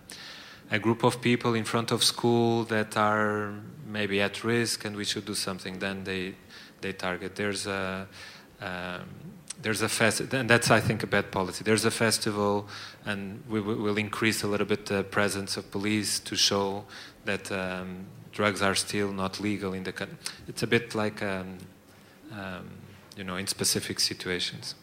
a 0.73 0.79
group 0.79 1.03
of 1.03 1.21
people 1.21 1.55
in 1.55 1.65
front 1.65 1.91
of 1.91 2.05
school 2.05 2.63
that 2.67 2.97
are 2.97 3.55
maybe 3.89 4.21
at 4.21 4.45
risk 4.45 4.85
and 4.85 4.95
we 4.95 5.05
should 5.05 5.25
do 5.25 5.35
something 5.35 5.81
then 5.81 6.05
they 6.05 6.33
they 6.81 6.93
target 6.93 7.35
there's 7.35 7.67
a 7.67 8.07
um, 8.61 9.01
there's 9.63 9.83
a 9.83 9.89
fest 9.89 10.21
and 10.33 10.49
that's 10.49 10.71
i 10.71 10.81
think 10.81 11.03
a 11.03 11.07
bad 11.07 11.31
policy. 11.31 11.65
There's 11.65 11.85
a 11.85 11.91
festival 11.91 12.67
and 13.05 13.43
we 13.49 13.61
will 13.61 13.99
increase 13.99 14.43
a 14.43 14.47
little 14.47 14.67
bit 14.67 14.87
the 14.87 15.03
presence 15.05 15.57
of 15.57 15.71
police 15.71 16.21
to 16.21 16.37
show 16.37 16.85
that 17.25 17.51
um, 17.53 18.07
drugs 18.33 18.63
are 18.63 18.75
still 18.75 19.13
not 19.13 19.41
legal 19.41 19.73
in 19.73 19.85
the 19.85 19.93
country 19.93 20.17
it's 20.49 20.63
a 20.63 20.67
bit 20.67 20.95
like 20.95 21.23
um, 21.23 21.59
um, 22.33 22.71
you 23.17 23.25
know 23.25 23.37
in 23.37 23.47
specific 23.47 24.01
situations. 24.01 24.77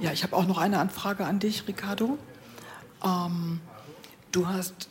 Ja 0.00 0.12
ich 0.12 0.22
habe 0.22 0.36
auch 0.36 0.46
noch 0.46 0.58
eine 0.58 0.78
anfrage 0.78 1.24
an 1.24 1.38
dich 1.38 1.66
ricardo. 1.66 2.18
Um 3.00 3.60
Du 4.34 4.48
hast, 4.48 4.88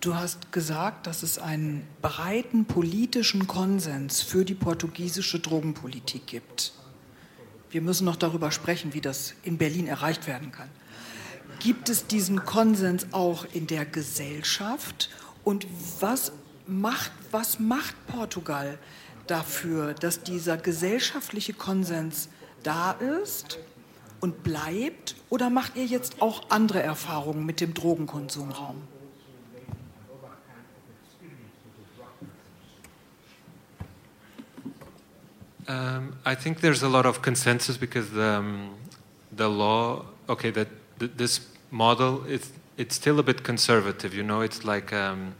du 0.00 0.14
hast 0.14 0.52
gesagt, 0.52 1.06
dass 1.06 1.22
es 1.22 1.38
einen 1.38 1.86
breiten 2.02 2.64
politischen 2.64 3.46
Konsens 3.46 4.22
für 4.22 4.44
die 4.44 4.54
portugiesische 4.54 5.40
Drogenpolitik 5.40 6.26
gibt. 6.26 6.72
Wir 7.70 7.82
müssen 7.82 8.04
noch 8.04 8.16
darüber 8.16 8.50
sprechen, 8.50 8.94
wie 8.94 9.00
das 9.00 9.34
in 9.42 9.58
Berlin 9.58 9.86
erreicht 9.86 10.26
werden 10.26 10.52
kann. 10.52 10.68
Gibt 11.60 11.88
es 11.88 12.06
diesen 12.06 12.44
Konsens 12.44 13.08
auch 13.12 13.44
in 13.52 13.66
der 13.66 13.84
Gesellschaft 13.84 15.10
Und 15.48 15.66
was 16.00 16.32
macht, 16.66 17.10
was 17.30 17.58
macht 17.58 17.94
Portugal 18.06 18.78
dafür, 19.26 19.94
dass 19.94 20.22
dieser 20.22 20.58
gesellschaftliche 20.58 21.54
Konsens 21.54 22.28
da 22.62 22.92
ist 22.92 23.58
und 24.20 24.42
bleibt? 24.42 25.16
Oder 25.30 25.48
macht 25.48 25.76
ihr 25.76 25.86
jetzt 25.86 26.20
auch 26.20 26.50
andere 26.50 26.82
Erfahrungen 26.82 27.46
mit 27.46 27.62
dem 27.62 27.72
Drogenkonsumraum? 27.72 28.76
Um, 35.68 36.16
I 36.24 36.34
think 36.34 36.60
there's 36.60 36.82
a 36.82 36.88
lot 36.88 37.04
of 37.04 37.20
consensus 37.20 37.76
because 37.76 38.16
um, 38.16 38.74
the 39.30 39.48
law, 39.48 40.06
okay, 40.28 40.50
that 40.50 40.68
th 40.98 41.10
this 41.16 41.40
model 41.70 42.24
it's 42.26 42.50
it's 42.76 42.94
still 42.94 43.18
a 43.18 43.22
bit 43.22 43.42
conservative. 43.42 44.16
You 44.16 44.24
know, 44.24 44.40
it's 44.40 44.64
like 44.64 44.92
um, 44.92 45.34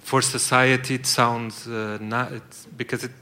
for 0.00 0.22
society 0.22 0.94
it 0.94 1.06
sounds 1.06 1.66
uh, 1.66 1.98
not 2.00 2.32
it's 2.32 2.66
because 2.76 3.04
it 3.04 3.12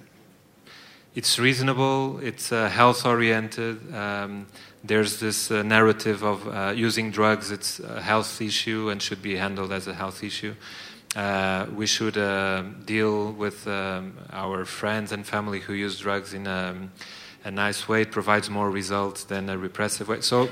it's 1.14 1.38
reasonable, 1.38 2.20
it's 2.22 2.52
uh, 2.52 2.68
health 2.68 3.06
oriented. 3.06 3.76
Um, 3.94 4.46
there's 4.84 5.18
this 5.18 5.50
uh, 5.50 5.62
narrative 5.62 6.22
of 6.22 6.46
uh, 6.46 6.74
using 6.76 7.10
drugs, 7.10 7.50
it's 7.50 7.80
a 7.80 8.02
health 8.02 8.40
issue 8.40 8.90
and 8.90 9.00
should 9.00 9.22
be 9.22 9.36
handled 9.36 9.72
as 9.72 9.88
a 9.88 9.94
health 9.94 10.22
issue. 10.22 10.54
Uh, 11.16 11.64
we 11.74 11.86
should 11.86 12.18
uh, 12.18 12.62
deal 12.84 13.32
with 13.32 13.66
um, 13.66 14.18
our 14.32 14.66
friends 14.66 15.12
and 15.12 15.26
family 15.26 15.60
who 15.60 15.72
use 15.72 15.98
drugs 15.98 16.34
in 16.34 16.46
a, 16.46 16.76
a, 17.42 17.50
nice 17.50 17.88
way. 17.88 18.02
It 18.02 18.12
provides 18.12 18.50
more 18.50 18.70
results 18.70 19.24
than 19.24 19.48
a 19.48 19.56
repressive 19.56 20.08
way. 20.08 20.20
So 20.20 20.50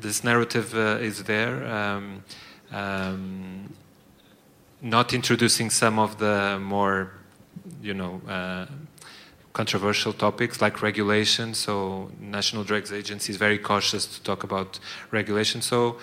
this 0.00 0.24
narrative 0.24 0.74
uh, 0.74 0.96
is 1.02 1.24
there. 1.24 1.66
Um, 1.66 2.24
um, 2.72 3.74
not 4.80 5.12
introducing 5.12 5.68
some 5.68 5.98
of 5.98 6.18
the 6.18 6.58
more, 6.62 7.12
you 7.82 7.92
know, 7.92 8.22
uh, 8.26 8.64
controversial 9.52 10.14
topics 10.14 10.62
like 10.62 10.80
regulation. 10.80 11.52
So 11.52 12.10
National 12.20 12.64
Drugs 12.64 12.90
Agency 12.90 13.32
is 13.32 13.38
very 13.38 13.58
cautious 13.58 14.06
to 14.06 14.22
talk 14.22 14.44
about 14.44 14.78
regulation. 15.10 15.60
So 15.60 15.98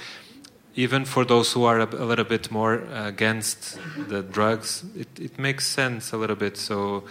even 0.76 1.06
for 1.06 1.24
those 1.26 1.54
who 1.54 1.64
are 1.66 1.80
a, 1.80 1.86
a 1.86 2.06
little 2.06 2.26
bit 2.26 2.52
more 2.52 2.84
against 2.92 3.78
the 4.08 4.24
drugs, 4.24 4.84
it, 4.98 5.08
it, 5.20 5.38
makes 5.38 5.68
sense 5.68 6.12
a 6.12 6.18
little 6.18 6.36
bit. 6.36 6.58
So 6.58 7.04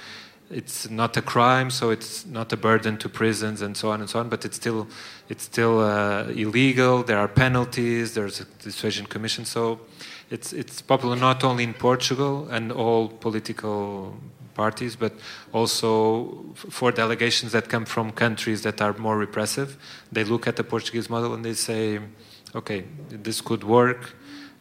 it's 0.50 0.90
not 0.90 1.16
a 1.16 1.22
crime, 1.22 1.70
so 1.70 1.90
it's 1.90 2.26
not 2.26 2.52
a 2.52 2.56
burden 2.56 2.96
to 2.98 3.08
prisons 3.08 3.62
and 3.62 3.76
so 3.76 3.90
on 3.90 4.00
and 4.00 4.10
so 4.10 4.18
on. 4.18 4.28
But 4.28 4.44
it's 4.44 4.56
still 4.56 4.88
it's 5.28 5.44
still 5.44 5.80
uh, 5.80 6.24
illegal. 6.24 7.02
There 7.04 7.18
are 7.18 7.28
penalties. 7.28 8.14
There's 8.14 8.40
a 8.40 8.44
dissuasion 8.62 9.06
commission. 9.06 9.44
So 9.44 9.80
it's 10.30 10.52
it's 10.52 10.82
popular 10.82 11.16
not 11.16 11.44
only 11.44 11.64
in 11.64 11.74
Portugal 11.74 12.48
and 12.50 12.72
all 12.72 13.08
political 13.08 14.16
parties, 14.54 14.96
but 14.96 15.12
also 15.52 16.54
for 16.54 16.92
delegations 16.92 17.52
that 17.52 17.68
come 17.68 17.84
from 17.84 18.12
countries 18.12 18.62
that 18.62 18.80
are 18.82 18.92
more 18.98 19.16
repressive. 19.16 19.76
They 20.10 20.24
look 20.24 20.46
at 20.46 20.56
the 20.56 20.64
Portuguese 20.64 21.08
model 21.08 21.32
and 21.32 21.44
they 21.44 21.54
say 21.54 22.00
okay, 22.54 22.84
this 23.08 23.40
could 23.40 23.64
work. 23.64 24.14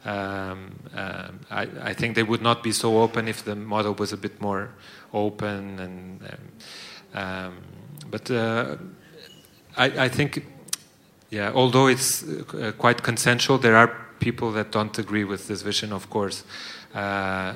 Um, 0.04 0.80
uh, 0.96 1.28
I, 1.52 1.68
I, 1.82 1.94
think 1.94 2.16
they 2.16 2.24
would 2.24 2.42
not 2.42 2.64
be 2.64 2.72
so 2.72 3.02
open 3.02 3.28
if 3.28 3.46
the 3.46 3.56
model 3.56 3.94
was 3.94 4.12
a 4.14 4.18
bit 4.18 4.42
more 4.42 4.70
open. 5.14 5.80
And 5.80 6.22
um, 7.14 7.22
um 7.22 7.58
but 8.10 8.32
uh, 8.32 8.78
I, 9.78 10.06
I, 10.06 10.10
think, 10.10 10.48
yeah, 11.30 11.52
although 11.54 11.86
it's 11.86 12.24
uh, 12.24 12.72
quite 12.80 13.04
consensual, 13.04 13.60
there 13.60 13.76
are 13.76 13.96
people 14.20 14.52
that 14.54 14.72
don't 14.72 14.98
agree 14.98 15.24
with 15.24 15.48
this 15.48 15.62
vision. 15.62 15.94
Of 15.94 16.10
course, 16.10 16.46
uh, 16.96 17.54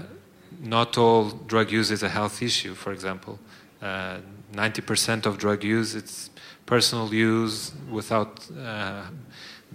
not 0.62 0.98
all 1.00 1.32
drug 1.48 1.72
use 1.72 1.90
is 1.90 2.04
a 2.04 2.10
health 2.10 2.44
issue. 2.44 2.76
For 2.76 2.92
example, 2.92 3.40
uh, 3.82 4.18
ninety 4.54 4.82
percent 4.82 5.26
of 5.26 5.38
drug 5.40 5.64
use 5.64 5.96
it's 5.96 6.30
personal 6.66 7.14
use 7.14 7.74
without 7.90 8.48
uh, 8.58 9.04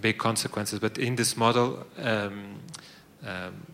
big 0.01 0.17
consequences. 0.17 0.79
But 0.79 0.97
in 0.97 1.15
this 1.15 1.37
model, 1.37 1.85
um, 1.97 2.59
um, 3.25 3.65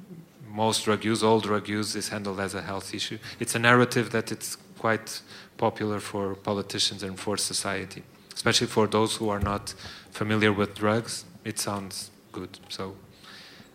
most 0.50 0.86
drug 0.86 1.06
use, 1.06 1.24
all 1.24 1.40
drug 1.40 1.68
use, 1.70 1.96
is 1.96 2.10
handled 2.10 2.40
as 2.40 2.54
a 2.54 2.62
health 2.62 2.94
issue. 2.94 3.18
It's 3.40 3.56
a 3.56 3.60
narrative 3.60 4.12
that 4.12 4.32
it's 4.32 4.58
quite 4.78 5.22
popular 5.58 6.00
for 6.00 6.36
politicians 6.36 7.04
and 7.04 7.20
for 7.20 7.38
society, 7.38 8.04
especially 8.34 8.68
for 8.68 8.88
those 8.88 9.16
who 9.16 9.30
are 9.30 9.40
not 9.40 9.74
familiar 10.12 10.54
with 10.54 10.76
drugs. 10.76 11.26
It 11.44 11.60
sounds 11.60 12.12
good. 12.32 12.60
So 12.70 12.96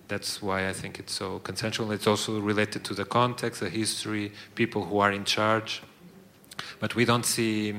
that's 0.08 0.42
why 0.42 0.68
I 0.68 0.72
think 0.72 0.98
it's 0.98 1.14
so 1.14 1.38
consensual. 1.40 1.90
It's 1.92 2.06
also 2.06 2.38
related 2.40 2.84
to 2.84 2.94
the 2.94 3.04
context, 3.04 3.60
the 3.60 3.70
history, 3.70 4.32
people 4.54 4.84
who 4.84 4.98
are 4.98 5.12
in 5.12 5.24
charge. 5.24 5.82
But 6.80 6.94
we 6.94 7.04
don't 7.04 7.24
see 7.24 7.74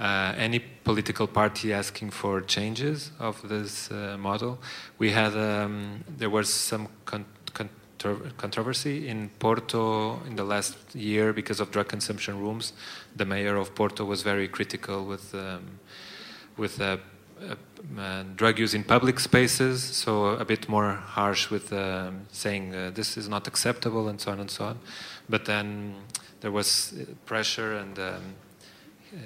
uh, 0.00 0.34
any 0.36 0.58
political 0.58 1.26
party 1.26 1.72
asking 1.72 2.10
for 2.10 2.40
changes 2.40 3.12
of 3.18 3.48
this 3.48 3.90
uh, 3.90 4.16
model. 4.18 4.58
We 4.98 5.12
had 5.12 5.36
um, 5.36 6.04
there 6.18 6.30
was 6.30 6.52
some 6.52 6.88
con 7.04 7.24
controversy 8.36 9.08
in 9.08 9.30
Porto 9.38 10.20
in 10.26 10.36
the 10.36 10.44
last 10.44 10.76
year 10.94 11.32
because 11.32 11.58
of 11.58 11.70
drug 11.70 11.88
consumption 11.88 12.38
rooms. 12.38 12.74
The 13.16 13.24
mayor 13.24 13.56
of 13.56 13.74
Porto 13.74 14.04
was 14.04 14.22
very 14.22 14.46
critical 14.46 15.06
with 15.06 15.34
um, 15.34 15.78
with 16.56 16.80
uh, 16.80 16.98
uh, 17.98 18.24
drug 18.36 18.58
use 18.58 18.74
in 18.74 18.84
public 18.84 19.20
spaces, 19.20 19.82
so 19.82 20.28
a 20.28 20.44
bit 20.44 20.68
more 20.68 20.92
harsh 20.92 21.50
with 21.50 21.72
um, 21.72 22.26
saying 22.30 22.74
uh, 22.74 22.90
this 22.94 23.16
is 23.16 23.28
not 23.28 23.46
acceptable 23.46 24.08
and 24.08 24.20
so 24.20 24.32
on 24.32 24.40
and 24.40 24.50
so 24.50 24.64
on. 24.64 24.78
But 25.28 25.44
then 25.44 25.94
there 26.40 26.50
was 26.50 26.94
pressure 27.26 27.76
and 27.76 27.98
um, 27.98 28.04
uh, 28.04 28.18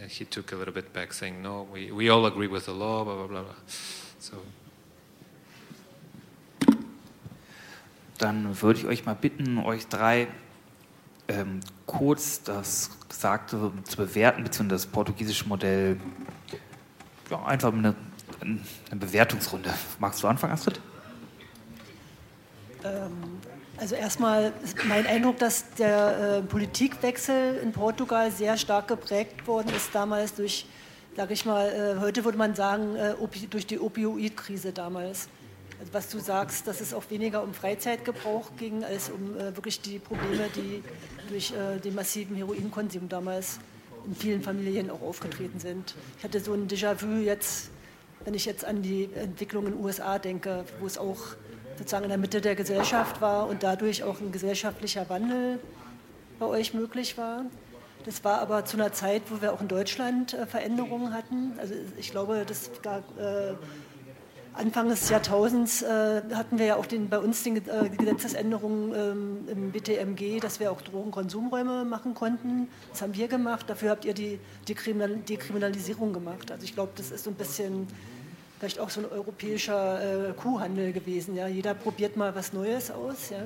he 0.09 0.25
took 0.25 0.53
a 0.53 0.57
little 0.57 0.73
bit 0.73 0.93
back, 0.93 1.13
saying, 1.13 1.43
"No, 1.43 1.67
we, 1.73 1.91
we 1.93 2.11
all 2.11 2.27
agree 2.27 2.49
with 2.49 2.67
the 2.67 2.73
law." 2.73 3.05
Blah 3.05 3.15
blah 3.15 3.27
blah. 3.27 3.43
blah. 3.43 3.55
So. 4.19 4.37
Dann 8.19 8.61
würde 8.61 8.81
ich 8.81 8.87
euch 8.87 9.07
mal 9.07 9.15
bitten, 9.15 9.59
euch 9.59 9.87
drei 9.87 10.27
ähm, 11.29 11.61
kurz 11.87 12.43
das 12.43 12.91
Gesagte 13.09 13.73
zu 13.85 13.97
bewerten, 13.97 14.43
beziehungsweise 14.43 14.85
das 14.85 14.93
portugiesische 14.93 15.47
Modell, 15.47 16.01
ja, 17.31 17.45
einfach 17.45 17.73
eine, 17.73 17.95
eine 18.41 19.01
Bewertungsrunde. 19.01 19.73
Magst 19.99 20.23
du 20.23 20.27
anfangen, 20.27 20.55
Astrid? 20.55 20.81
Ähm, 22.85 23.13
also 23.79 23.95
erstmal 23.95 24.53
ist 24.65 24.85
mein 24.85 25.07
Eindruck, 25.07 25.39
dass 25.39 25.71
der 25.75 26.39
äh, 26.39 26.43
Politikwechsel 26.43 27.59
in 27.63 27.73
Portugal 27.73 28.31
sehr 28.31 28.57
stark 28.57 28.89
geprägt 28.89 29.47
worden 29.47 29.73
ist 29.75 29.95
damals 29.95 30.35
durch, 30.35 30.67
sage 31.17 31.33
ich 31.33 31.45
mal, 31.45 31.69
äh, 31.69 32.01
heute 32.01 32.25
würde 32.25 32.39
man 32.39 32.55
sagen, 32.55 32.97
äh, 32.97 33.15
durch 33.51 33.67
die 33.67 33.79
Opioidkrise 33.79 34.73
damals. 34.73 35.29
Also 35.81 35.95
was 35.95 36.09
du 36.09 36.19
sagst, 36.19 36.67
dass 36.67 36.81
es 36.81 36.93
auch 36.93 37.05
weniger 37.09 37.43
um 37.43 37.55
Freizeitgebrauch 37.55 38.51
ging, 38.57 38.83
als 38.83 39.11
um 39.11 39.37
äh, 39.37 39.55
wirklich 39.57 39.81
die 39.81 40.01
Probleme, 40.01 40.49
die 40.57 40.83
durch 41.29 41.53
äh, 41.53 41.79
den 41.79 41.95
massiven 41.95 42.37
Heroinkonsum 42.37 43.09
damals 43.09 43.61
in 44.07 44.17
vielen 44.17 44.43
Familien 44.43 44.91
auch 44.91 45.03
aufgetreten 45.03 45.61
sind. 45.61 45.95
Ich 46.19 46.25
hatte 46.25 46.41
so 46.41 46.53
ein 46.53 46.67
Déjà-vu 46.67 47.23
jetzt, 47.23 47.71
wenn 48.25 48.35
ich 48.35 48.45
jetzt 48.45 48.65
an 48.65 48.83
die 48.83 49.09
Entwicklung 49.15 49.67
in 49.67 49.75
den 49.75 49.85
USA 49.85 50.19
denke, 50.19 50.65
wo 50.81 50.87
es 50.87 50.99
auch 50.99 51.37
sozusagen 51.79 52.05
in 52.05 52.11
der 52.11 52.19
Mitte 52.19 52.41
der 52.41 52.55
Gesellschaft 52.55 53.21
war 53.21 53.49
und 53.49 53.63
dadurch 53.63 54.03
auch 54.03 54.21
ein 54.21 54.33
gesellschaftlicher 54.33 55.09
Wandel 55.09 55.61
bei 56.39 56.47
euch 56.47 56.75
möglich 56.75 57.17
war. 57.17 57.45
Das 58.05 58.25
war 58.25 58.41
aber 58.41 58.65
zu 58.65 58.77
einer 58.77 58.93
Zeit, 58.93 59.23
wo 59.29 59.43
wir 59.43 59.53
auch 59.53 59.61
in 59.61 59.69
Deutschland 59.69 60.35
äh, 60.35 60.47
Veränderungen 60.47 61.13
hatten. 61.13 61.53
Also 61.59 61.75
ich 61.99 62.11
glaube, 62.11 62.45
das 62.47 62.71
gab, 62.83 63.03
äh, 63.19 63.55
Anfang 64.55 64.89
des 64.89 65.09
Jahrtausends 65.09 65.83
äh, 65.83 66.23
hatten 66.35 66.59
wir 66.59 66.67
ja 66.67 66.77
auch 66.77 66.87
den, 66.87 67.09
bei 67.09 67.19
uns 67.19 67.43
die 67.43 67.51
äh, 67.51 67.89
Gesetzesänderungen 67.97 68.93
ähm, 68.95 69.49
im 69.49 69.73
BTMG, 69.73 70.41
dass 70.41 70.59
wir 70.59 70.73
auch 70.73 70.81
Drogenkonsumräume 70.81 71.85
machen 71.85 72.15
konnten. 72.15 72.69
Das 72.91 73.03
haben 73.03 73.15
wir 73.15 73.29
gemacht. 73.29 73.69
Dafür 73.69 73.91
habt 73.91 74.05
ihr 74.05 74.15
die 74.15 74.41
Dekriminalisierung 74.69 76.13
gemacht. 76.13 76.51
Also 76.51 76.65
ich 76.65 76.75
glaube, 76.75 76.93
das 76.97 77.11
ist 77.13 77.25
so 77.25 77.31
ein 77.31 77.37
bisschen 77.37 77.87
vielleicht 78.59 78.79
auch 78.79 78.91
so 78.91 79.01
ein 79.01 79.07
europäischer 79.11 80.31
äh, 80.31 80.33
Kuhhandel 80.33 80.93
gewesen. 80.93 81.37
Ja? 81.37 81.47
Jeder 81.47 81.75
probiert 81.75 82.17
mal 82.17 82.35
was 82.35 82.53
Neues 82.53 82.91
aus. 82.91 83.31
Ja? 83.31 83.39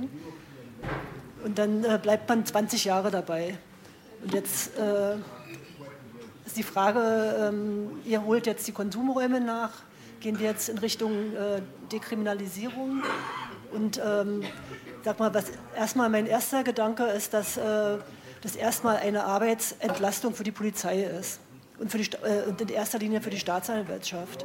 Und 1.45 1.59
dann 1.59 1.85
äh, 1.85 1.99
bleibt 2.01 2.29
man 2.29 2.47
20 2.47 2.85
Jahre 2.85 3.11
dabei. 3.11 3.59
Und 4.23 4.33
jetzt 4.33 4.79
äh, 4.79 5.17
ist 6.47 6.57
die 6.57 6.63
Frage, 6.63 7.51
ähm, 7.51 8.01
ihr 8.05 8.25
holt 8.25 8.47
jetzt 8.47 8.67
die 8.67 8.73
Konsumräume 8.73 9.41
nach, 9.41 9.71
gehen 10.21 10.39
wir 10.39 10.49
jetzt 10.49 10.69
in 10.69 10.79
Richtung 10.79 11.35
äh, 11.35 11.61
Dekriminalisierung? 11.91 13.03
Und 13.73 14.01
ähm, 14.05 14.43
sag 15.03 15.19
mal, 15.19 15.35
was 15.35 15.47
erstmal 15.77 16.09
mein 16.09 16.27
erster 16.27 16.63
Gedanke 16.63 17.05
ist, 17.05 17.35
dass 17.35 17.57
äh, 17.57 17.99
das 18.43 18.57
erstmal 18.57 18.97
eine 18.97 19.25
Arbeitsentlastung 19.25 20.35
für 20.35 20.45
die 20.45 20.53
Polizei 20.53 21.03
ist 21.03 21.41
und, 21.79 21.91
für 21.91 21.99
die, 21.99 22.11
äh, 22.23 22.49
und 22.49 22.61
in 22.61 22.69
erster 22.69 22.99
Linie 22.99 23.21
für 23.21 23.31
die 23.31 23.39
Staatsanwaltschaft. 23.39 24.45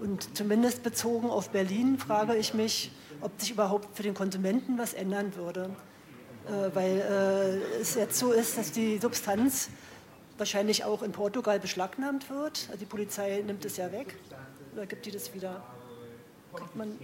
Und 0.00 0.36
zumindest 0.36 0.82
bezogen 0.82 1.30
auf 1.30 1.50
Berlin 1.50 1.98
frage 1.98 2.36
ich 2.36 2.54
mich, 2.54 2.90
ob 3.20 3.40
sich 3.40 3.50
überhaupt 3.50 3.96
für 3.96 4.02
den 4.02 4.14
Konsumenten 4.14 4.78
was 4.78 4.92
ändern 4.92 5.34
würde. 5.36 5.70
äh, 6.46 6.74
weil 6.74 7.00
äh, 7.00 7.80
es 7.80 7.94
jetzt 7.94 8.18
so 8.18 8.32
ist, 8.32 8.56
dass 8.56 8.72
die 8.72 8.98
Substanz 8.98 9.68
wahrscheinlich 10.38 10.84
auch 10.84 11.02
in 11.02 11.12
Portugal 11.12 11.58
beschlagnahmt 11.58 12.30
wird. 12.30 12.66
Also 12.68 12.78
die 12.78 12.86
Polizei 12.86 13.42
nimmt 13.44 13.64
es 13.64 13.76
ja 13.76 13.90
weg 13.90 14.14
oder 14.74 14.86
gibt 14.86 15.06
die 15.06 15.10
das 15.10 15.32
wieder? 15.34 15.62
Kriegt 16.54 16.76
man 16.76 16.98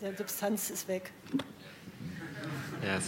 der 0.00 0.16
Substanz 0.16 0.70
ist 0.70 0.86
weg. 0.86 1.12
Yes. 2.82 3.04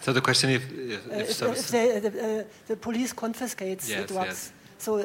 So 0.00 0.12
the 0.12 0.20
question 0.20 0.50
if, 0.50 0.62
if, 0.72 1.06
uh, 1.06 1.14
if, 1.14 1.42
if 1.42 1.70
they, 1.70 2.00
the, 2.00 2.08
uh, 2.08 2.44
the, 2.66 2.74
police 2.74 3.14
confiscates 3.14 3.88
yes, 3.88 4.00
the 4.00 4.06
drugs, 4.12 4.26
yes. 4.26 4.52
So 4.82 4.96
uh, 4.96 5.02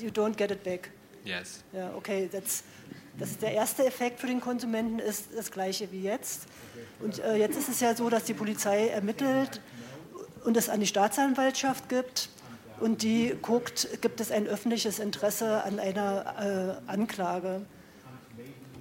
you 0.00 0.10
don't 0.10 0.36
get 0.36 0.50
it 0.50 0.62
back. 0.64 0.90
Yes. 1.24 1.62
Ja, 1.72 1.94
okay, 1.96 2.28
that's, 2.30 2.64
das 3.18 3.30
ist 3.30 3.42
der 3.42 3.52
erste 3.52 3.86
Effekt 3.86 4.20
für 4.20 4.26
den 4.26 4.40
Konsumenten 4.40 4.98
ist 4.98 5.28
das 5.34 5.50
gleiche 5.50 5.90
wie 5.92 6.02
jetzt. 6.02 6.46
Und 7.00 7.18
äh, 7.20 7.36
jetzt 7.36 7.56
ist 7.56 7.68
es 7.68 7.80
ja 7.80 7.94
so, 7.94 8.10
dass 8.10 8.24
die 8.24 8.34
Polizei 8.34 8.88
ermittelt 8.88 9.60
und 10.44 10.56
es 10.56 10.68
an 10.68 10.80
die 10.80 10.86
Staatsanwaltschaft 10.86 11.88
gibt 11.88 12.28
und 12.80 13.02
die 13.02 13.34
guckt, 13.40 13.88
gibt 14.02 14.20
es 14.20 14.30
ein 14.30 14.46
öffentliches 14.46 14.98
Interesse 14.98 15.64
an 15.64 15.78
einer 15.78 16.80
äh, 16.86 16.90
Anklage. 16.90 17.64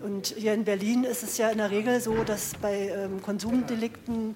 Und 0.01 0.27
hier 0.37 0.53
in 0.53 0.65
Berlin 0.65 1.05
ist 1.05 1.23
es 1.23 1.37
ja 1.37 1.49
in 1.49 1.59
der 1.59 1.71
Regel 1.71 2.01
so, 2.01 2.23
dass 2.25 2.53
bei 2.61 2.89
ähm, 2.89 3.21
Konsumdelikten 3.21 4.35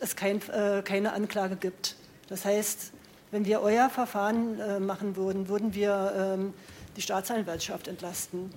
es 0.00 0.16
kein, 0.16 0.40
äh, 0.48 0.82
keine 0.82 1.12
Anklage 1.12 1.54
gibt. 1.54 1.94
Das 2.28 2.44
heißt, 2.44 2.92
wenn 3.36 3.44
wir 3.44 3.60
euer 3.60 3.90
Verfahren 3.90 4.58
äh, 4.58 4.80
machen 4.80 5.14
würden, 5.14 5.48
würden 5.48 5.74
wir 5.74 6.36
ähm, 6.38 6.54
die 6.96 7.02
Staatsanwaltschaft 7.02 7.86
entlasten. 7.86 8.50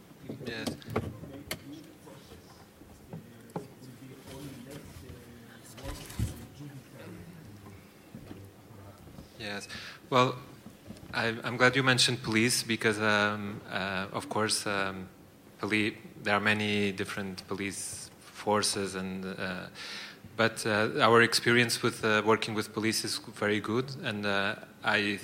Yes. 0.46 0.78
Yes. 9.38 9.68
Well, 10.10 10.36
I, 11.14 11.34
am 11.44 11.58
glad 11.58 11.76
you 11.76 11.84
mentioned 11.84 12.24
police 12.24 12.64
because, 12.64 13.00
um, 13.00 13.60
uh, 13.70 14.06
of 14.16 14.30
course, 14.30 14.66
um, 14.66 15.10
police, 15.60 15.96
there 16.24 16.36
are 16.36 16.40
many 16.40 16.94
different 16.94 17.46
police 17.50 18.10
forces, 18.34 18.96
and 18.96 19.26
uh, 19.26 19.68
but 20.38 20.66
uh, 20.66 21.02
our 21.02 21.22
experience 21.22 21.84
with 21.84 22.06
uh, 22.06 22.22
working 22.26 22.56
with 22.56 22.74
police 22.74 23.04
is 23.04 23.20
very 23.38 23.60
good, 23.60 23.94
and 24.06 24.26
uh, 24.26 24.56
I, 24.84 25.20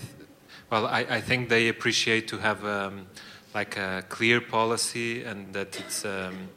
well, 0.70 0.88
I, 0.88 1.00
I, 1.10 1.22
think 1.22 1.50
they 1.50 1.70
appreciate 1.70 2.28
to 2.30 2.38
have 2.38 2.66
um, 2.66 3.08
like 3.54 3.78
a 3.78 4.04
clear 4.10 4.42
policy 4.42 5.24
and 5.24 5.54
that 5.54 5.80
it's 5.80 6.04
um, 6.06 6.50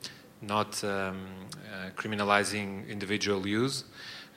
not 0.42 0.82
um, 0.84 1.26
uh, 1.72 1.90
criminalizing 1.96 2.88
individual 2.88 3.46
use, 3.46 3.84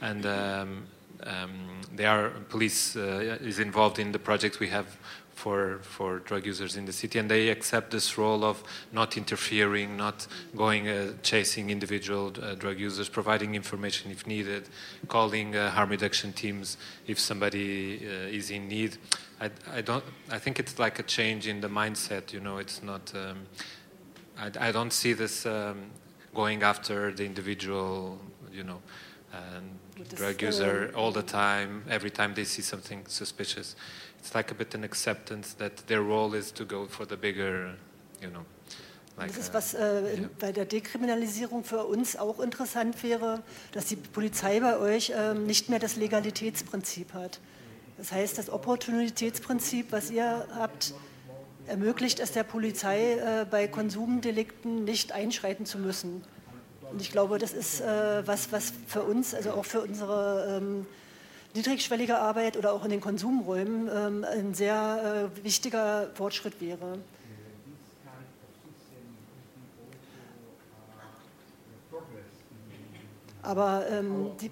and 0.02 0.26
um, 0.26 0.84
um, 1.24 1.82
they 1.96 2.06
are 2.06 2.30
police 2.50 2.96
uh, 2.96 3.38
is 3.42 3.60
involved 3.60 4.00
in 4.00 4.12
the 4.12 4.20
project. 4.20 4.60
We 4.60 4.70
have 4.70 4.98
for 5.42 5.80
for 5.82 6.20
drug 6.20 6.46
users 6.46 6.76
in 6.76 6.86
the 6.86 6.94
city, 6.94 7.20
and 7.20 7.30
they 7.30 7.50
accept 7.50 7.90
this 7.90 8.18
role 8.18 8.44
of 8.44 8.64
not 8.92 9.18
interfering, 9.18 9.98
not 9.98 10.28
going 10.56 10.88
uh, 10.88 11.14
chasing 11.24 11.70
individual 11.70 12.32
uh, 12.42 12.56
drug 12.56 12.80
users, 12.80 13.10
providing 13.10 13.56
information 13.56 14.12
if 14.12 14.28
needed, 14.28 14.64
calling 15.08 15.56
uh, 15.56 15.70
harm 15.72 15.90
reduction 15.90 16.32
teams 16.34 16.78
if 17.08 17.18
somebody 17.20 18.00
uh, 18.06 18.38
is 18.38 18.52
in 18.52 18.68
need. 18.68 18.98
I, 19.40 19.50
I 19.78 19.82
don't. 19.82 20.04
I 20.30 20.40
think 20.40 20.60
it's 20.60 20.78
like 20.78 21.00
a 21.00 21.04
change 21.18 21.48
in 21.48 21.62
the 21.62 21.70
mindset. 21.70 22.34
You 22.34 22.42
know, 22.42 22.58
it's 22.60 22.84
not. 22.84 23.12
Um, 23.16 23.38
I, 24.38 24.68
I, 24.68 24.72
don't 24.72 24.94
see 24.94 25.14
this 25.14 25.46
um, 25.46 25.78
going 26.36 26.64
after 26.64 27.12
the 27.12 27.26
individual. 27.26 28.20
You 28.52 28.64
know 28.64 28.82
and 29.34 29.80
drug 30.04 30.42
user 30.42 30.92
all 30.96 31.12
the 31.12 31.24
time, 31.24 31.84
every 31.90 32.12
time 32.12 32.34
they 32.34 32.46
see 32.46 32.62
something 32.62 33.04
suspicious. 33.08 33.76
It's 34.20 34.34
like 34.34 34.52
a 34.52 34.56
bit 34.56 34.76
an 34.76 34.84
acceptance 34.84 35.54
that 35.58 35.88
their 35.88 36.02
role 36.02 36.34
is 36.36 36.52
to 36.54 36.66
go 36.66 36.86
for 36.88 37.06
the 37.06 37.18
bigger, 37.18 37.76
you 38.22 38.30
know. 38.30 38.46
Like 39.18 39.30
das 39.30 39.38
ist, 39.38 39.54
was 39.54 39.74
äh, 39.74 39.80
yeah. 39.80 40.30
bei 40.40 40.52
der 40.52 40.66
Dekriminalisierung 40.66 41.64
für 41.64 41.86
uns 41.86 42.16
auch 42.16 42.40
interessant 42.40 43.04
wäre, 43.04 43.44
dass 43.72 43.86
die 43.86 43.98
Polizei 43.98 44.60
bei 44.60 44.78
euch 44.78 45.10
äh, 45.10 45.34
nicht 45.34 45.70
mehr 45.70 45.80
das 45.80 45.96
Legalitätsprinzip 45.96 47.14
hat. 47.14 47.40
Das 47.98 48.12
heißt, 48.12 48.38
das 48.38 48.50
Opportunitätsprinzip, 48.50 49.92
was 49.92 50.10
ihr 50.10 50.48
habt, 50.56 50.94
ermöglicht 51.68 52.20
es 52.20 52.32
der 52.32 52.44
Polizei, 52.44 53.14
äh, 53.14 53.46
bei 53.50 53.68
Konsumdelikten 53.68 54.86
nicht 54.86 55.12
einschreiten 55.12 55.66
zu 55.66 55.78
müssen. 55.78 56.24
Und 56.92 57.02
ich 57.02 57.12
glaube, 57.12 57.38
das 57.38 57.54
ist 57.54 57.82
äh, 57.82 58.28
was, 58.28 58.52
was 58.52 58.74
für 58.88 59.04
uns, 59.04 59.34
also 59.34 59.52
auch 59.52 59.66
für 59.66 59.82
unsere 59.82 60.58
ähm, 60.58 60.86
niedrigschwellige 61.54 62.18
Arbeit 62.18 62.58
oder 62.58 62.74
auch 62.74 62.84
in 62.84 62.92
den 62.92 63.02
Konsumräumen 63.02 63.90
ähm, 63.94 64.26
ein 64.26 64.54
sehr 64.54 65.32
äh, 65.40 65.44
wichtiger 65.44 66.10
Fortschritt 66.14 66.60
wäre. 66.60 66.98
Aber 73.44 73.86
ähm, 73.90 74.32
die, 74.40 74.52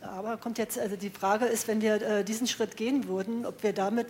aber 0.00 0.36
kommt 0.36 0.58
jetzt, 0.58 0.78
also 0.78 0.96
die 0.96 1.10
Frage 1.10 1.44
ist, 1.44 1.68
wenn 1.68 1.80
wir 1.80 2.02
äh, 2.02 2.24
diesen 2.24 2.46
Schritt 2.46 2.76
gehen 2.76 3.06
würden, 3.06 3.46
ob 3.46 3.62
wir 3.62 3.72
damit 3.72 4.08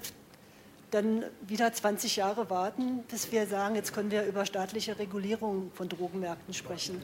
dann 0.90 1.24
wieder 1.46 1.72
20 1.72 2.16
Jahre 2.16 2.48
warten, 2.48 3.02
bis 3.08 3.32
wir 3.32 3.46
sagen, 3.46 3.74
jetzt 3.74 3.92
können 3.92 4.10
wir 4.10 4.24
über 4.24 4.46
staatliche 4.46 4.98
Regulierung 4.98 5.70
von 5.74 5.88
Drogenmärkten 5.88 6.54
sprechen. 6.54 7.02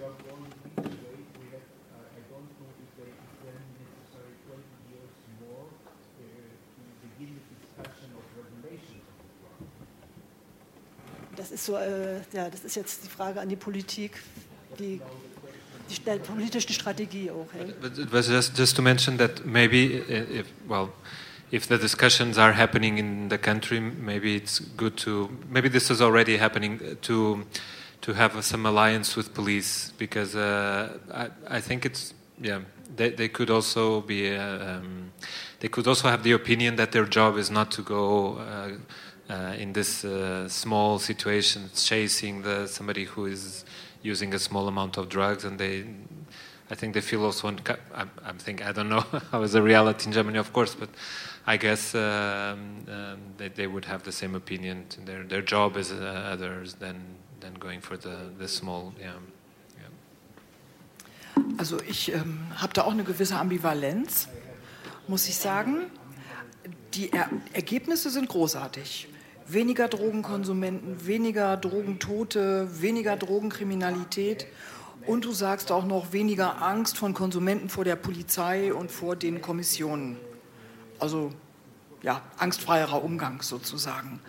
Das 11.36 11.50
ist 11.50 11.64
so, 11.64 11.76
äh, 11.76 12.20
ja, 12.32 12.48
das 12.50 12.62
ist 12.62 12.76
jetzt 12.76 13.04
die 13.04 13.08
Frage 13.08 13.40
an 13.40 13.48
die 13.48 13.56
Politik, 13.56 14.22
die, 14.78 15.00
die 15.88 16.18
politische 16.20 16.72
Strategie 16.72 17.30
auch. 17.30 17.46
But, 17.80 18.10
but 18.10 18.28
just, 18.28 18.56
just 18.56 18.76
to 18.76 18.82
mention 18.82 19.18
that 19.18 19.44
maybe, 19.44 20.04
uh, 20.08 20.38
if, 20.38 20.46
well, 20.68 20.90
if 21.52 21.66
the 21.66 21.76
discussions 21.76 22.38
are 22.38 22.52
happening 22.52 22.96
in 22.98 23.28
the 23.28 23.36
country, 23.36 23.78
maybe 23.78 24.34
it's 24.34 24.58
good 24.58 24.96
to 24.96 25.28
maybe 25.48 25.68
this 25.68 25.90
is 25.90 26.00
already 26.00 26.38
happening 26.38 26.80
uh, 26.82 26.94
to 27.02 27.44
to 28.00 28.14
have 28.14 28.44
some 28.44 28.66
alliance 28.66 29.14
with 29.16 29.32
police 29.34 29.92
because 29.98 30.34
uh, 30.34 30.98
I, 31.12 31.28
I 31.58 31.60
think 31.60 31.84
it's 31.84 32.14
yeah 32.40 32.60
they, 32.96 33.10
they 33.10 33.28
could 33.28 33.50
also 33.50 34.00
be 34.00 34.34
uh, 34.34 34.76
um, 34.76 35.12
they 35.60 35.68
could 35.68 35.86
also 35.86 36.08
have 36.08 36.22
the 36.22 36.32
opinion 36.32 36.76
that 36.76 36.90
their 36.90 37.04
job 37.04 37.36
is 37.36 37.50
not 37.50 37.70
to 37.72 37.82
go 37.82 38.38
uh, 38.38 38.70
uh 39.30 39.54
in 39.56 39.72
this 39.72 40.04
uh, 40.04 40.48
small 40.48 40.98
situation 40.98 41.70
chasing 41.74 42.42
the 42.42 42.66
somebody 42.66 43.04
who 43.04 43.26
is 43.26 43.64
using 44.02 44.34
a 44.34 44.38
small 44.38 44.66
amount 44.68 44.96
of 44.96 45.08
drugs 45.08 45.44
and 45.44 45.58
they 45.58 45.84
I 46.70 46.74
think 46.74 46.94
they 46.94 47.02
feel 47.02 47.24
also 47.24 47.48
I'm, 47.48 48.10
I'm 48.24 48.38
thinking 48.38 48.66
I 48.66 48.72
don't 48.72 48.88
know 48.88 49.04
how 49.30 49.42
is 49.42 49.52
the 49.52 49.62
reality 49.62 50.06
in 50.06 50.12
Germany 50.12 50.38
of 50.38 50.52
course 50.52 50.74
but 50.74 50.88
I 51.46 51.56
guess 51.56 51.94
um, 51.94 52.00
um, 52.00 53.18
they, 53.36 53.48
they, 53.48 53.66
would 53.66 53.84
have 53.86 54.04
the 54.04 54.12
same 54.12 54.36
opinion. 54.36 54.86
Their 55.04 55.24
their 55.24 55.42
job 55.42 55.76
is 55.76 55.90
uh, 55.90 56.30
others 56.32 56.74
than 56.74 57.16
than 57.40 57.54
going 57.54 57.80
for 57.80 57.96
the 57.96 58.30
the 58.38 58.46
small. 58.46 58.92
Yeah. 59.00 59.14
Also 61.58 61.78
ich 61.88 62.12
ähm, 62.12 62.38
habe 62.56 62.72
da 62.74 62.82
auch 62.82 62.92
eine 62.92 63.04
gewisse 63.04 63.36
Ambivalenz, 63.36 64.28
muss 65.08 65.28
ich 65.28 65.36
sagen. 65.36 65.86
Die 66.94 67.12
er 67.12 67.28
Ergebnisse 67.52 68.10
sind 68.10 68.28
großartig. 68.28 69.08
Weniger 69.48 69.88
Drogenkonsumenten, 69.88 71.06
weniger 71.06 71.56
Drogentote, 71.56 72.68
weniger 72.80 73.16
Drogenkriminalität. 73.16 74.46
Und 75.06 75.24
du 75.24 75.32
sagst 75.32 75.72
auch 75.72 75.84
noch 75.84 76.12
weniger 76.12 76.62
Angst 76.62 76.96
von 76.96 77.14
Konsumenten 77.14 77.68
vor 77.68 77.84
der 77.84 77.96
Polizei 77.96 78.72
und 78.72 78.92
vor 78.92 79.16
den 79.16 79.40
Kommissionen 79.40 80.16
also 81.02 81.32
ja, 82.02 82.22
angstfreierer 82.38 83.02
Umgang 83.02 83.42
sozusagen. 83.42 84.20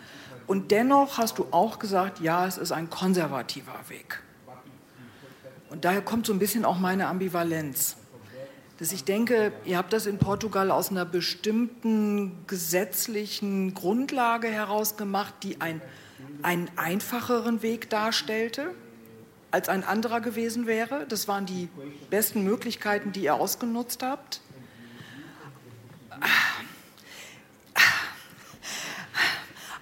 Und 0.46 0.70
dennoch 0.70 1.18
hast 1.18 1.38
du 1.38 1.46
auch 1.50 1.78
gesagt, 1.78 2.20
ja, 2.20 2.46
es 2.46 2.58
ist 2.58 2.72
ein 2.72 2.90
konservativer 2.90 3.78
Weg. 3.88 4.22
Und 5.70 5.84
daher 5.84 6.02
kommt 6.02 6.26
so 6.26 6.32
ein 6.32 6.38
bisschen 6.38 6.64
auch 6.64 6.78
meine 6.78 7.06
Ambivalenz. 7.06 7.96
Dass 8.78 8.92
ich 8.92 9.04
denke, 9.04 9.52
ihr 9.64 9.78
habt 9.78 9.92
das 9.92 10.06
in 10.06 10.18
Portugal 10.18 10.70
aus 10.70 10.90
einer 10.90 11.04
bestimmten 11.04 12.44
gesetzlichen 12.46 13.72
Grundlage 13.72 14.48
heraus 14.48 14.96
gemacht, 14.96 15.34
die 15.42 15.60
ein, 15.60 15.80
einen 16.42 16.68
einfacheren 16.76 17.62
Weg 17.62 17.88
darstellte, 17.88 18.74
als 19.52 19.68
ein 19.68 19.84
anderer 19.84 20.20
gewesen 20.20 20.66
wäre. 20.66 21.06
Das 21.08 21.28
waren 21.28 21.46
die 21.46 21.68
besten 22.10 22.42
Möglichkeiten, 22.42 23.12
die 23.12 23.22
ihr 23.22 23.34
ausgenutzt 23.34 24.02
habt. 24.02 24.40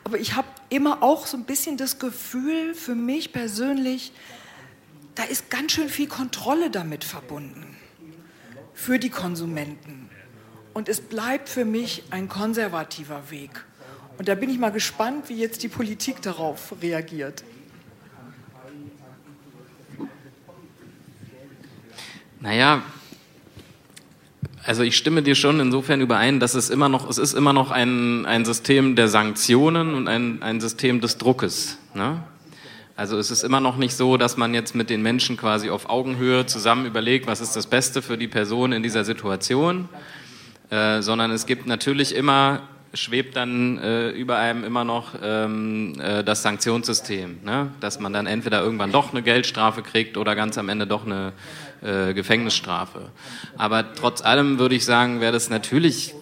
Aber 0.05 0.19
ich 0.19 0.35
habe 0.35 0.49
immer 0.69 1.03
auch 1.03 1.27
so 1.27 1.37
ein 1.37 1.45
bisschen 1.45 1.77
das 1.77 1.99
Gefühl 1.99 2.75
für 2.75 2.95
mich 2.95 3.33
persönlich, 3.33 4.13
da 5.15 5.25
ist 5.25 5.51
ganz 5.51 5.73
schön 5.73 5.89
viel 5.89 6.09
Kontrolle 6.09 6.71
damit 6.71 7.05
verbunden 7.05 7.77
für 8.75 8.99
die 8.99 9.11
Konsumenten. 9.11 10.09
Und 10.75 10.89
es 10.89 11.01
bleibt 11.01 11.49
für 11.49 11.65
mich 11.65 12.05
ein 12.11 12.29
konservativer 12.29 13.31
Weg. 13.31 13.51
Und 14.19 14.29
da 14.29 14.35
bin 14.35 14.51
ich 14.51 14.59
mal 14.59 14.73
gespannt, 14.73 15.29
wie 15.29 15.37
jetzt 15.37 15.63
die 15.63 15.69
Politik 15.69 16.23
darauf 16.23 16.75
reagiert. 16.81 17.45
Naja, 22.41 22.83
also 24.65 24.83
ich 24.83 24.97
stimme 24.97 25.23
dir 25.23 25.35
schon 25.35 25.59
insofern 25.61 26.01
überein, 26.01 26.39
dass 26.39 26.55
es 26.55 26.71
immer 26.71 26.89
noch, 26.89 27.09
es 27.09 27.19
ist 27.19 27.35
immer 27.35 27.53
noch 27.53 27.71
ein, 27.71 28.27
ein 28.27 28.45
System 28.45 28.95
der 28.95 29.09
Sanktionen 29.09 29.95
und 29.95 30.09
ein, 30.09 30.43
ein 30.43 30.61
System 30.61 31.01
des 31.01 31.19
Druckes. 31.19 31.79
Ne? 31.95 32.23
Also 32.95 33.19
es 33.19 33.31
ist 33.31 33.43
immer 33.43 33.61
noch 33.61 33.77
nicht 33.77 33.97
so, 33.97 34.17
dass 34.17 34.37
man 34.37 34.55
jetzt 34.55 34.75
mit 34.75 34.89
den 34.89 35.03
Menschen 35.03 35.37
quasi 35.37 35.71
auf 35.71 35.89
Augenhöhe 35.91 36.47
zusammen 36.47 36.87
überlegt, 36.87 37.27
was 37.27 37.41
ist 37.41 37.57
das 37.57 37.67
Beste 37.67 38.03
für 38.03 38.17
die 38.17 38.29
Person 38.29 38.73
in 38.73 38.83
dieser 38.83 39.05
Situation, 39.05 39.89
äh, 40.71 41.03
sondern 41.03 41.33
es 41.33 41.47
gibt 41.47 41.67
natürlich 41.67 42.15
immer 42.15 42.63
schwebt 42.95 43.37
dann 43.37 43.79
äh, 43.79 44.11
über 44.11 44.37
einem 44.37 44.65
immer 44.65 44.85
noch 44.85 45.15
ähm, 45.23 45.99
äh, 45.99 46.23
das 46.23 46.43
Sanktionssystem, 46.43 47.39
ne? 47.43 47.71
dass 47.81 48.01
man 48.01 48.13
dann 48.13 48.27
entweder 48.27 48.63
irgendwann 48.63 48.93
doch 48.93 49.13
eine 49.13 49.23
Geldstrafe 49.23 49.83
kriegt 49.83 50.19
oder 50.19 50.37
ganz 50.37 50.59
am 50.59 50.69
Ende 50.69 50.87
doch 50.87 51.07
eine 51.07 51.33
äh, 51.83 52.15
Gefängnisstrafe. 52.15 53.11
Aber 53.57 53.95
trotz 53.95 54.23
allem 54.23 54.59
würde 54.59 54.75
ich 54.75 54.85
sagen, 54.85 55.21
wäre 55.21 55.33
das 55.33 55.51
natürlich, 55.51 56.15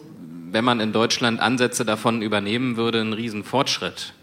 wenn 0.50 0.64
man 0.64 0.80
in 0.80 0.92
Deutschland 0.92 1.40
Ansätze 1.40 1.84
davon 1.84 2.22
übernehmen 2.22 2.76
würde, 2.76 3.00
ein 3.00 3.12
Riesenfortschritt. 3.12 4.14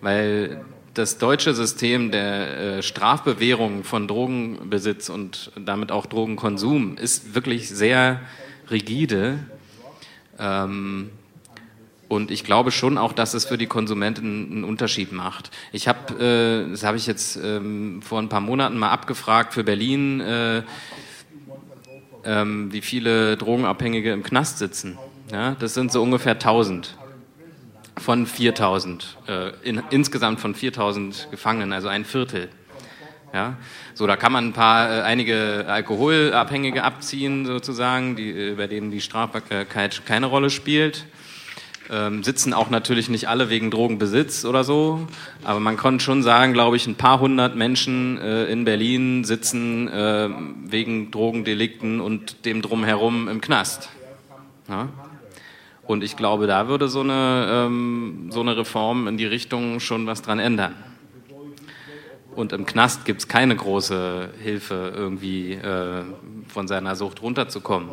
Weil 0.00 0.64
das 0.94 1.18
deutsche 1.18 1.54
System 1.54 2.10
der 2.10 2.58
äh, 2.58 2.82
Strafbewährung 2.82 3.84
von 3.84 4.08
Drogenbesitz 4.08 5.08
und 5.08 5.52
damit 5.56 5.92
auch 5.92 6.06
Drogenkonsum 6.06 6.96
ist 6.96 7.34
wirklich 7.34 7.68
sehr 7.68 8.20
rigide. 8.70 9.38
Ähm, 10.38 11.10
und 12.10 12.32
ich 12.32 12.42
glaube 12.42 12.72
schon 12.72 12.98
auch, 12.98 13.12
dass 13.12 13.34
es 13.34 13.44
für 13.44 13.56
die 13.56 13.68
Konsumenten 13.68 14.50
einen 14.50 14.64
Unterschied 14.64 15.12
macht. 15.12 15.52
Ich 15.70 15.86
habe, 15.86 16.14
äh, 16.66 16.68
das 16.68 16.82
habe 16.82 16.96
ich 16.96 17.06
jetzt 17.06 17.36
ähm, 17.36 18.02
vor 18.02 18.18
ein 18.18 18.28
paar 18.28 18.40
Monaten 18.40 18.76
mal 18.78 18.90
abgefragt 18.90 19.54
für 19.54 19.62
Berlin, 19.62 20.20
äh, 20.20 20.62
ähm, 22.24 22.72
wie 22.72 22.80
viele 22.80 23.36
Drogenabhängige 23.36 24.12
im 24.12 24.24
Knast 24.24 24.58
sitzen. 24.58 24.98
Ja, 25.30 25.52
das 25.52 25.74
sind 25.74 25.92
so 25.92 26.02
ungefähr 26.02 26.32
1000 26.32 26.96
von 27.96 28.26
4000, 28.26 29.16
äh, 29.28 29.50
in, 29.62 29.80
insgesamt 29.90 30.40
von 30.40 30.56
4000 30.56 31.28
Gefangenen, 31.30 31.72
also 31.72 31.86
ein 31.86 32.04
Viertel. 32.04 32.48
Ja, 33.32 33.56
so 33.94 34.08
da 34.08 34.16
kann 34.16 34.32
man 34.32 34.48
ein 34.48 34.52
paar, 34.52 34.90
äh, 34.90 35.02
einige 35.02 35.64
Alkoholabhängige 35.68 36.82
abziehen 36.82 37.46
sozusagen, 37.46 38.16
die, 38.16 38.30
äh, 38.30 38.54
bei 38.56 38.66
denen 38.66 38.90
die 38.90 39.00
Strafbarkeit 39.00 40.04
keine 40.06 40.26
Rolle 40.26 40.50
spielt. 40.50 41.06
Ähm, 41.92 42.22
sitzen 42.22 42.54
auch 42.54 42.70
natürlich 42.70 43.08
nicht 43.08 43.28
alle 43.28 43.50
wegen 43.50 43.72
Drogenbesitz 43.72 44.44
oder 44.44 44.62
so, 44.62 45.08
aber 45.42 45.58
man 45.58 45.76
konnte 45.76 46.04
schon 46.04 46.22
sagen, 46.22 46.52
glaube 46.52 46.76
ich, 46.76 46.86
ein 46.86 46.94
paar 46.94 47.18
hundert 47.18 47.56
Menschen 47.56 48.16
äh, 48.18 48.44
in 48.44 48.64
Berlin 48.64 49.24
sitzen 49.24 49.88
äh, 49.88 50.28
wegen 50.66 51.10
Drogendelikten 51.10 52.00
und 52.00 52.44
dem 52.44 52.62
drumherum 52.62 53.26
im 53.26 53.40
Knast. 53.40 53.88
Ja? 54.68 54.88
Und 55.82 56.04
ich 56.04 56.16
glaube, 56.16 56.46
da 56.46 56.68
würde 56.68 56.86
so 56.86 57.00
eine, 57.00 57.48
ähm, 57.50 58.28
so 58.30 58.40
eine 58.40 58.56
Reform 58.56 59.08
in 59.08 59.16
die 59.16 59.26
Richtung 59.26 59.80
schon 59.80 60.06
was 60.06 60.22
dran 60.22 60.38
ändern. 60.38 60.76
Und 62.36 62.52
im 62.52 62.66
Knast 62.66 63.04
gibt 63.04 63.22
es 63.22 63.26
keine 63.26 63.56
große 63.56 64.30
Hilfe, 64.40 64.92
irgendwie 64.94 65.54
äh, 65.54 66.04
von 66.46 66.68
seiner 66.68 66.94
Sucht 66.94 67.20
runterzukommen. 67.22 67.90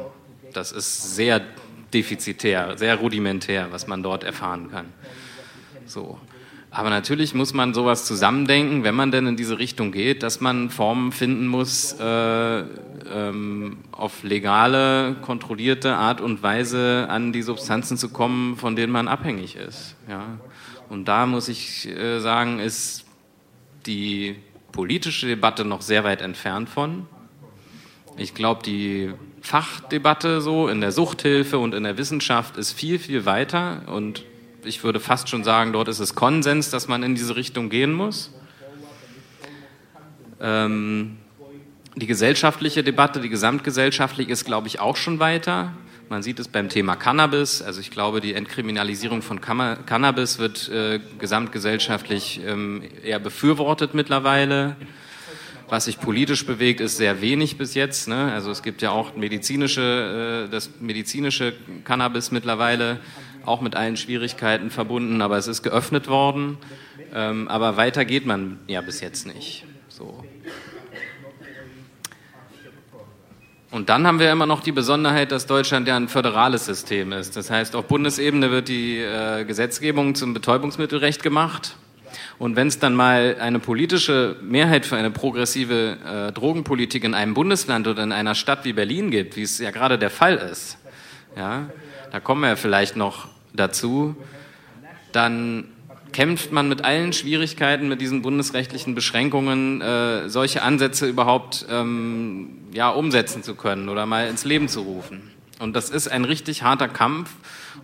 Das 0.54 0.72
ist 0.72 1.16
sehr 1.16 1.42
defizitär, 1.94 2.78
sehr 2.78 2.96
rudimentär, 2.96 3.68
was 3.72 3.88
man 3.88 4.04
dort 4.04 4.24
erfahren 4.24 4.70
kann. 4.72 4.88
So. 5.86 6.20
Aber 6.70 6.90
natürlich 6.90 7.34
muss 7.34 7.54
man 7.54 7.74
sowas 7.74 8.06
zusammendenken, 8.06 8.84
wenn 8.84 8.94
man 8.94 9.10
denn 9.10 9.26
in 9.26 9.38
diese 9.38 9.58
Richtung 9.58 9.92
geht, 9.92 10.22
dass 10.22 10.42
man 10.42 10.70
Formen 10.70 11.12
finden 11.12 11.48
muss, 11.48 11.94
äh, 11.94 12.60
ähm, 12.60 13.78
auf 13.92 14.24
legale, 14.24 15.16
kontrollierte 15.22 15.96
Art 15.96 16.20
und 16.20 16.44
Weise 16.44 17.08
an 17.10 17.32
die 17.32 17.42
Substanzen 17.42 17.98
zu 17.98 18.10
kommen, 18.10 18.58
von 18.58 18.76
denen 18.76 18.92
man 18.92 19.08
abhängig 19.08 19.56
ist. 19.56 19.96
Ja. 20.10 20.38
Und 20.90 21.08
da 21.08 21.26
muss 21.26 21.48
ich 21.48 21.88
äh, 21.88 22.20
sagen, 22.20 22.60
ist 22.60 23.06
die 23.86 24.36
politische 24.72 25.26
Debatte 25.26 25.66
noch 25.66 25.82
sehr 25.82 26.04
weit 26.04 26.22
entfernt 26.22 26.70
von. 26.70 27.08
Ich 28.18 28.34
glaube, 28.34 28.62
die 28.64 29.14
Fachdebatte 29.42 30.42
so 30.42 30.68
in 30.68 30.82
der 30.82 30.92
Suchthilfe 30.92 31.58
und 31.60 31.74
in 31.74 31.84
der 31.84 31.98
Wissenschaft 31.98 32.58
ist 32.58 32.72
viel, 32.72 33.00
viel 33.00 33.26
weiter 33.26 33.84
und 33.88 34.24
ich 34.64 34.84
würde 34.84 35.00
fast 35.00 35.30
schon 35.30 35.44
sagen, 35.44 35.74
dort 35.74 35.88
ist 35.88 36.00
es 36.00 36.16
Konsens, 36.16 36.70
dass 36.70 36.88
man 36.88 37.04
in 37.04 37.16
diese 37.16 37.36
Richtung 37.36 37.70
gehen 37.70 37.94
muss. 37.94 38.32
Ähm, 40.42 41.18
die 41.96 42.08
gesellschaftliche 42.08 42.84
Debatte, 42.84 43.22
die 43.22 43.30
gesamtgesellschaftliche 43.30 44.32
ist, 44.32 44.46
glaube 44.46 44.68
ich, 44.68 44.80
auch 44.80 44.98
schon 44.98 45.20
weiter. 45.20 45.74
Man 46.10 46.22
sieht 46.22 46.40
es 46.40 46.48
beim 46.48 46.70
Thema 46.70 46.96
Cannabis. 46.96 47.62
Also 47.62 47.82
ich 47.82 47.92
glaube, 47.92 48.22
die 48.22 48.34
Entkriminalisierung 48.34 49.22
von 49.22 49.42
Cannabis 49.42 50.38
wird 50.38 50.70
äh, 50.70 51.00
gesamtgesellschaftlich 51.20 52.40
ähm, 52.46 52.84
eher 53.04 53.20
befürwortet 53.20 53.94
mittlerweile. 53.94 54.76
Was 55.70 55.86
sich 55.86 56.00
politisch 56.00 56.46
bewegt, 56.46 56.80
ist 56.80 56.96
sehr 56.96 57.22
wenig 57.22 57.58
bis 57.58 57.74
jetzt. 57.74 58.08
Ne? 58.08 58.32
Also 58.32 58.52
es 58.52 58.64
gibt 58.64 58.82
ja 58.82 58.92
auch 58.92 59.16
medizinische, 59.16 60.46
äh, 60.48 60.52
das 60.52 60.72
medizinische 60.80 61.54
Cannabis 61.84 62.32
mittlerweile 62.32 63.00
auch 63.46 63.62
mit 63.62 63.76
allen 63.76 63.98
Schwierigkeiten 63.98 64.70
verbunden, 64.70 65.22
aber 65.22 65.38
es 65.38 65.48
ist 65.48 65.64
geöffnet 65.64 66.08
worden. 66.08 66.58
Ähm, 67.14 67.48
aber 67.48 67.76
weiter 67.76 68.06
geht 68.06 68.26
man 68.26 68.60
ja 68.68 68.82
bis 68.82 69.02
jetzt 69.02 69.28
nicht. 69.28 69.66
So. 69.90 70.24
Und 73.70 73.90
dann 73.90 74.08
haben 74.08 74.20
wir 74.20 74.32
immer 74.32 74.46
noch 74.46 74.62
die 74.62 74.72
Besonderheit, 74.72 75.32
dass 75.32 75.46
Deutschland 75.46 75.88
ja 75.88 75.98
ein 75.98 76.08
föderales 76.08 76.66
System 76.66 77.12
ist. 77.12 77.36
Das 77.36 77.50
heißt, 77.50 77.76
auf 77.76 77.86
Bundesebene 77.86 78.52
wird 78.52 78.70
die 78.70 79.00
äh, 79.00 79.44
Gesetzgebung 79.44 80.16
zum 80.16 80.34
Betäubungsmittelrecht 80.34 81.22
gemacht. 81.22 81.76
Und 82.40 82.56
wenn 82.56 82.68
es 82.68 82.78
dann 82.78 82.94
mal 82.94 83.38
eine 83.40 83.60
politische 83.60 84.36
Mehrheit 84.42 84.86
für 84.86 84.96
eine 84.96 85.10
progressive 85.10 85.98
äh, 86.06 86.32
Drogenpolitik 86.32 87.04
in 87.04 87.14
einem 87.14 87.34
Bundesland 87.34 87.88
oder 87.88 88.04
in 88.04 88.12
einer 88.12 88.36
Stadt 88.36 88.64
wie 88.64 88.74
Berlin 88.74 89.10
gibt, 89.10 89.36
wie 89.36 89.42
es 89.42 89.58
ja 89.58 89.72
gerade 89.72 89.98
der 89.98 90.12
Fall 90.12 90.36
ist, 90.36 90.78
ja, 91.36 91.70
da 92.12 92.20
kommen 92.20 92.42
wir 92.42 92.56
vielleicht 92.56 92.96
noch 92.96 93.28
dazu, 93.54 94.16
dann 95.12 95.66
kämpft 96.14 96.52
man 96.52 96.70
mit 96.70 96.86
allen 96.86 97.12
Schwierigkeiten, 97.12 97.88
mit 97.88 98.02
diesen 98.02 98.22
bundesrechtlichen 98.22 98.96
Beschränkungen, 98.96 99.82
äh, 99.82 100.30
solche 100.30 100.62
Ansätze 100.62 101.08
überhaupt 101.08 101.66
ähm, 101.70 102.60
ja, 102.72 102.90
umsetzen 102.90 103.44
zu 103.44 103.56
können 103.56 103.90
oder 103.90 104.06
mal 104.06 104.28
ins 104.28 104.46
Leben 104.46 104.68
zu 104.68 104.82
rufen. 104.82 105.32
Und 105.60 105.76
das 105.76 105.90
ist 105.90 106.08
ein 106.08 106.24
richtig 106.24 106.64
harter 106.64 106.88
Kampf. 106.88 107.32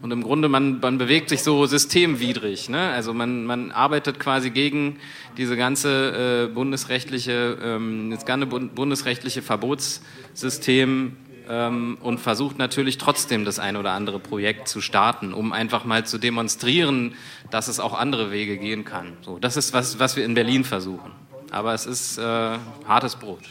Und 0.02 0.12
im 0.12 0.24
Grunde, 0.24 0.50
man, 0.50 0.80
man 0.80 0.98
bewegt 0.98 1.30
sich 1.30 1.44
so 1.44 1.66
systemwidrig. 1.66 2.70
Ne? 2.70 2.90
Also 2.90 3.14
man, 3.14 3.46
man 3.46 3.72
arbeitet 3.72 4.20
quasi 4.20 4.50
gegen 4.50 5.00
diese 5.38 5.56
ganze 5.56 6.48
äh, 6.50 6.54
bundesrechtliche, 6.54 7.58
ähm, 7.64 8.12
das 8.12 8.26
ganze 8.26 8.48
bundesrechtliche 8.48 9.42
Verbotssystem 9.42 11.16
ähm, 11.50 11.98
und 12.02 12.20
versucht 12.20 12.58
natürlich 12.58 12.98
trotzdem 12.98 13.46
das 13.46 13.60
ein 13.60 13.76
oder 13.76 13.92
andere 13.92 14.20
Projekt 14.20 14.68
zu 14.68 14.82
starten, 14.82 15.34
um 15.34 15.54
einfach 15.54 15.86
mal 15.86 16.06
zu 16.06 16.18
demonstrieren, 16.18 17.16
dass 17.50 17.68
es 17.68 17.80
auch 17.80 17.94
andere 17.94 18.32
Wege 18.32 18.58
gehen 18.58 18.86
kann. 18.86 19.14
So, 19.22 19.40
das 19.40 19.58
ist 19.58 19.74
was, 19.74 20.00
was 20.00 20.16
wir 20.16 20.26
in 20.26 20.34
Berlin 20.34 20.64
versuchen. 20.64 21.12
Aber 21.52 21.74
es 21.74 21.86
ist 21.86 22.18
äh, 22.18 22.58
hartes 22.88 23.16
Brot. 23.16 23.42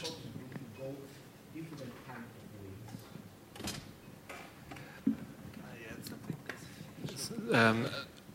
Um, 7.53 7.85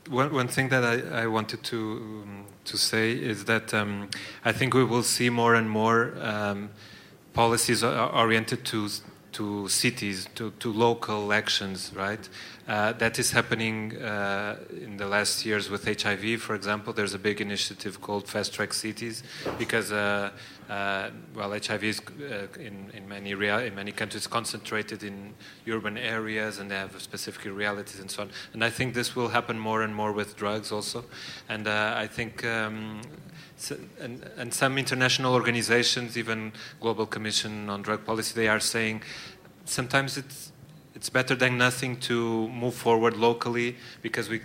one, 0.09 0.33
one 0.33 0.49
thing 0.49 0.69
that 0.69 0.85
I, 0.85 1.23
I 1.23 1.27
wanted 1.27 1.63
to 1.65 1.77
um, 1.77 2.47
to 2.65 2.77
say 2.77 3.13
is 3.13 3.45
that 3.47 3.75
um, 3.75 4.09
I 4.45 4.53
think 4.53 4.75
we 4.75 4.85
will 4.85 5.03
see 5.03 5.31
more 5.31 5.55
and 5.55 5.69
more 5.69 6.15
um, 6.21 6.71
policies 7.33 7.83
oriented 7.83 8.65
to 8.67 8.89
to 9.39 9.69
cities, 9.69 10.27
to, 10.35 10.51
to 10.59 10.73
local 10.73 11.33
actions, 11.33 11.93
right? 11.95 12.29
Uh, 12.67 12.93
that 12.95 13.21
is 13.21 13.31
happening 13.31 13.97
uh, 13.97 14.57
in 14.83 14.97
the 14.97 15.07
last 15.07 15.47
years 15.47 15.71
with 15.71 15.85
HIV, 15.85 16.43
for 16.43 16.57
example. 16.57 16.93
There's 16.93 17.15
a 17.15 17.21
big 17.21 17.41
initiative 17.41 18.01
called 18.01 18.27
Fast 18.27 18.53
Track 18.53 18.73
Cities 18.75 19.23
because, 19.57 19.93
uh, 19.93 20.31
uh 20.69 21.11
well, 21.37 21.51
HIV 21.53 21.85
is 21.85 22.01
uh, 22.01 22.49
in, 22.69 22.91
in, 22.95 23.09
many 23.09 23.35
rea- 23.35 23.69
in 23.69 23.75
many 23.77 23.93
countries 23.93 24.27
concentrated 24.27 25.05
in 25.05 25.35
urban 25.69 25.97
areas 25.97 26.59
and 26.59 26.69
they 26.69 26.79
have 26.85 27.01
specific 27.01 27.45
realities 27.45 28.01
and 28.01 28.11
so 28.11 28.23
on. 28.23 28.31
And 28.55 28.65
I 28.65 28.71
think 28.71 28.93
this 28.93 29.15
will 29.15 29.29
happen 29.29 29.57
more 29.57 29.83
and 29.83 29.95
more 29.95 30.13
with 30.13 30.37
drugs 30.37 30.73
also. 30.73 31.05
And 31.49 31.69
uh, 31.69 31.95
I 32.05 32.09
think. 32.09 32.45
Um, 32.45 33.03
and, 34.01 34.25
and 34.37 34.53
some 34.53 34.79
international 34.79 35.35
organizations, 35.35 36.17
even 36.17 36.53
Global 36.81 37.07
Commission 37.07 37.69
on 37.71 37.83
Drug 37.83 38.05
Policy, 38.05 38.35
they 38.35 38.49
are 38.49 38.61
saying 38.61 39.03
sometimes 39.65 40.17
it's 40.17 40.53
it's 40.95 41.11
better 41.11 41.37
than 41.37 41.57
nothing 41.57 41.97
to 42.01 42.49
move 42.49 42.75
forward 42.75 43.17
locally 43.17 43.77
because 44.03 44.29
we 44.29 44.41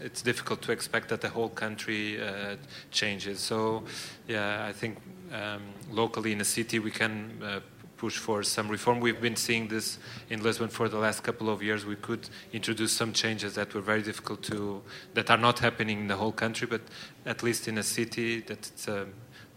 it's 0.00 0.20
difficult 0.22 0.60
to 0.62 0.72
expect 0.72 1.08
that 1.08 1.20
the 1.20 1.30
whole 1.30 1.48
country 1.48 2.20
uh, 2.20 2.56
changes. 2.90 3.40
So, 3.40 3.84
yeah, 4.28 4.66
I 4.68 4.72
think 4.72 4.98
um, 5.32 5.62
locally 5.90 6.32
in 6.32 6.40
a 6.40 6.44
city 6.44 6.78
we 6.78 6.90
can 6.90 7.40
uh, 7.42 7.60
push 7.96 8.16
for 8.18 8.42
some 8.42 8.68
reform. 8.68 9.00
We've 9.00 9.20
been 9.20 9.36
seeing 9.36 9.68
this 9.68 9.98
in 10.30 10.42
Lisbon 10.42 10.68
for 10.68 10.88
the 10.88 10.98
last 10.98 11.22
couple 11.22 11.48
of 11.48 11.62
years. 11.62 11.84
We 11.86 11.96
could 11.96 12.28
introduce 12.52 12.92
some 12.92 13.12
changes 13.12 13.54
that 13.54 13.74
were 13.74 13.80
very 13.80 14.02
difficult 14.02 14.42
to, 14.44 14.82
that 15.14 15.30
are 15.30 15.38
not 15.38 15.58
happening 15.58 16.00
in 16.00 16.08
the 16.08 16.16
whole 16.16 16.32
country, 16.32 16.66
but 16.66 16.82
at 17.26 17.42
least 17.42 17.68
in 17.68 17.78
a 17.78 17.82
city 17.82 18.40
that's 18.40 18.88
uh, 18.88 19.06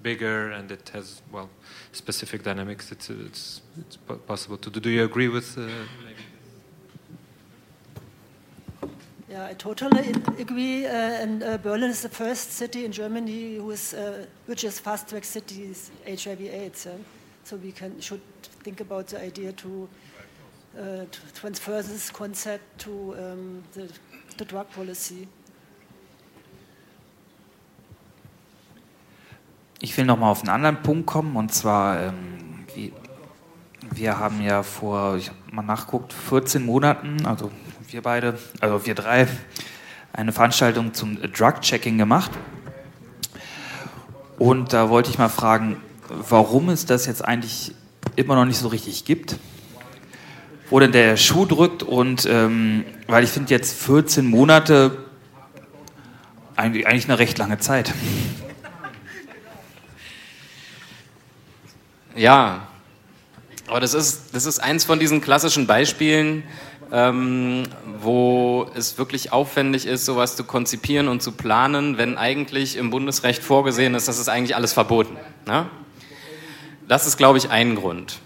bigger 0.01 0.51
and 0.51 0.71
it 0.71 0.89
has 0.93 1.21
well 1.31 1.49
specific 1.91 2.43
dynamics. 2.43 2.91
It's 2.91 3.09
it's, 3.09 3.61
it's 3.81 3.97
possible 4.27 4.57
to 4.57 4.69
do. 4.69 4.79
Do 4.79 4.89
you 4.89 5.03
agree 5.03 5.27
with? 5.27 5.57
Uh, 5.57 5.69
Yeah, 9.29 9.45
I 9.45 9.55
totally 9.55 10.15
agree. 10.39 10.85
Uh, 10.85 11.23
and 11.23 11.43
uh, 11.43 11.57
Berlin 11.57 11.89
is 11.89 12.01
the 12.01 12.09
first 12.09 12.53
city 12.53 12.85
in 12.85 12.91
Germany 12.93 13.57
who 13.57 13.71
is, 13.71 13.93
uh, 13.93 14.25
which 14.45 14.63
is 14.63 14.79
fast 14.79 15.09
track 15.09 15.25
cities 15.25 15.91
HIV/AIDS. 16.05 16.87
So 17.47 17.55
we 17.55 17.71
can 17.71 18.01
should 18.01 18.19
think 18.61 18.81
about 18.81 19.07
the 19.07 19.21
idea 19.25 19.53
to, 19.53 19.87
uh, 20.77 21.05
transfer 21.33 21.81
this 21.81 22.11
concept 22.11 22.79
to 22.79 22.91
um, 22.91 23.63
the, 23.73 23.87
the 24.37 24.43
drug 24.43 24.69
policy. 24.75 25.29
Ich 29.79 29.95
will 29.95 30.03
noch 30.03 30.19
mal 30.19 30.29
auf 30.29 30.41
einen 30.41 30.49
anderen 30.49 30.83
Punkt 30.83 31.05
kommen 31.07 31.37
und 31.37 31.53
zwar 31.53 32.07
ähm, 32.07 32.65
wie, 32.75 32.91
wir 33.91 34.19
haben 34.19 34.41
ja 34.41 34.61
vor, 34.61 35.15
ich 35.15 35.29
habe 35.29 35.37
mal 35.53 35.61
nachguckt, 35.61 36.11
14 36.11 36.65
Monaten, 36.65 37.25
also 37.25 37.49
wir 37.87 38.01
beide, 38.01 38.37
also 38.59 38.85
wir 38.85 38.93
drei, 38.93 39.25
eine 40.11 40.33
Veranstaltung 40.33 40.93
zum 40.93 41.17
Drug-Checking 41.21 41.97
gemacht. 41.97 42.31
Und 44.37 44.73
da 44.73 44.89
wollte 44.89 45.11
ich 45.11 45.17
mal 45.17 45.29
fragen, 45.29 45.81
warum 46.09 46.69
es 46.69 46.85
das 46.85 47.05
jetzt 47.05 47.23
eigentlich 47.23 47.73
immer 48.15 48.35
noch 48.35 48.45
nicht 48.45 48.57
so 48.57 48.67
richtig 48.67 49.05
gibt, 49.05 49.37
wo 50.69 50.79
denn 50.79 50.91
der 50.91 51.17
Schuh 51.17 51.45
drückt 51.45 51.83
und 51.83 52.25
ähm, 52.25 52.83
weil 53.07 53.23
ich 53.23 53.29
finde 53.29 53.53
jetzt 53.53 53.81
14 53.81 54.25
Monate 54.25 55.05
eigentlich, 56.55 57.05
eine 57.05 57.19
recht 57.19 57.37
lange 57.37 57.57
Zeit. 57.59 57.93
Ja, 62.15 62.67
aber 63.67 63.79
das 63.79 63.93
ist, 63.93 64.33
das 64.33 64.47
ist 64.47 64.57
eins 64.57 64.85
von 64.85 64.97
diesen 64.97 65.21
klassischen 65.21 65.67
Beispielen, 65.67 66.41
ähm, 66.91 67.63
wo 67.99 68.67
es 68.75 68.97
wirklich 68.97 69.31
aufwendig 69.31 69.85
ist, 69.85 70.05
sowas 70.05 70.35
zu 70.35 70.43
konzipieren 70.43 71.09
und 71.09 71.21
zu 71.21 71.31
planen, 71.33 71.99
wenn 71.99 72.17
eigentlich 72.17 72.75
im 72.75 72.89
Bundesrecht 72.89 73.43
vorgesehen 73.43 73.93
ist, 73.93 74.07
das 74.07 74.17
ist 74.17 74.29
eigentlich 74.29 74.55
alles 74.55 74.73
verboten. 74.73 75.15
Ne? 75.45 75.67
Das 76.87 77.05
ist, 77.05 77.17
glaube 77.17 77.37
ich, 77.37 77.49
ein 77.49 77.75
Grund. 77.75 78.19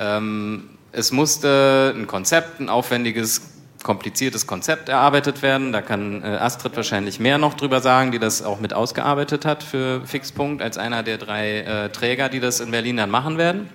Ähm, 0.00 0.70
es 0.90 1.12
musste 1.12 1.94
ein 1.96 2.08
Konzept, 2.08 2.58
ein 2.58 2.68
aufwendiges, 2.68 3.42
kompliziertes 3.84 4.48
Konzept 4.48 4.88
erarbeitet 4.88 5.42
werden. 5.42 5.72
Da 5.72 5.80
kann 5.80 6.22
äh, 6.22 6.26
Astrid 6.26 6.74
wahrscheinlich 6.74 7.20
mehr 7.20 7.38
noch 7.38 7.54
drüber 7.54 7.80
sagen, 7.80 8.10
die 8.10 8.18
das 8.18 8.42
auch 8.42 8.58
mit 8.58 8.74
ausgearbeitet 8.74 9.44
hat 9.44 9.62
für 9.62 10.04
Fixpunkt, 10.06 10.60
als 10.60 10.76
einer 10.76 11.04
der 11.04 11.18
drei 11.18 11.60
äh, 11.60 11.88
Träger, 11.90 12.28
die 12.28 12.40
das 12.40 12.58
in 12.58 12.72
Berlin 12.72 12.96
dann 12.96 13.10
machen 13.10 13.38
werden. 13.38 13.68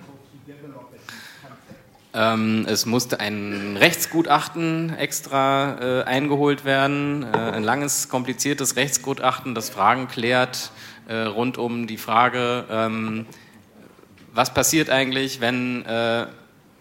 Ähm, 2.12 2.66
es 2.68 2.84
musste 2.84 3.20
ein 3.20 3.78
Rechtsgutachten 3.78 4.96
extra 4.98 6.00
äh, 6.00 6.04
eingeholt 6.04 6.64
werden, 6.64 7.22
äh, 7.22 7.36
ein 7.36 7.62
langes, 7.62 8.08
kompliziertes 8.08 8.76
Rechtsgutachten, 8.76 9.54
das 9.54 9.70
Fragen 9.70 10.08
klärt 10.08 10.72
äh, 11.08 11.22
rund 11.22 11.56
um 11.56 11.86
die 11.86 11.98
Frage, 11.98 12.64
ähm, 12.68 13.26
was 14.32 14.54
passiert 14.54 14.90
eigentlich, 14.90 15.40
wenn 15.40 15.84
äh, 15.84 16.26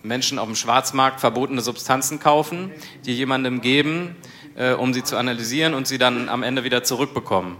Menschen 0.04 0.40
auf 0.40 0.48
dem 0.48 0.56
Schwarzmarkt 0.56 1.20
verbotene 1.20 1.62
Substanzen 1.62 2.20
kaufen, 2.20 2.72
die 3.06 3.16
jemandem 3.16 3.62
geben, 3.62 4.16
äh, 4.56 4.74
um 4.74 4.94
sie 4.94 5.04
zu 5.04 5.18
analysieren 5.18 5.74
und 5.74 5.88
sie 5.88 5.98
dann 5.98 6.30
am 6.30 6.44
Ende 6.44 6.64
wieder 6.64 6.84
zurückbekommen 6.84 7.58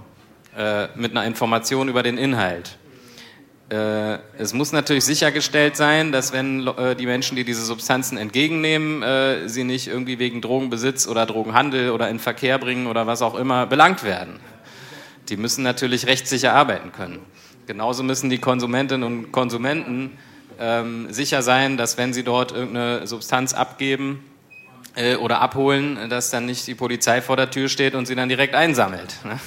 äh, 0.58 0.88
mit 0.96 1.12
einer 1.12 1.26
Information 1.26 1.90
über 1.90 2.04
den 2.04 2.18
Inhalt. 2.18 2.78
Äh, 3.70 4.18
es 4.38 4.54
muss 4.54 4.72
natürlich 4.72 5.06
sichergestellt 5.06 5.76
sein, 5.76 6.12
dass 6.12 6.34
wenn 6.34 6.66
äh, 6.66 6.96
die 6.96 7.06
Menschen, 7.06 7.36
die 7.36 7.44
diese 7.44 7.64
Substanzen 7.64 8.18
entgegennehmen, 8.18 9.04
äh, 9.04 9.48
sie 9.48 9.64
nicht 9.64 9.88
irgendwie 9.88 10.18
wegen 10.18 10.42
Drogenbesitz 10.42 11.08
oder 11.08 11.28
Drogenhandel 11.28 11.92
oder 11.92 12.10
in 12.10 12.18
Verkehr 12.18 12.58
bringen 12.58 12.88
oder 12.88 13.06
was 13.06 13.22
auch 13.22 13.36
immer 13.36 13.68
belangt 13.68 14.04
werden. 14.04 14.40
Die 15.30 15.38
müssen 15.38 15.64
natürlich 15.64 16.08
rechtssicher 16.08 16.54
arbeiten 16.54 16.92
können. 16.92 17.20
Genauso 17.70 18.02
müssen 18.02 18.32
die 18.32 18.40
Konsumentinnen 18.40 19.04
und 19.04 19.32
Konsumenten 19.32 20.18
ähm, 20.60 21.14
sicher 21.14 21.44
sein, 21.44 21.78
dass 21.78 22.00
wenn 22.00 22.14
sie 22.14 22.24
dort 22.24 22.52
irgendeine 22.52 23.06
Substanz 23.06 23.54
abgeben 23.54 24.26
äh, 24.96 25.18
oder 25.18 25.40
abholen, 25.40 26.10
dass 26.10 26.32
dann 26.32 26.48
nicht 26.48 26.66
die 26.66 26.74
Polizei 26.74 27.22
vor 27.22 27.38
der 27.38 27.52
Tür 27.52 27.70
steht 27.70 27.94
und 27.94 28.08
sie 28.08 28.16
dann 28.16 28.28
direkt 28.28 28.56
einsammelt. 28.56 29.24
Ne? 29.24 29.40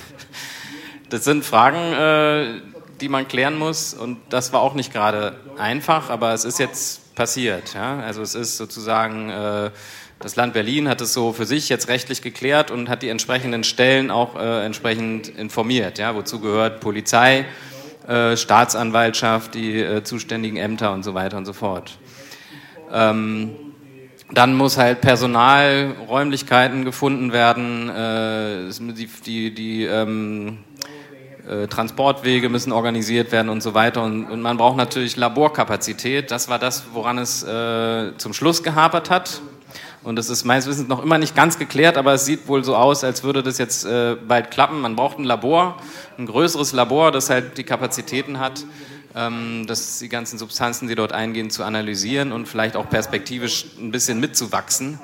Das 1.10 1.24
sind 1.24 1.44
Fragen, 1.44 1.78
äh, 1.78 2.60
die 3.00 3.08
man 3.08 3.26
klären 3.26 3.58
muss. 3.58 3.92
Und 3.92 4.18
das 4.28 4.52
war 4.52 4.60
auch 4.60 4.74
nicht 4.74 4.92
gerade 4.92 5.34
einfach, 5.58 6.08
aber 6.08 6.32
es 6.32 6.44
ist 6.44 6.60
jetzt 6.60 7.16
passiert. 7.16 7.74
Ja? 7.74 7.98
Also 7.98 8.22
es 8.22 8.36
ist 8.36 8.56
sozusagen, 8.56 9.30
äh, 9.30 9.70
das 10.20 10.36
Land 10.36 10.52
Berlin 10.52 10.88
hat 10.88 11.00
es 11.00 11.12
so 11.12 11.32
für 11.32 11.44
sich 11.44 11.68
jetzt 11.68 11.88
rechtlich 11.88 12.22
geklärt 12.22 12.70
und 12.70 12.88
hat 12.88 13.02
die 13.02 13.08
entsprechenden 13.08 13.64
Stellen 13.64 14.12
auch 14.12 14.36
äh, 14.36 14.64
entsprechend 14.64 15.26
informiert. 15.26 15.98
Ja? 15.98 16.14
Wozu 16.14 16.38
gehört 16.38 16.80
Polizei, 16.80 17.46
äh, 18.08 18.36
Staatsanwaltschaft, 18.36 19.54
die 19.54 19.80
äh, 19.80 20.02
zuständigen 20.02 20.56
Ämter 20.56 20.92
und 20.92 21.02
so 21.02 21.14
weiter 21.14 21.36
und 21.36 21.44
so 21.44 21.52
fort. 21.52 21.98
Ähm, 22.92 23.56
dann 24.32 24.54
muss 24.54 24.78
halt 24.78 25.00
Personal, 25.00 25.94
Räumlichkeiten 26.08 26.84
gefunden 26.84 27.32
werden, 27.32 27.90
äh, 27.90 28.70
die, 28.94 29.08
die, 29.26 29.54
die 29.54 29.84
ähm, 29.84 30.58
äh, 31.46 31.66
Transportwege 31.66 32.48
müssen 32.48 32.72
organisiert 32.72 33.30
werden 33.32 33.48
und 33.48 33.62
so 33.62 33.74
weiter. 33.74 34.02
Und, 34.02 34.24
und, 34.26 34.40
man 34.40 34.56
braucht 34.56 34.76
natürlich 34.76 35.16
Laborkapazität. 35.16 36.30
Das 36.30 36.48
war 36.48 36.58
das, 36.58 36.84
woran 36.92 37.18
es 37.18 37.42
äh, 37.42 38.16
zum 38.16 38.32
Schluss 38.32 38.62
gehapert 38.62 39.10
hat. 39.10 39.42
Und 40.02 40.16
das 40.16 40.28
ist 40.28 40.44
meines 40.44 40.66
Wissens 40.66 40.88
noch 40.88 41.02
immer 41.02 41.18
nicht 41.18 41.36
ganz 41.36 41.58
geklärt, 41.58 41.96
aber 41.96 42.14
es 42.14 42.24
sieht 42.24 42.48
wohl 42.48 42.64
so 42.64 42.74
aus, 42.74 43.04
als 43.04 43.22
würde 43.22 43.42
das 43.42 43.58
jetzt 43.58 43.84
äh, 43.84 44.16
bald 44.16 44.50
klappen. 44.50 44.80
Man 44.80 44.96
braucht 44.96 45.18
ein 45.18 45.24
Labor, 45.24 45.76
ein 46.18 46.26
größeres 46.26 46.72
Labor, 46.72 47.12
das 47.12 47.30
halt 47.30 47.56
die 47.56 47.64
Kapazitäten 47.64 48.40
hat, 48.40 48.64
ähm, 49.14 49.64
das 49.66 50.00
die 50.00 50.08
ganzen 50.08 50.38
Substanzen, 50.38 50.88
die 50.88 50.96
dort 50.96 51.12
eingehen, 51.12 51.50
zu 51.50 51.62
analysieren 51.62 52.32
und 52.32 52.48
vielleicht 52.48 52.74
auch 52.74 52.88
perspektivisch 52.90 53.66
ein 53.78 53.92
bisschen 53.92 54.18
mitzuwachsen 54.18 54.98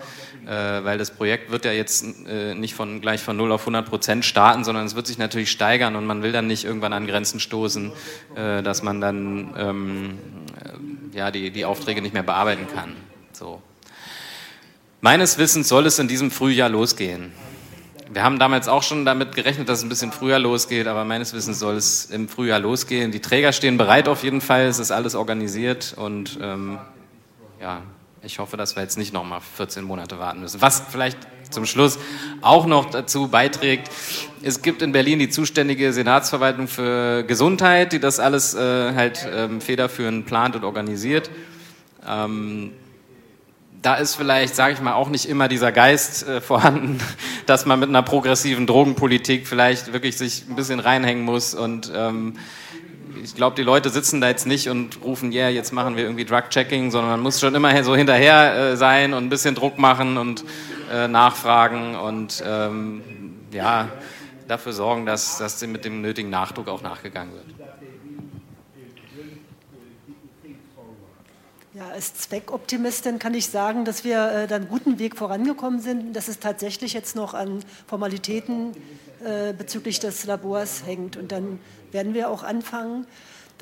äh, 0.48 0.82
weil 0.82 0.96
das 0.96 1.10
Projekt 1.10 1.50
wird 1.50 1.66
ja 1.66 1.72
jetzt 1.72 2.04
äh, 2.26 2.54
nicht 2.54 2.74
von, 2.74 3.02
gleich 3.02 3.22
von 3.22 3.36
0 3.36 3.52
auf 3.52 3.60
100 3.62 3.86
Prozent 3.86 4.24
starten, 4.24 4.64
sondern 4.64 4.86
es 4.86 4.94
wird 4.94 5.06
sich 5.06 5.18
natürlich 5.18 5.50
steigern 5.50 5.94
und 5.94 6.06
man 6.06 6.22
will 6.22 6.32
dann 6.32 6.46
nicht 6.46 6.64
irgendwann 6.64 6.94
an 6.94 7.06
Grenzen 7.06 7.38
stoßen, 7.38 7.92
äh, 8.34 8.62
dass 8.62 8.82
man 8.82 9.00
dann 9.00 9.54
ähm, 9.58 10.18
ja, 11.12 11.30
die, 11.30 11.50
die 11.50 11.66
Aufträge 11.66 12.00
nicht 12.00 12.14
mehr 12.14 12.22
bearbeiten 12.22 12.66
kann. 12.74 12.96
So. 13.32 13.60
Meines 15.00 15.38
Wissens 15.38 15.68
soll 15.68 15.86
es 15.86 16.00
in 16.00 16.08
diesem 16.08 16.32
Frühjahr 16.32 16.68
losgehen. 16.68 17.30
Wir 18.10 18.24
haben 18.24 18.40
damals 18.40 18.66
auch 18.66 18.82
schon 18.82 19.04
damit 19.04 19.32
gerechnet, 19.32 19.68
dass 19.68 19.78
es 19.78 19.84
ein 19.84 19.88
bisschen 19.88 20.10
früher 20.10 20.40
losgeht, 20.40 20.88
aber 20.88 21.04
meines 21.04 21.32
Wissens 21.34 21.60
soll 21.60 21.76
es 21.76 22.06
im 22.06 22.28
Frühjahr 22.28 22.58
losgehen. 22.58 23.12
Die 23.12 23.20
Träger 23.20 23.52
stehen 23.52 23.76
bereit 23.76 24.08
auf 24.08 24.24
jeden 24.24 24.40
Fall, 24.40 24.66
es 24.66 24.80
ist 24.80 24.90
alles 24.90 25.14
organisiert 25.14 25.94
und 25.96 26.40
ähm, 26.42 26.78
ja, 27.60 27.82
ich 28.22 28.40
hoffe, 28.40 28.56
dass 28.56 28.74
wir 28.74 28.82
jetzt 28.82 28.98
nicht 28.98 29.12
nochmal 29.12 29.40
14 29.56 29.84
Monate 29.84 30.18
warten 30.18 30.40
müssen. 30.40 30.60
Was 30.60 30.82
vielleicht 30.90 31.18
zum 31.50 31.64
Schluss 31.64 31.96
auch 32.40 32.66
noch 32.66 32.90
dazu 32.90 33.28
beiträgt, 33.28 33.92
es 34.42 34.62
gibt 34.62 34.82
in 34.82 34.90
Berlin 34.90 35.20
die 35.20 35.28
zuständige 35.28 35.92
Senatsverwaltung 35.92 36.66
für 36.66 37.22
Gesundheit, 37.22 37.92
die 37.92 38.00
das 38.00 38.18
alles 38.18 38.54
äh, 38.54 38.94
halt 38.94 39.24
ähm, 39.32 39.60
federführend 39.60 40.26
plant 40.26 40.56
und 40.56 40.64
organisiert. 40.64 41.30
Ähm, 42.04 42.72
da 43.82 43.94
ist 43.94 44.16
vielleicht, 44.16 44.56
sage 44.56 44.74
ich 44.74 44.80
mal, 44.80 44.94
auch 44.94 45.08
nicht 45.08 45.28
immer 45.28 45.48
dieser 45.48 45.72
Geist 45.72 46.26
äh, 46.26 46.40
vorhanden, 46.40 47.00
dass 47.46 47.66
man 47.66 47.78
mit 47.78 47.88
einer 47.88 48.02
progressiven 48.02 48.66
Drogenpolitik 48.66 49.46
vielleicht 49.46 49.92
wirklich 49.92 50.16
sich 50.16 50.44
ein 50.48 50.56
bisschen 50.56 50.80
reinhängen 50.80 51.24
muss. 51.24 51.54
Und 51.54 51.92
ähm, 51.94 52.34
ich 53.22 53.34
glaube, 53.34 53.56
die 53.56 53.62
Leute 53.62 53.90
sitzen 53.90 54.20
da 54.20 54.28
jetzt 54.28 54.46
nicht 54.46 54.68
und 54.68 55.02
rufen, 55.02 55.32
ja, 55.32 55.42
yeah, 55.42 55.50
jetzt 55.50 55.72
machen 55.72 55.96
wir 55.96 56.04
irgendwie 56.04 56.24
Drug-Checking, 56.24 56.90
sondern 56.90 57.12
man 57.12 57.20
muss 57.20 57.40
schon 57.40 57.54
immer 57.54 57.82
so 57.84 57.94
hinterher 57.94 58.72
äh, 58.72 58.76
sein 58.76 59.14
und 59.14 59.24
ein 59.24 59.28
bisschen 59.28 59.54
Druck 59.54 59.78
machen 59.78 60.18
und 60.18 60.44
äh, 60.92 61.08
nachfragen 61.08 61.94
und 61.94 62.42
ähm, 62.46 63.02
ja, 63.52 63.88
dafür 64.46 64.72
sorgen, 64.72 65.06
dass, 65.06 65.38
dass 65.38 65.64
mit 65.66 65.84
dem 65.84 66.00
nötigen 66.00 66.30
Nachdruck 66.30 66.68
auch 66.68 66.82
nachgegangen 66.82 67.32
wird. 67.34 67.57
Ja, 71.78 71.90
als 71.90 72.12
Zweckoptimistin 72.14 73.20
kann 73.20 73.34
ich 73.34 73.50
sagen, 73.50 73.84
dass 73.84 74.02
wir 74.02 74.48
äh, 74.50 74.52
einen 74.52 74.66
guten 74.66 74.98
Weg 74.98 75.16
vorangekommen 75.16 75.80
sind, 75.80 76.16
dass 76.16 76.26
es 76.26 76.40
tatsächlich 76.40 76.92
jetzt 76.92 77.14
noch 77.14 77.34
an 77.34 77.62
Formalitäten 77.86 78.72
äh, 79.24 79.52
bezüglich 79.52 80.00
des 80.00 80.24
Labors 80.24 80.84
hängt. 80.84 81.16
Und 81.16 81.30
dann 81.30 81.60
werden 81.92 82.14
wir 82.14 82.30
auch 82.30 82.42
anfangen. 82.42 83.06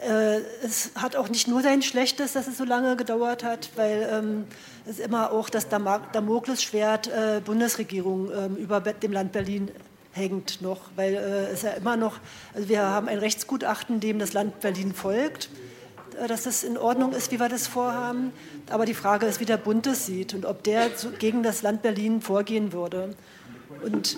Äh, 0.01 0.39
es 0.65 0.93
hat 0.95 1.15
auch 1.15 1.29
nicht 1.29 1.47
nur 1.47 1.61
sein 1.61 1.83
Schlechtes, 1.83 2.33
dass 2.33 2.47
es 2.47 2.57
so 2.57 2.65
lange 2.65 2.97
gedauert 2.97 3.45
hat, 3.45 3.69
weil 3.77 4.09
ähm, 4.11 4.45
es 4.87 4.99
immer 4.99 5.31
auch 5.31 5.51
das 5.51 5.69
Damoklesschwert 5.69 7.09
äh, 7.09 7.43
Bundesregierung 7.45 8.31
ähm, 8.33 8.57
über 8.57 8.81
dem 8.81 9.13
Land 9.13 9.33
Berlin 9.33 9.71
hängt 10.13 10.63
noch, 10.63 10.81
weil 10.97 11.17
äh, 11.17 11.53
es 11.53 11.61
ja 11.61 11.73
immer 11.73 11.99
noch, 11.99 12.19
also 12.55 12.71
wir 12.71 12.81
haben 12.81 13.09
ein 13.09 13.19
Rechtsgutachten, 13.19 14.01
dem 14.01 14.19
das 14.19 14.33
Land 14.33 14.61
Berlin 14.61 14.95
folgt 14.95 15.51
dass 16.29 16.45
das 16.45 16.65
in 16.65 16.79
Ordnung 16.79 17.13
ist, 17.13 17.33
wie 17.33 17.41
wir 17.41 17.49
das 17.49 17.67
vorhaben. 17.67 18.33
Aber 18.71 18.87
die 18.87 18.95
Frage 18.95 19.27
ist, 19.27 19.41
wie 19.41 19.45
der 19.45 19.57
Bund 19.57 19.87
das 19.87 20.07
sieht 20.07 20.35
und 20.35 20.45
ob 20.45 20.63
der 20.63 20.91
gegen 21.19 21.43
das 21.43 21.63
Land 21.63 21.83
Berlin 21.83 22.21
vorgehen 22.21 22.73
würde. 22.73 23.15
Und 23.83 24.17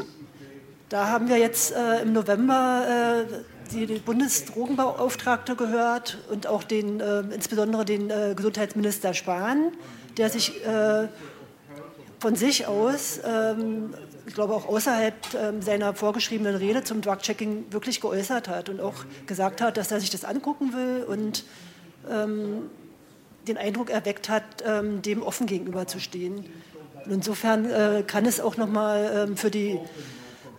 da 0.88 1.08
haben 1.08 1.28
wir 1.28 1.36
jetzt 1.36 1.72
äh, 1.72 2.02
im 2.02 2.12
November 2.12 3.26
äh, 3.28 3.34
die, 3.72 3.86
die 3.86 3.98
Bundesdrogenbeauftragte 3.98 5.54
gehört 5.54 6.18
und 6.30 6.46
auch 6.46 6.62
den, 6.62 7.00
äh, 7.00 7.20
insbesondere 7.20 7.84
den 7.84 8.10
äh, 8.10 8.34
Gesundheitsminister 8.34 9.12
Spahn, 9.12 9.72
der 10.16 10.30
sich 10.30 10.64
äh, 10.64 11.08
von 12.20 12.34
sich 12.34 12.66
aus, 12.66 13.20
ähm, 13.24 13.94
ich 14.26 14.34
glaube 14.34 14.54
auch 14.54 14.66
außerhalb 14.66 15.14
ähm, 15.34 15.62
seiner 15.62 15.94
vorgeschriebenen 15.94 16.56
Rede 16.56 16.82
zum 16.82 17.00
Drug-Checking 17.00 17.66
wirklich 17.70 18.00
geäußert 18.00 18.48
hat 18.48 18.68
und 18.68 18.80
auch 18.80 19.04
gesagt 19.26 19.60
hat, 19.60 19.76
dass 19.76 19.92
er 19.92 20.00
sich 20.00 20.10
das 20.10 20.24
angucken 20.24 20.72
will 20.72 21.04
und 21.04 21.44
ähm, 22.10 22.70
den 23.46 23.56
Eindruck 23.56 23.90
erweckt 23.90 24.28
hat, 24.28 24.42
ähm, 24.66 25.02
dem 25.02 25.22
offen 25.22 25.46
gegenüberzustehen. 25.46 26.44
Insofern 27.08 27.70
äh, 27.70 28.04
kann 28.06 28.26
es 28.26 28.40
auch 28.40 28.56
nochmal 28.56 29.26
ähm, 29.28 29.36
für 29.36 29.50
die, 29.50 29.78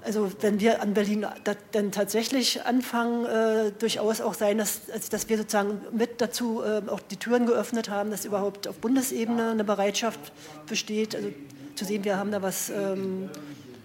also 0.04 0.32
wenn 0.42 0.60
wir 0.60 0.82
an 0.82 0.94
Berlin 0.94 1.26
dann 1.72 1.92
tatsächlich 1.92 2.66
anfangen, 2.66 3.26
äh, 3.26 3.72
durchaus 3.78 4.22
auch 4.22 4.34
sein, 4.34 4.58
dass, 4.58 4.82
dass 5.12 5.30
wir 5.30 5.38
sozusagen 5.38 5.82
mit 5.92 6.22
dazu 6.22 6.64
äh, 6.64 6.82
auch 6.90 7.02
die 7.02 7.18
Türen 7.18 7.46
geöffnet 7.46 7.90
haben, 7.90 8.10
dass 8.10 8.26
überhaupt 8.26 8.68
auf 8.68 8.78
Bundesebene 8.78 9.52
eine 9.52 9.64
Bereitschaft 9.64 10.32
besteht, 10.68 11.16
also 11.16 11.30
zu 11.76 11.86
sehen, 11.86 12.04
wir 12.04 12.18
haben 12.18 12.32
da 12.32 12.42
was 12.42 12.70
ähm, 12.70 13.30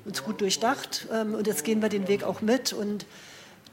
uns 0.04 0.22
gut 0.24 0.40
durchdacht 0.40 1.06
ähm, 1.12 1.34
und 1.34 1.46
jetzt 1.46 1.64
gehen 1.64 1.82
wir 1.82 1.88
den 1.88 2.08
Weg 2.08 2.24
auch 2.24 2.40
mit 2.40 2.72
und 2.72 3.06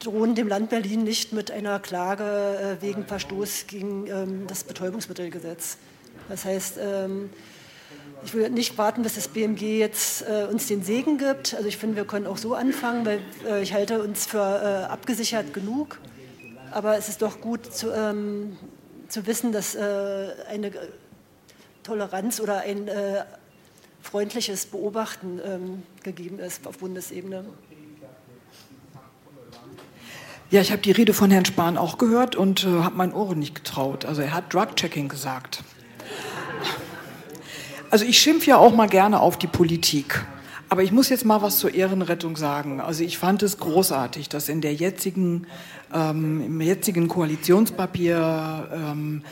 drohen 0.03 0.35
dem 0.35 0.47
Land 0.47 0.69
Berlin 0.69 1.03
nicht 1.03 1.31
mit 1.33 1.51
einer 1.51 1.79
Klage 1.79 2.23
äh, 2.23 2.81
wegen 2.81 3.05
Verstoß 3.05 3.67
gegen 3.67 4.07
ähm, 4.07 4.47
das 4.47 4.63
Betäubungsmittelgesetz. 4.63 5.77
Das 6.27 6.45
heißt, 6.45 6.79
ähm, 6.81 7.29
ich 8.23 8.33
will 8.33 8.49
nicht 8.49 8.77
warten, 8.77 9.03
bis 9.03 9.15
das 9.15 9.27
BMG 9.27 9.79
jetzt 9.79 10.23
äh, 10.23 10.45
uns 10.49 10.67
den 10.67 10.83
Segen 10.83 11.17
gibt. 11.17 11.53
Also 11.53 11.67
ich 11.67 11.77
finde, 11.77 11.95
wir 11.95 12.05
können 12.05 12.27
auch 12.27 12.37
so 12.37 12.53
anfangen, 12.53 13.05
weil 13.05 13.19
äh, 13.47 13.61
ich 13.61 13.73
halte 13.73 14.01
uns 14.01 14.25
für 14.25 14.37
äh, 14.37 14.91
abgesichert 14.91 15.53
genug. 15.53 15.99
Aber 16.71 16.97
es 16.97 17.09
ist 17.09 17.21
doch 17.21 17.41
gut 17.41 17.73
zu, 17.73 17.91
ähm, 17.91 18.57
zu 19.07 19.25
wissen, 19.27 19.51
dass 19.51 19.75
äh, 19.75 20.29
eine 20.49 20.71
Toleranz 21.83 22.39
oder 22.39 22.59
ein 22.59 22.87
äh, 22.87 23.23
freundliches 24.01 24.67
Beobachten 24.67 25.39
ähm, 25.43 25.83
gegeben 26.03 26.39
ist 26.39 26.65
auf 26.67 26.77
Bundesebene. 26.77 27.45
Ja, 30.51 30.59
ich 30.59 30.73
habe 30.73 30.81
die 30.81 30.91
Rede 30.91 31.13
von 31.13 31.31
Herrn 31.31 31.45
Spahn 31.45 31.77
auch 31.77 31.97
gehört 31.97 32.35
und 32.35 32.65
äh, 32.65 32.67
habe 32.67 32.97
meinen 32.97 33.13
Ohren 33.13 33.39
nicht 33.39 33.55
getraut. 33.55 34.03
Also 34.03 34.21
er 34.21 34.33
hat 34.33 34.53
Drug-Checking 34.53 35.07
gesagt. 35.07 35.63
Also 37.89 38.03
ich 38.03 38.19
schimpfe 38.19 38.49
ja 38.49 38.57
auch 38.57 38.75
mal 38.75 38.89
gerne 38.89 39.21
auf 39.21 39.37
die 39.37 39.47
Politik. 39.47 40.25
Aber 40.67 40.83
ich 40.83 40.91
muss 40.91 41.07
jetzt 41.07 41.23
mal 41.23 41.41
was 41.41 41.57
zur 41.59 41.73
Ehrenrettung 41.73 42.35
sagen. 42.35 42.81
Also 42.81 43.01
ich 43.05 43.17
fand 43.17 43.43
es 43.43 43.59
großartig, 43.59 44.27
dass 44.27 44.49
in 44.49 44.59
der 44.59 44.73
jetzigen, 44.73 45.47
ähm, 45.93 46.43
im 46.45 46.59
jetzigen 46.59 47.07
Koalitionspapier 47.07 48.67
ähm, 48.73 49.23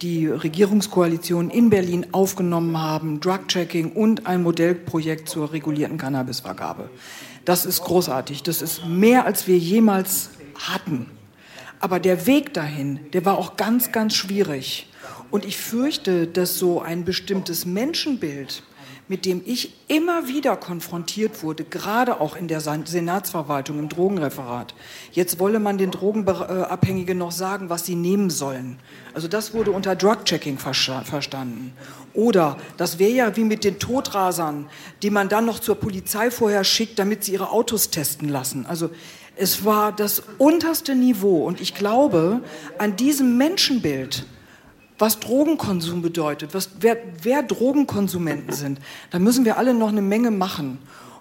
die 0.00 0.28
Regierungskoalition 0.28 1.50
in 1.50 1.70
Berlin 1.70 2.06
aufgenommen 2.12 2.80
haben, 2.80 3.18
Drug-Checking 3.18 3.90
und 3.94 4.28
ein 4.28 4.44
Modellprojekt 4.44 5.28
zur 5.28 5.52
regulierten 5.52 5.98
Cannabisvergabe. 5.98 6.88
Das 7.44 7.66
ist 7.66 7.82
großartig. 7.82 8.44
Das 8.44 8.62
ist 8.62 8.86
mehr, 8.86 9.24
als 9.24 9.48
wir 9.48 9.58
jemals 9.58 10.30
hatten. 10.58 11.10
Aber 11.80 12.00
der 12.00 12.26
Weg 12.26 12.54
dahin, 12.54 13.00
der 13.12 13.24
war 13.24 13.38
auch 13.38 13.56
ganz, 13.56 13.92
ganz 13.92 14.14
schwierig. 14.14 14.88
Und 15.30 15.44
ich 15.44 15.56
fürchte, 15.56 16.26
dass 16.26 16.58
so 16.58 16.80
ein 16.80 17.04
bestimmtes 17.04 17.66
Menschenbild, 17.66 18.62
mit 19.10 19.24
dem 19.24 19.40
ich 19.46 19.74
immer 19.88 20.28
wieder 20.28 20.56
konfrontiert 20.56 21.42
wurde, 21.42 21.64
gerade 21.64 22.20
auch 22.20 22.36
in 22.36 22.46
der 22.46 22.60
Senatsverwaltung, 22.60 23.78
im 23.78 23.88
Drogenreferat. 23.88 24.74
Jetzt 25.12 25.38
wolle 25.38 25.60
man 25.60 25.78
den 25.78 25.90
Drogenabhängigen 25.90 27.16
noch 27.16 27.32
sagen, 27.32 27.70
was 27.70 27.86
sie 27.86 27.94
nehmen 27.94 28.28
sollen. 28.28 28.78
Also 29.14 29.26
das 29.28 29.54
wurde 29.54 29.70
unter 29.70 29.96
Drug-Checking 29.96 30.58
verstanden. 30.58 31.72
Oder 32.12 32.58
das 32.76 32.98
wäre 32.98 33.12
ja 33.12 33.36
wie 33.36 33.44
mit 33.44 33.64
den 33.64 33.78
Todrasern, 33.78 34.66
die 35.02 35.10
man 35.10 35.28
dann 35.28 35.46
noch 35.46 35.60
zur 35.60 35.76
Polizei 35.76 36.30
vorher 36.30 36.64
schickt, 36.64 36.98
damit 36.98 37.24
sie 37.24 37.32
ihre 37.32 37.50
Autos 37.50 37.90
testen 37.90 38.28
lassen. 38.28 38.66
Also 38.66 38.90
es 39.38 39.64
war 39.64 39.92
das 39.92 40.22
unterste 40.38 40.94
Niveau. 40.94 41.44
Und 41.44 41.60
ich 41.60 41.74
glaube, 41.74 42.42
an 42.76 42.96
diesem 42.96 43.36
Menschenbild, 43.38 44.26
was 44.98 45.20
Drogenkonsum 45.20 46.02
bedeutet, 46.02 46.54
was, 46.54 46.70
wer, 46.80 46.96
wer 47.22 47.42
Drogenkonsumenten 47.42 48.52
sind, 48.52 48.80
da 49.10 49.18
müssen 49.18 49.44
wir 49.44 49.56
alle 49.56 49.74
noch 49.74 49.88
eine 49.88 50.02
Menge 50.02 50.30
machen. 50.30 50.78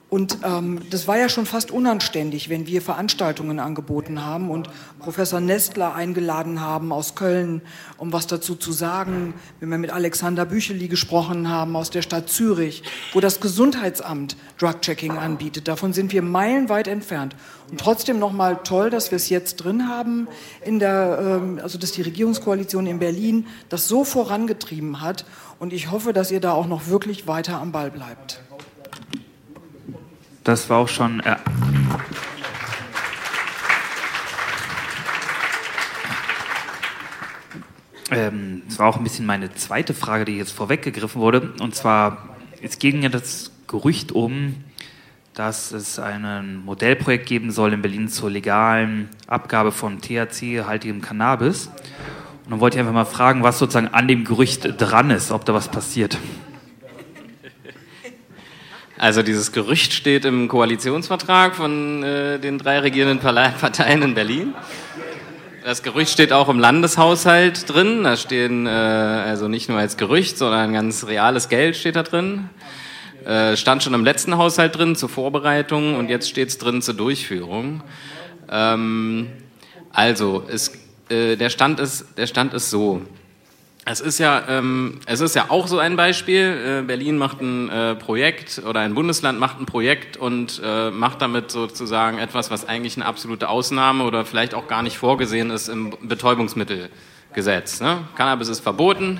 Und 0.10 0.38
ähm, 0.44 0.80
das 0.90 1.06
war 1.10 1.18
ja 1.18 1.28
schon 1.28 1.46
fast 1.46 1.70
unanständig, 1.70 2.48
wenn 2.48 2.66
wir 2.66 2.82
Veranstaltungen 2.82 3.60
angeboten 3.60 4.24
haben 4.24 4.50
und 4.50 4.70
Professor 5.00 5.42
Nestler 5.42 5.96
eingeladen 5.96 6.62
haben 6.62 6.94
aus 6.94 7.14
Köln, 7.16 7.62
um 7.98 8.14
was 8.14 8.26
dazu 8.26 8.56
zu 8.56 8.72
sagen, 8.72 9.34
wenn 9.60 9.70
wir 9.70 9.78
mit 9.78 9.92
Alexander 9.92 10.46
Bücheli 10.46 10.88
gesprochen 10.88 11.50
haben 11.50 11.76
aus 11.76 11.90
der 11.90 12.04
Stadt 12.04 12.30
Zürich, 12.30 12.84
wo 13.12 13.20
das 13.20 13.42
Gesundheitsamt 13.42 14.38
Drug-Checking 14.60 15.18
anbietet. 15.18 15.68
Davon 15.68 15.92
sind 15.92 16.14
wir 16.14 16.22
meilenweit 16.22 16.88
entfernt. 16.88 17.36
Trotzdem 17.76 18.18
nochmal 18.18 18.62
toll, 18.64 18.90
dass 18.90 19.12
wir 19.12 19.18
es 19.18 19.28
jetzt 19.28 19.58
drin 19.58 19.90
haben, 19.90 20.30
in 20.64 20.80
der, 20.80 21.42
ähm, 21.42 21.60
also 21.62 21.78
dass 21.78 21.92
die 21.92 22.02
Regierungskoalition 22.02 22.88
in 22.88 23.00
Berlin 23.00 23.46
das 23.68 23.90
so 23.90 24.06
vorangetrieben 24.06 25.02
hat. 25.02 25.26
Und 25.60 25.74
ich 25.74 25.92
hoffe, 25.92 26.14
dass 26.14 26.32
ihr 26.32 26.40
da 26.40 26.54
auch 26.54 26.68
noch 26.68 26.88
wirklich 26.88 27.28
weiter 27.28 27.60
am 27.60 27.74
Ball 27.74 27.92
bleibt. 27.92 28.42
Das 30.46 30.70
war 30.70 30.78
auch 30.78 30.88
schon. 30.88 31.20
Äh 31.20 31.36
ähm, 38.12 38.62
das 38.66 38.80
war 38.80 38.88
auch 38.88 38.96
ein 38.96 39.04
bisschen 39.04 39.26
meine 39.26 39.54
zweite 39.56 39.94
Frage, 39.94 40.24
die 40.24 40.38
jetzt 40.38 40.54
vorweggegriffen 40.54 41.20
wurde. 41.20 41.54
Und 41.60 41.76
zwar, 41.76 42.30
es 42.62 42.80
ging 42.80 43.04
ja 43.04 43.10
das 43.10 43.52
Gerücht 43.68 44.14
um, 44.14 44.64
dass 45.38 45.72
es 45.72 46.00
ein 46.00 46.64
Modellprojekt 46.66 47.28
geben 47.28 47.52
soll 47.52 47.72
in 47.74 47.84
Berlin 47.84 48.10
zur 48.10 48.32
legalen 48.32 49.08
Abgabe 49.28 49.72
von 49.72 50.02
THC-haltigem 50.02 51.00
Cannabis. 51.00 51.68
Und 51.68 52.50
dann 52.50 52.60
wollte 52.60 52.78
ich 52.78 52.80
einfach 52.80 52.94
mal 52.94 53.06
fragen, 53.06 53.44
was 53.44 53.60
sozusagen 53.60 53.90
an 53.90 54.08
dem 54.08 54.26
Gerücht 54.26 54.68
dran 54.82 55.12
ist, 55.12 55.30
ob 55.32 55.46
da 55.46 55.54
was 55.54 55.68
passiert. 55.68 56.18
Also 58.98 59.22
dieses 59.22 59.52
Gerücht 59.52 59.94
steht 59.94 60.26
im 60.26 60.48
Koalitionsvertrag 60.48 61.54
von 61.56 62.02
äh, 62.02 62.40
den 62.40 62.58
drei 62.58 62.80
regierenden 62.80 63.20
Parteien 63.60 64.02
in 64.02 64.16
Berlin. 64.16 64.56
Das 65.64 65.84
Gerücht 65.84 66.14
steht 66.14 66.34
auch 66.34 66.50
im 66.50 66.58
Landeshaushalt 66.58 67.72
drin. 67.72 68.06
Da 68.06 68.18
stehen 68.18 68.66
äh, 68.66 68.70
also 68.70 69.48
nicht 69.48 69.70
nur 69.70 69.78
als 69.78 69.98
Gerücht, 69.98 70.40
sondern 70.40 70.74
ganz 70.74 71.06
reales 71.06 71.48
Geld 71.48 71.76
steht 71.76 71.96
da 71.96 72.02
drin. 72.02 72.50
Äh, 73.28 73.58
stand 73.58 73.84
schon 73.84 73.94
im 73.94 74.06
letzten 74.06 74.38
Haushalt 74.38 74.78
drin 74.78 74.96
zur 74.96 75.10
Vorbereitung 75.10 75.96
und 75.96 76.08
jetzt 76.08 76.30
steht 76.30 76.48
es 76.48 76.60
drin 76.60 76.82
zur 76.82 76.94
Durchführung. 76.94 77.84
Ähm, 78.50 79.28
also 79.92 80.46
es, 80.48 80.72
äh, 81.10 81.36
der 81.36 81.50
Stand 81.50 81.82
ist 81.82 82.06
der 82.16 82.28
Stand 82.28 82.54
ist 82.54 82.70
so. 82.70 83.02
Es 83.84 84.00
ist 84.00 84.18
ja, 84.20 84.44
ähm, 84.48 85.02
es 85.08 85.20
ist 85.20 85.36
ja 85.36 85.48
auch 85.50 85.68
so 85.68 85.78
ein 85.78 85.98
Beispiel. 85.98 86.82
Äh, 86.82 86.88
Berlin 86.88 87.18
macht 87.18 87.42
ein 87.42 87.68
äh, 87.68 87.96
Projekt 87.96 88.62
oder 88.66 88.80
ein 88.80 88.94
Bundesland 88.94 89.42
macht 89.42 89.60
ein 89.60 89.66
Projekt 89.66 90.16
und 90.16 90.62
äh, 90.64 90.90
macht 90.90 91.22
damit 91.22 91.52
sozusagen 91.52 92.20
etwas, 92.20 92.50
was 92.50 92.66
eigentlich 92.66 92.96
eine 92.96 93.06
absolute 93.06 93.50
Ausnahme 93.50 94.06
oder 94.06 94.24
vielleicht 94.24 94.54
auch 94.54 94.70
gar 94.70 94.84
nicht 94.84 94.98
vorgesehen 94.98 95.50
ist 95.50 95.68
im 95.68 95.94
Betäubungsmittelgesetz. 96.02 97.82
Ne? 97.82 98.08
Cannabis 98.16 98.48
ist 98.48 98.62
verboten. 98.62 99.20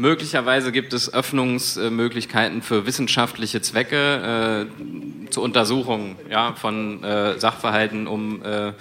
Möglicherweise 0.00 0.70
gibt 0.70 0.92
es 0.92 1.12
Öffnungsmöglichkeiten 1.12 2.62
für 2.62 2.86
wissenschaftliche 2.86 3.60
Zwecke 3.60 4.68
äh, 4.70 5.28
zur 5.30 5.42
Untersuchung 5.42 6.14
ja, 6.30 6.54
von 6.54 7.02
äh, 7.02 7.36
Sachverhalten, 7.40 8.06
um 8.06 8.40
äh, 8.44 8.74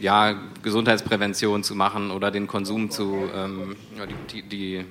ja, 0.00 0.34
Gesundheitsprävention 0.64 1.62
zu 1.62 1.76
machen 1.76 2.10
oder 2.10 2.32
den 2.32 2.48
Konsum 2.48 2.90
zu, 2.90 3.30
ähm, 3.32 3.76
die, 4.32 4.42
die, 4.42 4.84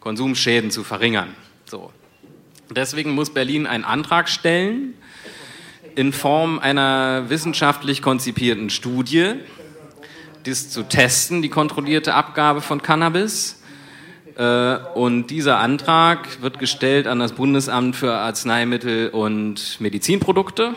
Konsumschäden 0.00 0.70
zu 0.70 0.82
verringern. 0.82 1.34
So. 1.66 1.92
Deswegen 2.70 3.10
muss 3.10 3.34
Berlin 3.34 3.66
einen 3.66 3.84
Antrag 3.84 4.30
stellen 4.30 4.94
in 5.94 6.14
Form 6.14 6.58
einer 6.58 7.28
wissenschaftlich 7.28 8.00
konzipierten 8.00 8.70
Studie, 8.70 9.34
das 10.44 10.70
zu 10.70 10.84
testen, 10.84 11.42
die 11.42 11.50
kontrollierte 11.50 12.14
Abgabe 12.14 12.62
von 12.62 12.80
Cannabis. 12.80 13.60
Äh, 14.36 14.76
und 14.94 15.28
dieser 15.28 15.58
Antrag 15.58 16.42
wird 16.42 16.58
gestellt 16.58 17.06
an 17.06 17.18
das 17.18 17.32
Bundesamt 17.32 17.96
für 17.96 18.12
Arzneimittel 18.12 19.08
und 19.08 19.80
Medizinprodukte, 19.80 20.74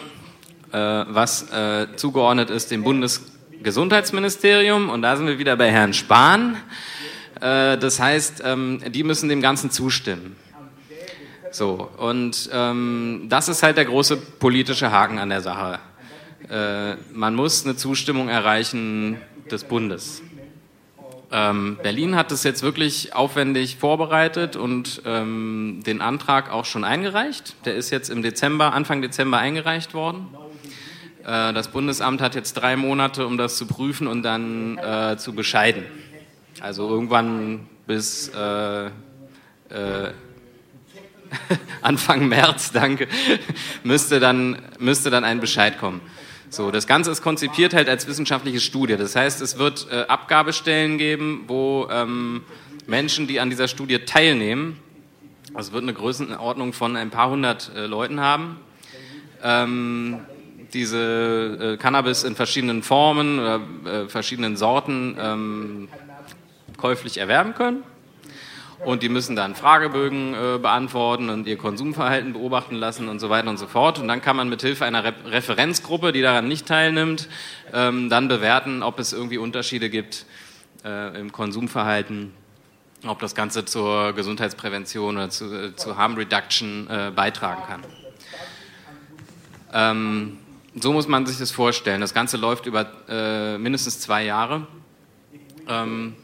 äh, 0.71 0.77
was 0.77 1.51
äh, 1.51 1.87
zugeordnet 1.97 2.49
ist 2.49 2.71
dem 2.71 2.83
Bundes 2.83 3.33
Gesundheitsministerium 3.61 4.89
und 4.89 5.01
da 5.01 5.17
sind 5.17 5.27
wir 5.27 5.37
wieder 5.37 5.57
bei 5.57 5.69
Herrn 5.69 5.93
Spahn. 5.93 6.57
Das 7.41 8.01
heißt, 8.01 8.41
ähm, 8.45 8.81
die 8.89 9.03
müssen 9.03 9.29
dem 9.29 9.41
Ganzen 9.41 9.71
zustimmen. 9.71 10.35
So, 11.51 11.89
und 11.97 12.49
ähm, 12.51 13.27
das 13.29 13.47
ist 13.47 13.63
halt 13.63 13.77
der 13.77 13.85
große 13.85 14.17
politische 14.17 14.91
Haken 14.91 15.19
an 15.19 15.29
der 15.29 15.41
Sache. 15.41 15.79
Man 17.13 17.35
muss 17.35 17.63
eine 17.63 17.75
Zustimmung 17.75 18.27
erreichen 18.27 19.21
des 19.51 19.63
Bundes. 19.63 20.21
Ähm, 21.31 21.77
Berlin 21.83 22.15
hat 22.15 22.31
das 22.31 22.43
jetzt 22.43 22.63
wirklich 22.63 23.13
aufwendig 23.13 23.77
vorbereitet 23.77 24.55
und 24.55 25.03
ähm, 25.05 25.81
den 25.85 26.01
Antrag 26.01 26.51
auch 26.51 26.65
schon 26.65 26.83
eingereicht. 26.83 27.55
Der 27.65 27.75
ist 27.75 27.91
jetzt 27.91 28.09
im 28.09 28.23
Dezember, 28.23 28.73
Anfang 28.73 29.01
Dezember 29.01 29.37
eingereicht 29.37 29.93
worden. 29.93 30.27
Äh, 31.23 31.53
das 31.53 31.67
Bundesamt 31.67 32.21
hat 32.21 32.33
jetzt 32.33 32.53
drei 32.53 32.75
Monate, 32.75 33.27
um 33.27 33.37
das 33.37 33.57
zu 33.57 33.67
prüfen 33.67 34.07
und 34.07 34.23
dann 34.23 34.79
äh, 34.79 35.17
zu 35.17 35.33
bescheiden. 35.33 35.83
Also 36.61 36.89
irgendwann 36.89 37.67
bis 37.85 38.29
äh, 38.29 38.85
äh 38.87 40.11
Anfang 41.83 42.27
März, 42.27 42.71
danke, 42.71 43.07
müsste 43.83 44.19
dann, 44.19 44.57
müsste 44.79 45.11
dann 45.11 45.23
ein 45.23 45.39
Bescheid 45.39 45.77
kommen. 45.77 46.01
So, 46.51 46.71
das 46.71 46.87
Ganze 46.87 47.11
ist 47.11 47.21
konzipiert 47.21 47.75
halt 47.75 47.87
als 47.87 48.07
wissenschaftliche 48.07 48.59
Studie. 48.59 48.97
Das 48.97 49.15
heißt, 49.15 49.39
es 49.41 49.59
wird 49.59 49.87
äh, 49.91 50.01
Abgabestellen 50.07 50.97
geben, 50.97 51.43
wo 51.47 51.87
ähm, 51.91 52.41
Menschen, 52.87 53.27
die 53.27 53.39
an 53.39 53.51
dieser 53.51 53.67
Studie 53.67 53.99
teilnehmen, 53.99 54.79
also 55.53 55.69
es 55.69 55.73
wird 55.73 55.83
eine 55.83 55.93
Größenordnung 55.93 56.73
von 56.73 56.95
ein 56.95 57.11
paar 57.11 57.29
hundert 57.29 57.71
äh, 57.75 57.85
Leuten 57.85 58.19
haben, 58.19 58.57
ähm, 59.43 60.21
diese 60.73 61.75
äh, 61.75 61.77
Cannabis 61.77 62.23
in 62.23 62.35
verschiedenen 62.35 62.81
Formen 62.81 63.39
oder 63.39 63.61
äh, 63.85 64.07
verschiedenen 64.07 64.57
Sorten 64.57 65.17
ähm, 65.19 65.87
käuflich 66.77 67.19
erwerben 67.19 67.53
können. 67.53 67.83
Und 68.85 69.03
die 69.03 69.09
müssen 69.09 69.35
dann 69.35 69.55
Fragebögen 69.55 70.33
äh, 70.33 70.57
beantworten 70.57 71.29
und 71.29 71.47
ihr 71.47 71.57
Konsumverhalten 71.57 72.33
beobachten 72.33 72.75
lassen 72.75 73.09
und 73.09 73.19
so 73.19 73.29
weiter 73.29 73.49
und 73.49 73.57
so 73.57 73.67
fort. 73.67 73.99
Und 73.99 74.07
dann 74.07 74.21
kann 74.21 74.37
man 74.37 74.47
mit 74.47 74.61
Hilfe 74.61 74.85
einer 74.85 75.03
Re 75.03 75.13
Referenzgruppe, 75.25 76.11
die 76.13 76.21
daran 76.21 76.47
nicht 76.47 76.65
teilnimmt, 76.65 77.27
ähm, 77.73 78.09
dann 78.09 78.29
bewerten, 78.29 78.81
ob 78.81 78.99
es 78.99 79.11
irgendwie 79.11 79.37
Unterschiede 79.37 79.89
gibt 79.89 80.25
äh, 80.85 81.19
im 81.19 81.31
Konsumverhalten, 81.31 82.31
ob 83.05 83.19
das 83.19 83.35
Ganze 83.35 83.65
zur 83.65 84.13
Gesundheitsprävention 84.13 85.17
oder 85.17 85.29
zu, 85.29 85.53
äh, 85.53 85.75
zu 85.75 85.97
Harm 85.97 86.15
Reduction 86.15 86.87
äh, 86.89 87.11
beitragen 87.13 87.63
kann. 87.67 87.83
Ähm, 89.73 90.37
so 90.79 90.93
muss 90.93 91.07
man 91.07 91.25
sich 91.25 91.37
das 91.37 91.51
vorstellen. 91.51 91.99
Das 91.99 92.13
Ganze 92.13 92.37
läuft 92.37 92.65
über 92.65 92.87
äh, 93.09 93.57
mindestens 93.57 93.99
zwei 93.99 94.23
Jahre. 94.23 94.67
Ähm, 95.67 96.15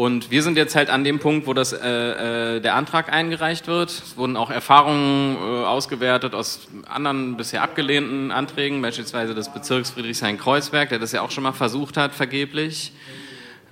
und 0.00 0.30
wir 0.30 0.42
sind 0.42 0.56
jetzt 0.56 0.76
halt 0.76 0.88
an 0.88 1.04
dem 1.04 1.18
Punkt, 1.18 1.46
wo 1.46 1.52
das, 1.52 1.74
äh, 1.74 2.56
äh, 2.56 2.60
der 2.60 2.74
Antrag 2.74 3.12
eingereicht 3.12 3.66
wird. 3.66 3.90
Es 3.90 4.16
wurden 4.16 4.34
auch 4.34 4.50
Erfahrungen 4.50 5.36
äh, 5.36 5.66
ausgewertet 5.66 6.34
aus 6.34 6.68
anderen 6.88 7.36
bisher 7.36 7.60
abgelehnten 7.60 8.30
Anträgen, 8.30 8.80
beispielsweise 8.80 9.34
des 9.34 9.52
Bezirks 9.52 9.90
Friedrichshain-Kreuzberg, 9.90 10.88
der 10.88 11.00
das 11.00 11.12
ja 11.12 11.20
auch 11.20 11.30
schon 11.30 11.42
mal 11.42 11.52
versucht 11.52 11.98
hat, 11.98 12.14
vergeblich. 12.14 12.94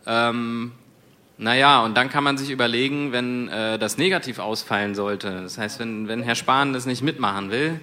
Ähm, 0.06 0.72
naja, 1.38 1.82
und 1.82 1.96
dann 1.96 2.10
kann 2.10 2.24
man 2.24 2.36
sich 2.36 2.50
überlegen, 2.50 3.10
wenn 3.12 3.48
äh, 3.48 3.78
das 3.78 3.96
negativ 3.96 4.38
ausfallen 4.38 4.94
sollte, 4.94 5.30
das 5.44 5.56
heißt, 5.56 5.80
wenn, 5.80 6.08
wenn 6.08 6.22
Herr 6.22 6.34
Spahn 6.34 6.74
das 6.74 6.84
nicht 6.84 7.00
mitmachen 7.00 7.50
will, 7.50 7.80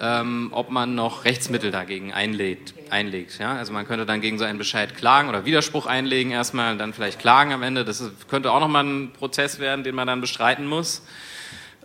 ähm, 0.00 0.48
ob 0.52 0.70
man 0.70 0.94
noch 0.94 1.24
Rechtsmittel 1.24 1.70
dagegen 1.70 2.12
einlegt. 2.12 2.74
einlegt 2.90 3.38
ja? 3.38 3.54
Also 3.56 3.72
man 3.72 3.86
könnte 3.86 4.06
dann 4.06 4.20
gegen 4.20 4.38
so 4.38 4.44
einen 4.44 4.58
Bescheid 4.58 4.94
klagen 4.96 5.28
oder 5.28 5.44
Widerspruch 5.44 5.86
einlegen 5.86 6.32
erstmal, 6.32 6.76
dann 6.76 6.92
vielleicht 6.92 7.18
klagen 7.18 7.52
am 7.52 7.62
Ende. 7.62 7.84
Das 7.84 8.02
könnte 8.28 8.52
auch 8.52 8.60
nochmal 8.60 8.84
ein 8.84 9.12
Prozess 9.12 9.58
werden, 9.58 9.84
den 9.84 9.94
man 9.94 10.06
dann 10.06 10.20
bestreiten 10.20 10.66
muss. 10.66 11.02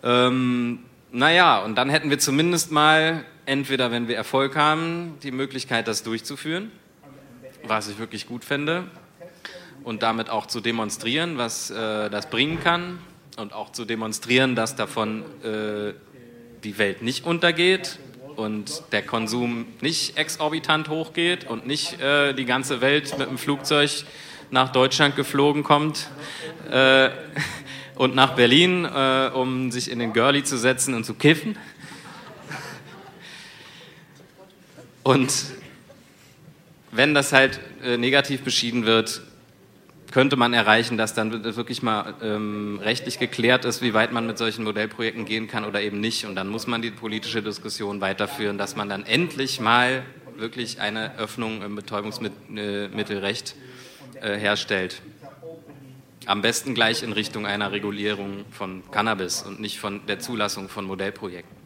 Ähm, 0.02 0.80
naja, 1.10 1.58
und 1.60 1.76
dann 1.76 1.90
hätten 1.90 2.10
wir 2.10 2.18
zumindest 2.18 2.72
mal, 2.72 3.24
entweder 3.46 3.90
wenn 3.90 4.08
wir 4.08 4.16
Erfolg 4.16 4.56
haben, 4.56 5.14
die 5.22 5.30
Möglichkeit, 5.30 5.86
das 5.88 6.02
durchzuführen, 6.02 6.72
was 7.64 7.88
ich 7.88 7.98
wirklich 7.98 8.26
gut 8.26 8.44
fände, 8.44 8.84
und 9.84 10.02
damit 10.02 10.30
auch 10.30 10.46
zu 10.46 10.60
demonstrieren, 10.60 11.38
was 11.38 11.70
äh, 11.70 12.10
das 12.10 12.30
bringen 12.30 12.58
kann, 12.60 12.98
und 13.36 13.52
auch 13.52 13.72
zu 13.72 13.84
demonstrieren, 13.84 14.54
dass 14.54 14.76
davon 14.76 15.24
äh, 15.42 15.92
die 16.64 16.78
Welt 16.78 17.02
nicht 17.02 17.26
untergeht 17.26 17.98
und 18.36 18.82
der 18.92 19.02
Konsum 19.02 19.66
nicht 19.80 20.16
exorbitant 20.16 20.88
hochgeht 20.88 21.44
und 21.44 21.66
nicht 21.66 22.00
äh, 22.00 22.32
die 22.32 22.46
ganze 22.46 22.80
Welt 22.80 23.16
mit 23.18 23.28
dem 23.28 23.38
Flugzeug 23.38 23.90
nach 24.50 24.72
Deutschland 24.72 25.14
geflogen 25.14 25.62
kommt 25.62 26.08
äh, 26.70 27.10
und 27.96 28.14
nach 28.14 28.34
Berlin, 28.34 28.84
äh, 28.84 29.30
um 29.34 29.70
sich 29.70 29.90
in 29.90 29.98
den 29.98 30.12
Girlie 30.12 30.42
zu 30.42 30.56
setzen 30.56 30.94
und 30.94 31.04
zu 31.04 31.14
kiffen. 31.14 31.56
Und 35.02 35.32
wenn 36.90 37.12
das 37.12 37.32
halt 37.32 37.60
äh, 37.82 37.98
negativ 37.98 38.42
beschieden 38.42 38.86
wird, 38.86 39.20
könnte 40.14 40.36
man 40.36 40.54
erreichen, 40.54 40.96
dass 40.96 41.12
dann 41.12 41.42
wirklich 41.42 41.82
mal 41.82 42.14
ähm, 42.22 42.78
rechtlich 42.80 43.18
geklärt 43.18 43.64
ist, 43.64 43.82
wie 43.82 43.94
weit 43.94 44.12
man 44.12 44.28
mit 44.28 44.38
solchen 44.38 44.62
Modellprojekten 44.62 45.24
gehen 45.24 45.48
kann 45.48 45.64
oder 45.64 45.82
eben 45.82 45.98
nicht. 45.98 46.24
Und 46.24 46.36
dann 46.36 46.46
muss 46.46 46.68
man 46.68 46.82
die 46.82 46.92
politische 46.92 47.42
Diskussion 47.42 48.00
weiterführen, 48.00 48.56
dass 48.56 48.76
man 48.76 48.88
dann 48.88 49.04
endlich 49.04 49.58
mal 49.58 50.04
wirklich 50.36 50.80
eine 50.80 51.18
Öffnung 51.18 51.62
im 51.62 51.74
Betäubungsmittelrecht 51.74 53.56
äh, 54.20 54.38
herstellt. 54.38 55.02
Am 56.26 56.42
besten 56.42 56.74
gleich 56.74 57.02
in 57.02 57.10
Richtung 57.10 57.44
einer 57.44 57.72
Regulierung 57.72 58.44
von 58.52 58.88
Cannabis 58.92 59.42
und 59.42 59.58
nicht 59.58 59.80
von 59.80 60.06
der 60.06 60.20
Zulassung 60.20 60.68
von 60.68 60.84
Modellprojekten. 60.84 61.56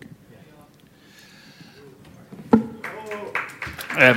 Ähm, 3.99 4.17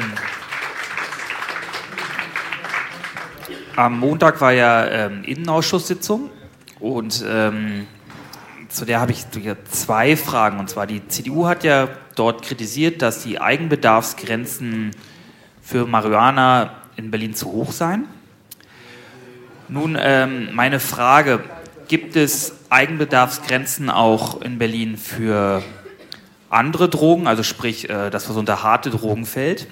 Am 3.76 4.00
Montag 4.00 4.42
war 4.42 4.52
ja 4.52 4.86
ähm, 4.86 5.24
Innenausschusssitzung 5.24 6.30
und 6.80 7.24
ähm, 7.26 7.88
zu 8.68 8.86
der 8.86 9.00
habe 9.00 9.12
ich 9.12 9.26
zwei 9.70 10.18
Fragen. 10.18 10.60
Und 10.60 10.70
zwar 10.70 10.88
die 10.88 11.08
CDU 11.08 11.48
hat 11.48 11.64
ja 11.64 11.88
dort 12.16 12.44
kritisiert, 12.44 13.02
dass 13.02 13.24
die 13.24 13.40
Eigenbedarfsgrenzen 13.40 14.92
für 15.62 15.88
Marihuana 15.88 16.72
in 16.98 17.12
Berlin 17.12 17.34
zu 17.34 17.52
hoch 17.52 17.72
seien. 17.72 18.06
Nun 19.70 19.98
ähm, 20.00 20.50
meine 20.54 20.82
Frage, 20.82 21.42
gibt 21.88 22.18
es 22.18 22.54
Eigenbedarfsgrenzen 22.70 23.90
auch 23.90 24.42
in 24.42 24.58
Berlin 24.58 24.98
für 24.98 25.64
andere 26.50 26.90
Drogen, 26.90 27.28
also 27.28 27.44
sprich 27.44 27.90
äh, 27.90 28.10
das, 28.10 28.30
was 28.30 28.36
unter 28.36 28.64
harte 28.64 28.90
Drogen 28.90 29.26
fällt? 29.26 29.68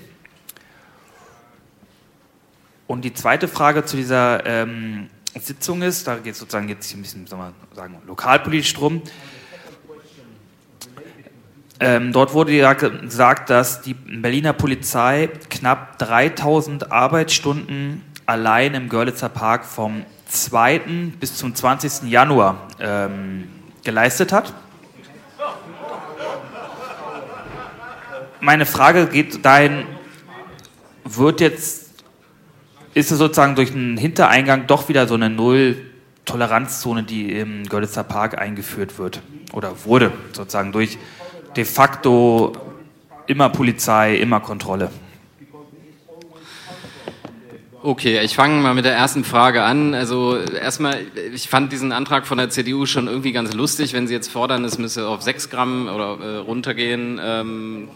Und 2.89 3.05
die 3.05 3.13
zweite 3.13 3.47
Frage 3.47 3.85
zu 3.85 3.97
dieser 3.97 4.43
ähm, 4.47 5.11
Sitzung 5.39 5.83
ist, 5.83 6.07
da 6.07 6.15
geht 6.15 6.33
es 6.33 6.39
sozusagen 6.39 6.67
jetzt 6.69 6.91
ein 6.91 7.03
bisschen 7.03 7.27
sagen, 7.27 7.53
sagen, 7.75 8.01
lokalpolitisch 8.07 8.73
drum. 8.73 9.03
Ähm, 11.79 12.11
dort 12.11 12.33
wurde 12.33 12.75
gesagt, 12.75 13.51
dass 13.51 13.81
die 13.81 13.93
Berliner 13.93 14.53
Polizei 14.53 15.29
knapp 15.51 15.99
3000 15.99 16.91
Arbeitsstunden 16.91 18.01
allein 18.25 18.73
im 18.73 18.89
Görlitzer 18.89 19.29
Park 19.29 19.65
vom 19.65 20.03
2. 20.25 20.79
bis 21.19 21.35
zum 21.35 21.53
20. 21.53 22.09
Januar 22.09 22.69
ähm, 22.79 23.49
geleistet 23.83 24.33
hat. 24.33 24.51
Meine 28.39 28.65
Frage 28.65 29.05
geht 29.05 29.45
dahin, 29.45 29.85
wird 31.03 31.39
jetzt, 31.39 31.88
ist 32.93 33.11
es 33.11 33.17
sozusagen 33.17 33.55
durch 33.55 33.71
einen 33.71 33.97
Hintereingang 33.97 34.67
doch 34.67 34.89
wieder 34.89 35.07
so 35.07 35.15
eine 35.15 35.29
Null-Toleranzzone, 35.29 37.03
die 37.03 37.31
im 37.31 37.65
Görlitzer 37.67 38.03
Park 38.03 38.37
eingeführt 38.37 38.97
wird 38.97 39.21
oder 39.53 39.85
wurde, 39.85 40.11
sozusagen 40.33 40.71
durch 40.71 40.97
de 41.55 41.65
facto 41.65 42.53
immer 43.27 43.49
Polizei, 43.49 44.15
immer 44.15 44.39
Kontrolle? 44.39 44.89
Okay, 47.81 48.19
ich 48.25 48.35
fange 48.35 48.61
mal 48.61 48.73
mit 48.73 48.83
der 48.83 48.93
ersten 48.93 49.23
Frage 49.23 49.63
an. 49.63 49.93
Also 49.93 50.37
erstmal, 50.37 50.99
ich 51.33 51.47
fand 51.47 51.71
diesen 51.71 51.93
Antrag 51.93 52.27
von 52.27 52.37
der 52.37 52.49
CDU 52.49 52.85
schon 52.85 53.07
irgendwie 53.07 53.31
ganz 53.31 53.53
lustig, 53.53 53.93
wenn 53.93 54.05
sie 54.05 54.13
jetzt 54.13 54.29
fordern, 54.29 54.65
es 54.65 54.77
müsse 54.77 55.07
auf 55.07 55.21
6 55.21 55.49
Gramm 55.49 55.87
oder 55.87 56.17
äh, 56.19 56.37
runtergehen. 56.39 57.21
Ähm, 57.23 57.87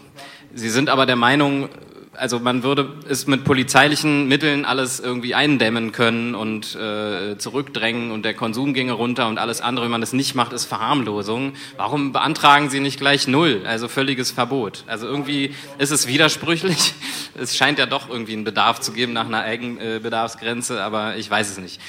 sie 0.54 0.70
sind 0.70 0.88
aber 0.88 1.04
der 1.04 1.16
Meinung, 1.16 1.68
also 2.16 2.38
man 2.38 2.62
würde 2.62 2.92
es 3.08 3.26
mit 3.26 3.44
polizeilichen 3.44 4.28
Mitteln 4.28 4.64
alles 4.64 5.00
irgendwie 5.00 5.34
eindämmen 5.34 5.92
können 5.92 6.34
und 6.34 6.74
äh, 6.74 7.36
zurückdrängen 7.38 8.10
und 8.10 8.24
der 8.24 8.34
Konsum 8.34 8.74
ginge 8.74 8.92
runter 8.92 9.28
und 9.28 9.38
alles 9.38 9.60
andere, 9.60 9.86
wenn 9.86 9.92
man 9.92 10.00
das 10.00 10.12
nicht 10.12 10.34
macht, 10.34 10.52
ist 10.52 10.64
Verharmlosung. 10.64 11.54
Warum 11.76 12.12
beantragen 12.12 12.70
Sie 12.70 12.80
nicht 12.80 12.98
gleich 12.98 13.26
null, 13.28 13.62
also 13.66 13.88
völliges 13.88 14.30
Verbot? 14.30 14.84
Also 14.86 15.06
irgendwie 15.06 15.54
ist 15.78 15.90
es 15.90 16.06
widersprüchlich. 16.06 16.94
Es 17.36 17.56
scheint 17.56 17.80
ja 17.80 17.86
doch 17.86 18.08
irgendwie 18.08 18.34
einen 18.34 18.44
Bedarf 18.44 18.78
zu 18.78 18.92
geben 18.92 19.12
nach 19.12 19.26
einer 19.26 19.42
Eigenbedarfsgrenze, 19.42 20.80
aber 20.80 21.16
ich 21.16 21.28
weiß 21.28 21.50
es 21.50 21.58
nicht. 21.58 21.80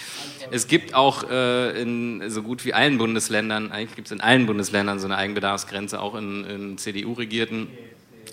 Es 0.50 0.68
gibt 0.68 0.96
auch 0.96 1.30
äh, 1.30 1.80
in 1.80 2.24
so 2.32 2.42
gut 2.42 2.66
wie 2.66 2.74
allen 2.74 2.98
Bundesländern, 2.98 3.72
eigentlich 3.72 3.96
gibt 3.96 4.08
es 4.08 4.12
in 4.12 4.22
allen 4.22 4.48
Bundesländern 4.48 5.00
so 5.00 5.06
eine 5.06 5.18
Eigenbedarfsgrenze, 5.18 6.02
auch 6.02 6.16
in, 6.16 6.46
in 6.46 6.78
CDU-regierten 6.80 7.68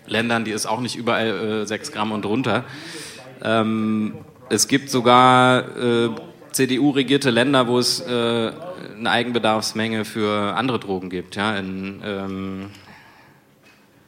Ländern, 0.07 0.45
die 0.45 0.51
ist 0.51 0.67
auch 0.67 0.81
nicht 0.81 0.97
überall 0.97 1.63
äh, 1.63 1.67
6 1.67 1.93
Gramm 1.93 2.13
und 2.13 2.27
runter. 2.27 2.65
Ähm, 3.43 4.15
es 4.49 4.69
gibt 4.69 4.91
sogar 4.91 5.77
äh, 5.77 6.11
CDU-regierte 6.53 7.31
Länder, 7.31 7.67
wo 7.67 7.79
es 7.79 8.01
äh, 8.01 8.53
eine 8.99 9.11
Eigenbedarfsmenge 9.11 10.05
für 10.05 10.55
andere 10.57 10.79
Drogen 10.79 11.11
gibt. 11.11 11.37
Ja? 11.37 11.57
In 11.57 12.03
ähm, 12.05 12.71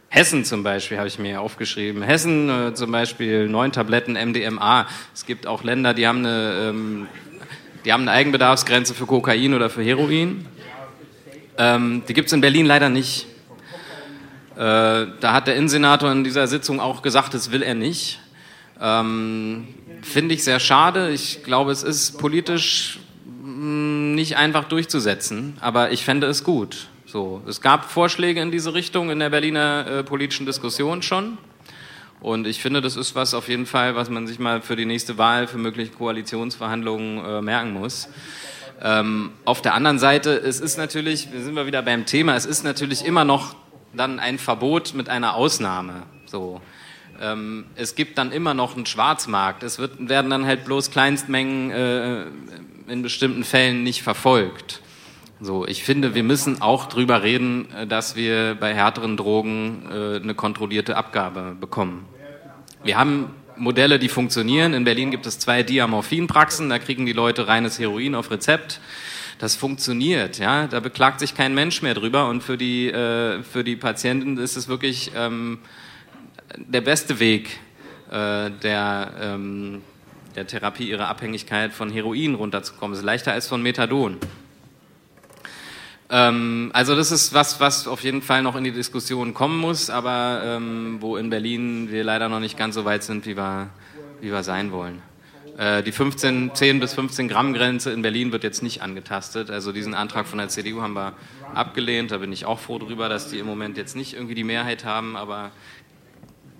Hessen 0.09 0.45
zum 0.45 0.62
Beispiel 0.62 0.99
habe 0.99 1.09
ich 1.09 1.19
mir 1.19 1.41
aufgeschrieben. 1.41 2.03
Hessen 2.03 2.49
äh, 2.49 2.75
zum 2.75 2.93
Beispiel 2.93 3.49
neun 3.49 3.73
Tabletten 3.73 4.12
MDMA. 4.12 4.87
Es 5.12 5.27
gibt 5.27 5.47
auch 5.47 5.65
Länder, 5.65 5.95
die 5.95 6.07
haben 6.07 6.19
eine, 6.19 6.69
ähm, 6.69 7.09
die 7.85 7.93
haben 7.93 8.03
eine 8.03 8.12
Eigenbedarfsgrenze 8.12 8.95
für 8.95 9.07
Kokain 9.07 9.55
oder 9.55 9.71
für 9.71 9.83
Heroin. 9.83 10.47
Ähm, 11.59 12.03
die 12.07 12.15
gibt 12.15 12.29
es 12.29 12.33
in 12.33 12.41
Berlin 12.41 12.66
leider 12.66 12.91
nicht. 12.91 13.27
Äh, 14.57 15.07
da 15.21 15.33
hat 15.33 15.47
der 15.47 15.57
Innensenator 15.57 16.11
in 16.13 16.23
dieser 16.23 16.47
Sitzung 16.47 16.81
auch 16.81 17.03
gesagt, 17.03 17.35
das 17.35 17.51
will 17.51 17.63
er 17.63 17.75
nicht. 17.75 18.21
Ähm, 18.81 19.69
Finde 20.03 20.35
ich 20.35 20.45
sehr 20.45 20.61
schade. 20.61 21.11
Ich 21.11 21.43
glaube, 21.43 21.73
es 21.73 21.83
ist 21.83 22.19
politisch 22.19 23.01
mm, 23.25 24.15
nicht 24.15 24.37
einfach 24.37 24.65
durchzusetzen, 24.65 25.57
aber 25.61 25.91
ich 25.91 26.05
fände 26.05 26.27
es 26.27 26.45
gut. 26.45 26.89
So, 27.07 27.43
es 27.47 27.61
gab 27.61 27.91
Vorschläge 27.91 28.41
in 28.41 28.51
diese 28.51 28.75
Richtung 28.75 29.11
in 29.11 29.19
der 29.19 29.31
Berliner 29.31 29.87
äh, 29.87 30.03
politischen 30.05 30.47
Diskussion 30.47 31.03
schon. 31.03 31.39
Und 32.21 32.47
ich 32.47 32.63
finde, 32.63 32.81
das 32.81 32.97
ist 32.97 33.15
was 33.15 33.35
auf 33.35 33.49
jeden 33.49 33.67
Fall, 33.67 33.97
was 33.97 34.09
man 34.09 34.27
sich 34.27 34.39
mal 34.39 34.63
für 34.63 34.77
die 34.77 34.87
nächste 34.87 35.19
Wahl, 35.19 35.47
für 35.47 35.59
mögliche 35.59 35.93
Koalitionsverhandlungen 35.93 37.25
äh, 37.25 37.43
merken 37.43 37.73
muss. 37.73 38.09
Ähm, 38.83 39.33
auf 39.45 39.63
der 39.63 39.75
anderen 39.75 39.99
Seite, 39.99 40.31
es 40.31 40.61
ist 40.61 40.79
natürlich, 40.79 41.33
wir 41.33 41.43
sind 41.43 41.55
wir 41.55 41.67
wieder 41.67 41.83
beim 41.83 42.07
Thema, 42.07 42.35
es 42.35 42.47
ist 42.47 42.65
natürlich 42.65 43.05
immer 43.05 43.25
noch 43.25 43.55
dann 43.97 44.21
ein 44.21 44.39
Verbot 44.39 44.95
mit 44.95 45.09
einer 45.09 45.35
Ausnahme. 45.35 46.03
So. 46.27 46.61
Ähm, 47.21 47.66
es 47.77 47.95
gibt 47.95 48.19
dann 48.19 48.33
immer 48.33 48.55
noch 48.55 48.77
einen 48.77 48.87
Schwarzmarkt. 48.87 49.62
Es 49.62 49.79
wird, 49.79 50.09
werden 50.09 50.31
dann 50.31 50.47
halt 50.47 50.65
bloß 50.65 50.91
Kleinstmengen 50.91 51.71
äh, 51.71 52.25
in 52.89 53.03
bestimmten 53.03 53.45
Fällen 53.45 53.83
nicht 53.83 54.03
verfolgt. 54.03 54.81
So, 55.41 55.66
ich 55.66 55.85
finde, 55.85 56.15
wir 56.15 56.23
müssen 56.23 56.62
auch 56.62 56.87
drüber 56.87 57.23
reden, 57.23 57.71
äh, 57.73 57.87
dass 57.87 58.16
wir 58.16 58.57
bei 58.59 58.75
härteren 58.75 59.16
Drogen 59.16 59.83
äh, 59.91 60.16
eine 60.16 60.35
kontrollierte 60.35 60.97
Abgabe 60.97 61.57
bekommen. 61.59 62.07
Wir 62.83 62.99
haben 62.99 63.31
Modelle, 63.57 63.99
die 63.99 64.09
funktionieren. 64.09 64.75
In 64.75 64.85
Berlin 64.85 65.11
gibt 65.11 65.27
es 65.27 65.39
zwei 65.39 65.62
Diamorphinpraxen, 65.62 66.69
da 66.69 66.79
kriegen 66.79 67.07
die 67.07 67.12
Leute 67.12 67.47
reines 67.47 67.79
Heroin 67.79 68.15
auf 68.15 68.31
Rezept 68.31 68.81
das 69.45 69.57
funktioniert, 69.57 70.39
ja, 70.39 70.66
da 70.66 70.81
beklagt 70.81 71.21
sich 71.21 71.35
kein 71.35 71.53
Mensch 71.53 71.83
mehr 71.83 71.93
drüber 71.93 72.31
und 72.31 72.43
für 72.43 72.57
die, 72.57 72.89
äh, 72.89 73.43
für 73.43 73.62
die 73.62 73.77
Patienten 73.77 74.39
ist 74.39 74.57
es 74.57 74.69
wirklich 74.69 75.12
ähm, 75.15 75.59
der 76.57 76.81
beste 76.81 77.21
Weg 77.21 77.51
äh, 78.11 78.51
der, 78.62 79.12
ähm, 79.21 79.83
der 80.35 80.47
Therapie 80.47 80.89
ihrer 80.89 81.09
Abhängigkeit 81.09 81.75
von 81.75 81.91
Heroin 81.91 82.35
runterzukommen. 82.35 82.95
Es 82.95 83.01
ist 83.01 83.05
leichter 83.05 83.35
als 83.35 83.47
von 83.47 83.61
Methadon. 83.61 84.16
Ähm, 86.09 86.71
also 86.73 86.97
das 86.97 87.12
ist 87.12 87.35
was, 87.35 87.61
was 87.61 87.87
auf 87.87 88.03
jeden 88.03 88.23
Fall 88.23 88.41
noch 88.41 88.57
in 88.57 88.65
die 88.65 88.73
Diskussion 88.73 89.35
kommen 89.35 89.59
muss, 89.59 89.91
aber 89.91 90.41
ähm, 90.43 90.97
wo 91.01 91.19
in 91.19 91.29
Berlin 91.29 91.91
wir 91.91 92.03
leider 92.03 92.31
noch 92.31 92.41
nicht 92.41 92.57
ganz 92.57 92.77
so 92.77 92.87
weit 92.87 93.03
sind, 93.03 93.27
wie 93.27 93.37
wir, 93.37 93.69
wie 94.23 94.33
wir 94.33 94.43
sein 94.43 94.73
wollen. 94.73 95.03
Äh, 95.57 95.83
die 95.83 95.93
15, 95.93 96.55
10 96.55 96.81
bis 96.81 96.95
15 96.95 97.29
Gramm 97.29 97.55
Grenze 97.55 97.93
in 97.93 98.03
Berlin 98.03 98.33
wird 98.33 98.43
jetzt 98.43 98.63
nicht 98.63 98.83
angetastet. 98.83 99.51
Also 99.51 99.73
diesen 99.73 99.95
Antrag 99.95 100.27
von 100.27 100.39
der 100.39 100.49
CDU 100.49 100.83
haben 100.83 100.95
wir 100.95 101.15
abgelehnt. 101.55 102.11
Da 102.11 102.19
bin 102.19 102.33
ich 102.33 102.45
auch 102.45 102.59
froh 102.59 102.79
drüber, 102.79 103.09
dass 103.09 103.31
die 103.31 103.39
im 103.39 103.47
Moment 103.47 103.77
jetzt 103.77 103.95
nicht 103.95 104.15
irgendwie 104.15 104.35
die 104.35 104.45
Mehrheit 104.45 104.85
haben, 104.85 105.17
aber 105.17 105.53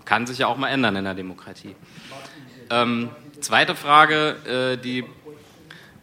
kann 0.05 0.27
sich 0.27 0.39
ja 0.39 0.47
auch 0.47 0.57
mal 0.57 0.69
ändern 0.69 0.97
in 0.97 1.05
der 1.05 1.15
Demokratie. 1.15 1.75
Ähm, 2.71 3.11
zweite 3.41 3.75
Frage, 3.75 4.77
äh, 4.77 4.83
die, 4.83 5.05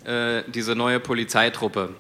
äh, 0.04 0.44
diese 0.48 0.76
neue 0.76 1.00
Polizeitruppe. 1.00 1.96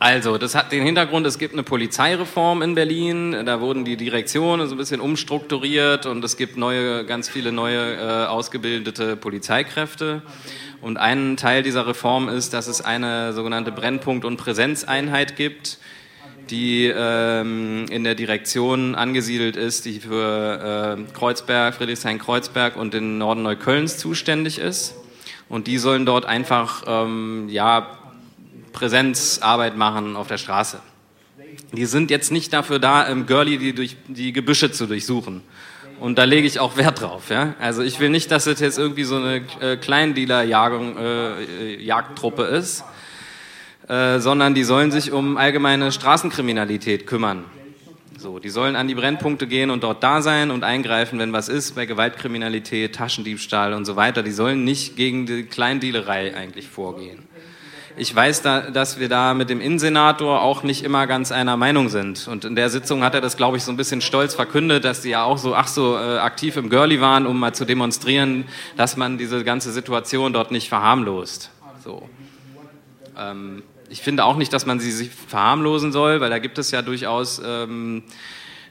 Also, 0.00 0.38
das 0.38 0.54
hat 0.54 0.70
den 0.70 0.84
Hintergrund, 0.84 1.26
es 1.26 1.38
gibt 1.38 1.54
eine 1.54 1.64
Polizeireform 1.64 2.62
in 2.62 2.76
Berlin, 2.76 3.44
da 3.44 3.60
wurden 3.60 3.84
die 3.84 3.96
Direktionen 3.96 4.68
so 4.68 4.76
ein 4.76 4.78
bisschen 4.78 5.00
umstrukturiert 5.00 6.06
und 6.06 6.22
es 6.22 6.36
gibt 6.36 6.56
neue, 6.56 7.04
ganz 7.04 7.28
viele 7.28 7.50
neue 7.50 7.96
äh, 7.96 8.26
ausgebildete 8.26 9.16
Polizeikräfte. 9.16 10.22
Und 10.80 10.98
ein 10.98 11.36
Teil 11.36 11.64
dieser 11.64 11.88
Reform 11.88 12.28
ist, 12.28 12.54
dass 12.54 12.68
es 12.68 12.80
eine 12.80 13.32
sogenannte 13.32 13.72
Brennpunkt- 13.72 14.24
und 14.24 14.36
Präsenzeinheit 14.36 15.34
gibt, 15.34 15.78
die 16.48 16.86
ähm, 16.86 17.86
in 17.90 18.04
der 18.04 18.14
Direktion 18.14 18.94
angesiedelt 18.94 19.56
ist, 19.56 19.84
die 19.84 19.98
für 19.98 20.96
äh, 20.96 21.12
Kreuzberg, 21.12 21.74
Friedrichshain-Kreuzberg 21.74 22.76
und 22.76 22.94
den 22.94 23.18
Norden 23.18 23.42
Neuköllns 23.42 23.98
zuständig 23.98 24.60
ist. 24.60 24.94
Und 25.48 25.66
die 25.66 25.78
sollen 25.78 26.06
dort 26.06 26.24
einfach 26.24 26.84
ähm, 26.86 27.48
ja, 27.48 27.97
Präsenzarbeit 28.78 29.76
machen 29.76 30.14
auf 30.14 30.28
der 30.28 30.38
Straße. 30.38 30.78
Die 31.72 31.84
sind 31.84 32.12
jetzt 32.12 32.30
nicht 32.30 32.52
dafür 32.52 32.78
da, 32.78 33.02
im 33.02 33.26
Girlie 33.26 33.58
die, 33.58 33.74
durch, 33.74 33.96
die 34.06 34.32
Gebüsche 34.32 34.70
zu 34.70 34.86
durchsuchen. 34.86 35.42
Und 35.98 36.16
da 36.16 36.22
lege 36.24 36.46
ich 36.46 36.60
auch 36.60 36.76
Wert 36.76 37.00
drauf. 37.00 37.30
Ja? 37.30 37.56
Also 37.58 37.82
ich 37.82 37.98
will 37.98 38.10
nicht, 38.10 38.30
dass 38.30 38.46
es 38.46 38.60
jetzt 38.60 38.78
irgendwie 38.78 39.02
so 39.02 39.16
eine 39.16 39.42
äh, 39.60 39.76
Kleindealer-Jagdtruppe 39.76 42.46
äh, 42.46 42.58
ist, 42.58 42.84
äh, 43.88 44.20
sondern 44.20 44.54
die 44.54 44.62
sollen 44.62 44.92
sich 44.92 45.10
um 45.10 45.36
allgemeine 45.36 45.90
Straßenkriminalität 45.90 47.08
kümmern. 47.08 47.44
So, 48.16 48.38
die 48.38 48.50
sollen 48.50 48.76
an 48.76 48.86
die 48.86 48.94
Brennpunkte 48.94 49.48
gehen 49.48 49.70
und 49.70 49.82
dort 49.82 50.04
da 50.04 50.22
sein 50.22 50.52
und 50.52 50.62
eingreifen, 50.64 51.18
wenn 51.18 51.32
was 51.32 51.48
ist, 51.48 51.74
bei 51.74 51.86
Gewaltkriminalität, 51.86 52.94
Taschendiebstahl 52.94 53.74
und 53.74 53.84
so 53.84 53.96
weiter. 53.96 54.22
Die 54.22 54.30
sollen 54.30 54.62
nicht 54.64 54.94
gegen 54.96 55.26
die 55.26 55.42
Kleindealerei 55.44 56.36
eigentlich 56.36 56.68
vorgehen. 56.68 57.26
Ich 58.00 58.14
weiß, 58.14 58.42
da, 58.42 58.70
dass 58.70 59.00
wir 59.00 59.08
da 59.08 59.34
mit 59.34 59.50
dem 59.50 59.60
Innensenator 59.60 60.40
auch 60.40 60.62
nicht 60.62 60.84
immer 60.84 61.08
ganz 61.08 61.32
einer 61.32 61.56
Meinung 61.56 61.88
sind. 61.88 62.28
Und 62.28 62.44
in 62.44 62.54
der 62.54 62.70
Sitzung 62.70 63.02
hat 63.02 63.14
er 63.14 63.20
das, 63.20 63.36
glaube 63.36 63.56
ich, 63.56 63.64
so 63.64 63.72
ein 63.72 63.76
bisschen 63.76 64.00
stolz 64.00 64.36
verkündet, 64.36 64.84
dass 64.84 65.00
die 65.00 65.10
ja 65.10 65.24
auch 65.24 65.36
so, 65.36 65.56
ach 65.56 65.66
so, 65.66 65.96
äh, 65.96 66.18
aktiv 66.18 66.56
im 66.56 66.70
Girlie 66.70 67.00
waren, 67.00 67.26
um 67.26 67.40
mal 67.40 67.54
zu 67.54 67.64
demonstrieren, 67.64 68.44
dass 68.76 68.96
man 68.96 69.18
diese 69.18 69.42
ganze 69.42 69.72
Situation 69.72 70.32
dort 70.32 70.52
nicht 70.52 70.68
verharmlost. 70.68 71.50
So. 71.82 72.08
Ähm, 73.18 73.64
ich 73.88 74.00
finde 74.02 74.24
auch 74.24 74.36
nicht, 74.36 74.52
dass 74.52 74.64
man 74.64 74.78
sie 74.78 74.92
sich 74.92 75.10
verharmlosen 75.10 75.90
soll, 75.90 76.20
weil 76.20 76.30
da 76.30 76.38
gibt 76.38 76.58
es 76.58 76.70
ja 76.70 76.82
durchaus 76.82 77.42
ähm, 77.44 78.04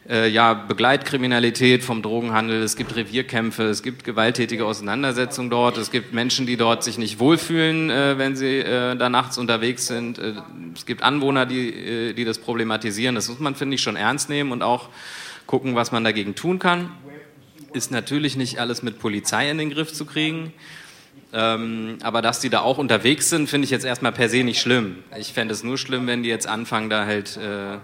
äh, 0.09 0.29
ja, 0.29 0.53
Begleitkriminalität 0.53 1.83
vom 1.83 2.01
Drogenhandel, 2.01 2.61
es 2.61 2.75
gibt 2.75 2.95
Revierkämpfe, 2.95 3.63
es 3.63 3.83
gibt 3.83 4.03
gewalttätige 4.03 4.65
Auseinandersetzungen 4.65 5.49
dort, 5.49 5.77
es 5.77 5.91
gibt 5.91 6.13
Menschen, 6.13 6.45
die 6.45 6.55
dort 6.55 6.83
sich 6.83 6.97
nicht 6.97 7.19
wohlfühlen, 7.19 7.89
äh, 7.89 8.17
wenn 8.17 8.35
sie 8.35 8.59
äh, 8.59 8.95
da 8.95 9.09
nachts 9.09 9.37
unterwegs 9.37 9.87
sind. 9.87 10.17
Äh, 10.17 10.33
es 10.75 10.85
gibt 10.85 11.03
Anwohner, 11.03 11.45
die, 11.45 11.69
äh, 11.69 12.13
die 12.13 12.23
das 12.23 12.39
problematisieren. 12.39 13.15
Das 13.15 13.27
muss 13.27 13.39
man, 13.39 13.55
finde 13.55 13.75
ich, 13.75 13.81
schon 13.81 13.95
ernst 13.95 14.29
nehmen 14.29 14.51
und 14.51 14.61
auch 14.61 14.89
gucken, 15.45 15.75
was 15.75 15.91
man 15.91 16.03
dagegen 16.03 16.35
tun 16.35 16.59
kann. 16.59 16.89
Ist 17.73 17.91
natürlich 17.91 18.37
nicht 18.37 18.59
alles 18.59 18.83
mit 18.83 18.99
Polizei 18.99 19.49
in 19.49 19.57
den 19.57 19.69
Griff 19.69 19.91
zu 19.91 20.05
kriegen. 20.05 20.53
Ähm, 21.33 21.97
aber 22.01 22.21
dass 22.21 22.39
die 22.39 22.49
da 22.49 22.61
auch 22.61 22.77
unterwegs 22.77 23.29
sind, 23.29 23.49
finde 23.49 23.65
ich 23.65 23.71
jetzt 23.71 23.83
erstmal 23.83 24.13
per 24.13 24.29
se 24.29 24.45
nicht 24.45 24.61
schlimm. 24.61 25.03
Ich 25.17 25.33
fände 25.33 25.53
es 25.53 25.61
nur 25.61 25.77
schlimm, 25.77 26.07
wenn 26.07 26.23
die 26.23 26.29
jetzt 26.29 26.47
anfangen, 26.47 26.89
da 26.89 27.05
halt 27.05 27.35
äh, 27.35 27.77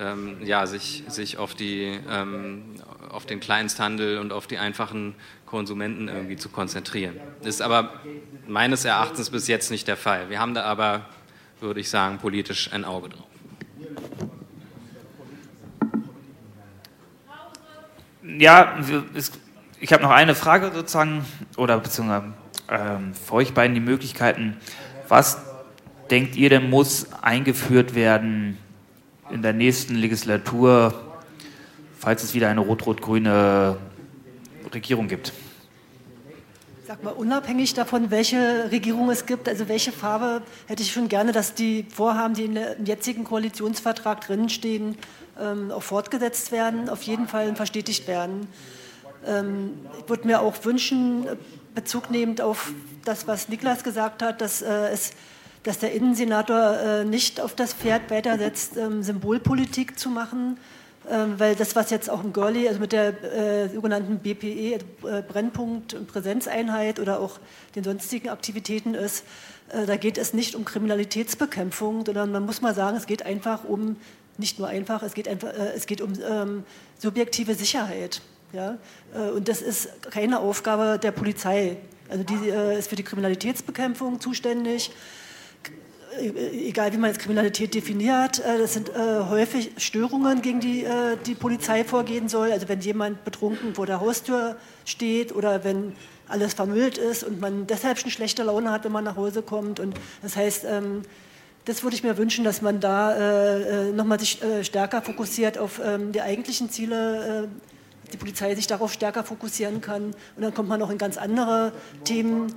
ähm, 0.00 0.38
ja, 0.44 0.66
sich, 0.66 1.04
sich 1.08 1.36
auf, 1.36 1.54
die, 1.54 2.00
ähm, 2.08 2.76
auf 3.10 3.26
den 3.26 3.38
Kleinsthandel 3.38 4.18
und 4.18 4.32
auf 4.32 4.46
die 4.46 4.58
einfachen 4.58 5.14
Konsumenten 5.46 6.08
irgendwie 6.08 6.36
zu 6.36 6.48
konzentrieren. 6.48 7.16
Ist 7.42 7.60
aber 7.60 8.00
meines 8.48 8.84
Erachtens 8.84 9.30
bis 9.30 9.46
jetzt 9.46 9.70
nicht 9.70 9.86
der 9.86 9.96
Fall. 9.96 10.30
Wir 10.30 10.40
haben 10.40 10.54
da 10.54 10.64
aber, 10.64 11.06
würde 11.60 11.80
ich 11.80 11.90
sagen, 11.90 12.18
politisch 12.18 12.72
ein 12.72 12.84
Auge 12.84 13.10
drauf. 13.10 13.26
Ja, 18.22 18.78
ich 19.80 19.92
habe 19.92 20.02
noch 20.02 20.10
eine 20.10 20.34
Frage 20.34 20.70
sozusagen, 20.72 21.24
oder 21.56 21.78
beziehungsweise 21.78 22.32
ähm, 22.68 23.14
für 23.14 23.34
euch 23.34 23.52
beiden 23.52 23.74
die 23.74 23.80
Möglichkeiten. 23.80 24.56
Was 25.08 25.42
denkt 26.10 26.36
ihr 26.36 26.48
denn 26.48 26.70
muss 26.70 27.12
eingeführt 27.22 27.94
werden 27.94 28.56
in 29.32 29.42
der 29.42 29.52
nächsten 29.52 29.94
Legislatur, 29.94 30.94
falls 31.98 32.22
es 32.22 32.34
wieder 32.34 32.48
eine 32.48 32.60
rot-rot-grüne 32.60 33.76
Regierung 34.72 35.08
gibt? 35.08 35.32
Sag 36.86 37.04
mal, 37.04 37.10
unabhängig 37.10 37.74
davon, 37.74 38.10
welche 38.10 38.70
Regierung 38.72 39.10
es 39.10 39.24
gibt, 39.24 39.48
also 39.48 39.68
welche 39.68 39.92
Farbe, 39.92 40.42
hätte 40.66 40.82
ich 40.82 40.92
schon 40.92 41.08
gerne, 41.08 41.30
dass 41.30 41.54
die 41.54 41.86
Vorhaben, 41.88 42.34
die 42.34 42.46
im 42.46 42.58
jetzigen 42.84 43.22
Koalitionsvertrag 43.22 44.26
drinstehen, 44.26 44.96
ähm, 45.40 45.70
auch 45.70 45.82
fortgesetzt 45.82 46.50
werden, 46.50 46.88
auf 46.88 47.02
jeden 47.02 47.28
Fall 47.28 47.54
verstetigt 47.54 48.08
werden. 48.08 48.48
Ähm, 49.24 49.70
ich 50.00 50.08
würde 50.08 50.26
mir 50.26 50.40
auch 50.40 50.64
wünschen, 50.64 51.28
Bezug 51.74 52.10
nehmend 52.10 52.40
auf 52.40 52.72
das, 53.04 53.28
was 53.28 53.48
Niklas 53.48 53.84
gesagt 53.84 54.22
hat, 54.22 54.40
dass, 54.40 54.60
äh, 54.60 54.88
es, 54.88 55.12
dass 55.62 55.78
der 55.78 55.92
Innensenator 55.92 56.78
äh, 56.78 57.04
nicht 57.04 57.40
auf 57.40 57.54
das 57.54 57.74
Pferd 57.74 58.10
weitersetzt, 58.10 58.76
ähm, 58.76 59.02
Symbolpolitik 59.02 59.98
zu 59.98 60.08
machen, 60.08 60.56
ähm, 61.08 61.34
weil 61.38 61.54
das, 61.54 61.74
was 61.74 61.90
jetzt 61.90 62.10
auch 62.10 62.22
im 62.22 62.32
Görli, 62.32 62.68
also 62.68 62.78
mit 62.78 62.92
der 62.92 63.24
äh, 63.24 63.68
sogenannten 63.68 64.18
BPE, 64.18 64.74
äh, 64.74 64.78
Brennpunkt- 65.26 65.94
und 65.94 66.06
Präsenzeinheit 66.06 67.00
oder 67.00 67.20
auch 67.20 67.38
den 67.74 67.84
sonstigen 67.84 68.28
Aktivitäten 68.28 68.94
ist, 68.94 69.24
äh, 69.70 69.86
da 69.86 69.96
geht 69.96 70.18
es 70.18 70.34
nicht 70.34 70.54
um 70.54 70.64
Kriminalitätsbekämpfung, 70.64 72.04
sondern 72.04 72.32
man 72.32 72.44
muss 72.44 72.60
mal 72.60 72.74
sagen, 72.74 72.96
es 72.96 73.06
geht 73.06 73.24
einfach 73.24 73.64
um, 73.64 73.96
nicht 74.36 74.58
nur 74.58 74.68
einfach, 74.68 75.02
es 75.02 75.14
geht, 75.14 75.26
einfach, 75.26 75.48
es 75.74 75.86
geht 75.86 76.00
um 76.00 76.12
ähm, 76.30 76.64
subjektive 76.98 77.54
Sicherheit. 77.54 78.20
Ja? 78.52 78.78
Und 79.34 79.48
das 79.48 79.62
ist 79.62 80.10
keine 80.10 80.40
Aufgabe 80.40 80.98
der 81.00 81.12
Polizei. 81.12 81.76
Also 82.08 82.24
die 82.24 82.48
ist 82.76 82.88
für 82.88 82.96
die 82.96 83.04
Kriminalitätsbekämpfung 83.04 84.18
zuständig. 84.18 84.90
Äh, 86.18 86.68
egal 86.68 86.92
wie 86.92 86.96
man 86.96 87.10
jetzt 87.10 87.20
Kriminalität 87.20 87.74
definiert, 87.74 88.42
das 88.44 88.74
sind 88.74 88.90
häufig 88.96 89.72
Störungen, 89.76 90.42
gegen 90.42 90.60
die 90.60 90.84
die 91.26 91.34
Polizei 91.34 91.84
vorgehen 91.84 92.28
soll. 92.28 92.52
Also 92.52 92.68
wenn 92.68 92.80
jemand 92.80 93.24
betrunken 93.24 93.74
vor 93.74 93.86
der 93.86 94.00
Haustür 94.00 94.56
steht 94.84 95.34
oder 95.34 95.64
wenn 95.64 95.92
alles 96.28 96.54
vermüllt 96.54 96.98
ist 96.98 97.24
und 97.24 97.40
man 97.40 97.66
deshalb 97.66 97.98
schon 97.98 98.10
schlechte 98.10 98.42
Laune 98.42 98.70
hat, 98.70 98.84
wenn 98.84 98.92
man 98.92 99.04
nach 99.04 99.16
Hause 99.16 99.42
kommt. 99.42 99.80
Und 99.80 99.94
das 100.22 100.36
heißt, 100.36 100.64
ähm, 100.64 101.02
das 101.64 101.82
würde 101.82 101.94
ich 101.94 102.02
mir 102.02 102.16
wünschen, 102.16 102.44
dass 102.44 102.62
man 102.62 102.80
da 102.80 103.84
nochmal 103.92 104.18
sich 104.18 104.40
stärker 104.62 105.02
fokussiert 105.02 105.58
auf 105.58 105.80
ähm, 105.84 106.10
die 106.12 106.22
eigentlichen 106.22 106.70
Ziele 106.70 107.48
die 108.12 108.16
Polizei 108.16 108.54
sich 108.54 108.66
darauf 108.66 108.92
stärker 108.92 109.24
fokussieren 109.24 109.80
kann. 109.80 110.06
Und 110.36 110.42
dann 110.42 110.54
kommt 110.54 110.68
man 110.68 110.82
auch 110.82 110.90
in 110.90 110.98
ganz 110.98 111.16
andere 111.16 111.72
Themenbereiche, 112.04 112.56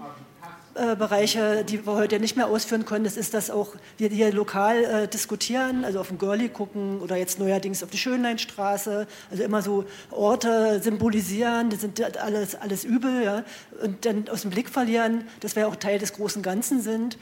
äh, 0.76 1.64
die 1.64 1.86
wir 1.86 1.94
heute 1.94 2.20
nicht 2.20 2.36
mehr 2.36 2.48
ausführen 2.48 2.86
können. 2.86 3.04
Das 3.04 3.18
ist, 3.18 3.34
dass 3.34 3.50
auch 3.50 3.76
wir 3.98 4.10
hier 4.10 4.32
lokal 4.34 4.84
äh, 4.84 5.08
diskutieren, 5.08 5.86
also 5.86 6.00
auf 6.00 6.08
den 6.08 6.18
Görli 6.18 6.50
gucken 6.50 7.00
oder 7.00 7.16
jetzt 7.16 7.40
neuerdings 7.40 7.84
auf 7.84 7.90
die 7.90 7.98
Schönleinstraße, 7.98 9.08
also 9.30 9.44
immer 9.44 9.62
so 9.62 9.86
Orte 10.12 10.82
symbolisieren, 10.82 11.70
das 11.70 11.82
sind 11.82 12.02
alles, 12.18 12.56
alles 12.56 12.84
übel, 12.84 13.24
ja, 13.24 13.44
und 13.82 14.06
dann 14.06 14.28
aus 14.30 14.42
dem 14.42 14.52
Blick 14.52 14.70
verlieren, 14.70 15.26
dass 15.42 15.56
wir 15.56 15.68
auch 15.68 15.76
Teil 15.76 16.00
des 16.00 16.14
großen 16.14 16.42
Ganzen 16.42 16.82
sind. 16.82 17.18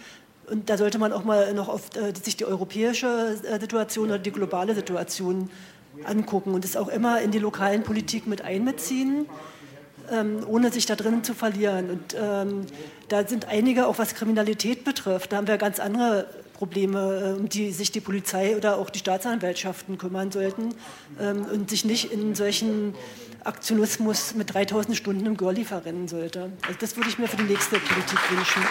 Und 0.50 0.70
da 0.70 0.78
sollte 0.78 1.00
man 1.00 1.14
auch 1.14 1.24
mal 1.24 1.54
noch 1.54 1.70
auf 1.70 1.96
äh, 1.96 2.14
sich 2.22 2.38
die 2.38 2.46
europäische 2.46 3.38
äh, 3.44 3.60
Situation 3.60 4.08
oder 4.08 4.20
die 4.20 4.32
globale 4.32 4.76
Situation 4.76 5.50
angucken 6.04 6.54
und 6.54 6.66
es 6.66 6.78
auch 6.78 6.88
immer 6.88 7.22
in 7.22 7.32
die 7.32 7.40
lokalen 7.40 7.84
Politik 7.84 8.28
mit 8.28 8.42
einbeziehen, 8.42 9.28
ähm, 10.12 10.40
ohne 10.48 10.72
sich 10.72 10.86
da 10.86 10.96
drin 10.96 11.24
zu 11.24 11.34
verlieren. 11.34 11.90
Und 11.90 12.16
ähm, 12.20 12.66
da 13.10 13.28
sind 13.28 13.48
einige, 13.48 13.88
auch 13.88 13.98
was 13.98 14.16
Kriminalität 14.16 14.84
betrifft, 14.84 15.32
da 15.32 15.38
haben 15.38 15.48
wir 15.48 15.58
ganz 15.58 15.80
andere 15.80 16.28
Probleme, 16.54 17.34
äh, 17.36 17.40
um 17.40 17.50
die 17.50 17.72
sich 17.72 17.92
die 17.92 18.02
Polizei 18.02 18.56
oder 18.56 18.78
auch 18.78 18.90
die 18.90 19.00
Staatsanwaltschaften 19.00 19.98
kümmern 19.98 20.32
sollten 20.32 20.76
ähm, 21.20 21.46
und 21.46 21.70
sich 21.70 21.86
nicht 21.86 22.12
in 22.12 22.36
solchen 22.36 22.94
Aktionismus 23.44 24.36
mit 24.36 24.54
3000 24.54 24.96
Stunden 24.96 25.26
im 25.26 25.38
Girlie 25.38 25.66
verrennen 25.66 26.08
sollte. 26.08 26.52
Also 26.68 26.78
das 26.80 26.96
würde 26.96 27.10
ich 27.10 27.18
mir 27.18 27.28
für 27.28 27.38
die 27.38 27.52
nächste 27.52 27.80
Politik 27.80 28.20
wünschen. 28.30 28.62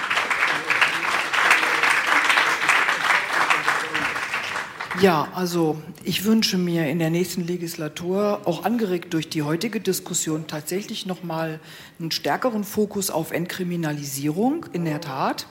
Ja, 5.01 5.29
also 5.35 5.79
ich 6.05 6.27
wünsche 6.27 6.59
mir 6.59 6.91
in 6.91 6.99
der 6.99 7.09
nächsten 7.09 7.47
Legislatur, 7.47 8.43
auch 8.45 8.65
angeregt 8.65 9.15
durch 9.15 9.31
die 9.31 9.43
heutige 9.43 9.81
Diskussion, 9.81 10.47
tatsächlich 10.47 11.07
nochmal 11.07 11.59
einen 11.99 12.11
stärkeren 12.11 12.65
Fokus 12.65 13.11
auf 13.11 13.31
Entkriminalisierung, 13.31 14.67
in 14.75 14.85
der 14.85 15.01
Tat. 15.01 15.47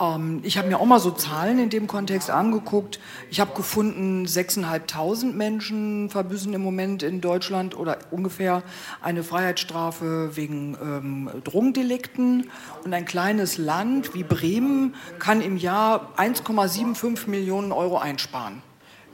Ähm, 0.00 0.40
ich 0.42 0.58
habe 0.58 0.66
mir 0.66 0.80
auch 0.80 0.84
mal 0.84 0.98
so 0.98 1.12
Zahlen 1.12 1.60
in 1.60 1.70
dem 1.70 1.86
Kontext 1.86 2.28
angeguckt. 2.28 2.98
Ich 3.30 3.38
habe 3.38 3.54
gefunden, 3.54 4.26
6.500 4.26 5.32
Menschen 5.32 6.10
verbüßen 6.10 6.52
im 6.52 6.62
Moment 6.62 7.04
in 7.04 7.20
Deutschland 7.20 7.76
oder 7.76 7.98
ungefähr 8.10 8.64
eine 9.00 9.22
Freiheitsstrafe 9.22 10.32
wegen 10.34 10.76
ähm, 10.82 11.30
Drogendelikten. 11.44 12.50
Und 12.84 12.92
ein 12.92 13.04
kleines 13.04 13.58
Land 13.58 14.12
wie 14.14 14.24
Bremen 14.24 14.96
kann 15.20 15.40
im 15.40 15.56
Jahr 15.56 16.12
1,75 16.16 17.30
Millionen 17.30 17.70
Euro 17.70 17.98
einsparen 17.98 18.60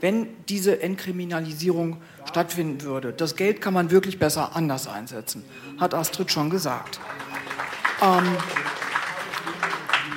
wenn 0.01 0.27
diese 0.47 0.81
Entkriminalisierung 0.81 1.97
stattfinden 2.25 2.81
würde. 2.81 3.13
Das 3.13 3.35
Geld 3.35 3.61
kann 3.61 3.73
man 3.73 3.91
wirklich 3.91 4.19
besser 4.19 4.55
anders 4.55 4.87
einsetzen, 4.87 5.43
hat 5.79 5.93
Astrid 5.93 6.31
schon 6.31 6.49
gesagt. 6.49 6.99
Ähm, 8.01 8.37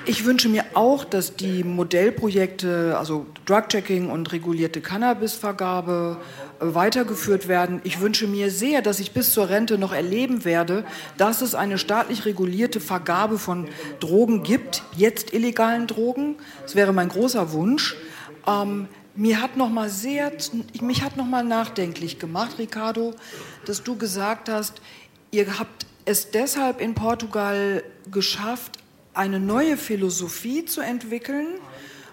ich 0.05 0.25
wünsche 0.25 0.49
mir 0.49 0.65
auch, 0.75 1.05
dass 1.05 1.37
die 1.37 1.63
Modellprojekte, 1.63 2.97
also 2.99 3.27
Drug-Checking 3.47 4.11
und 4.11 4.33
regulierte 4.33 4.81
Cannabisvergabe, 4.81 6.17
äh, 6.59 6.75
weitergeführt 6.75 7.47
werden. 7.47 7.81
Ich 7.85 8.01
wünsche 8.01 8.27
mir 8.27 8.51
sehr, 8.51 8.83
dass 8.83 8.99
ich 8.99 9.13
bis 9.13 9.33
zur 9.33 9.49
Rente 9.49 9.79
noch 9.79 9.93
erleben 9.93 10.45
werde, 10.45 10.85
dass 11.19 11.41
es 11.41 11.55
eine 11.55 11.79
staatlich 11.79 12.25
regulierte 12.25 12.81
Vergabe 12.81 13.39
von 13.39 13.69
Drogen 14.01 14.43
gibt, 14.43 14.83
jetzt 14.97 15.33
illegalen 15.33 15.87
Drogen. 15.87 16.35
Das 16.63 16.75
wäre 16.75 16.93
mein 16.93 17.09
großer 17.09 17.53
Wunsch. 17.53 17.95
Ähm, 18.47 18.89
mir 19.15 19.41
hat 19.41 19.57
noch 19.57 19.69
mal 19.69 19.91
sehr, 19.91 20.33
mich 20.81 21.03
hat 21.03 21.17
noch 21.17 21.27
mal 21.27 21.45
nachdenklich 21.45 22.19
gemacht, 22.19 22.59
Ricardo, 22.59 23.15
dass 23.67 23.83
du 23.83 23.97
gesagt 23.97 24.49
hast, 24.49 24.81
ihr 25.31 25.59
habt 25.59 25.87
es 26.05 26.31
deshalb 26.31 26.81
in 26.81 26.95
Portugal 26.95 27.83
geschafft, 28.11 28.79
eine 29.15 29.41
neue 29.41 29.77
Philosophie 29.77 30.65
zu 30.65 30.81
entwickeln, 30.81 31.47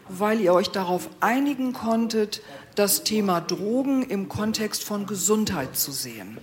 weil 0.09 0.41
ihr 0.41 0.53
euch 0.53 0.69
darauf 0.69 1.09
einigen 1.19 1.73
konntet, 1.73 2.41
das 2.75 3.03
Thema 3.03 3.41
Drogen 3.41 4.03
im 4.03 4.27
Kontext 4.27 4.83
von 4.83 5.05
Gesundheit 5.05 5.77
zu 5.77 5.91
sehen. 5.91 6.37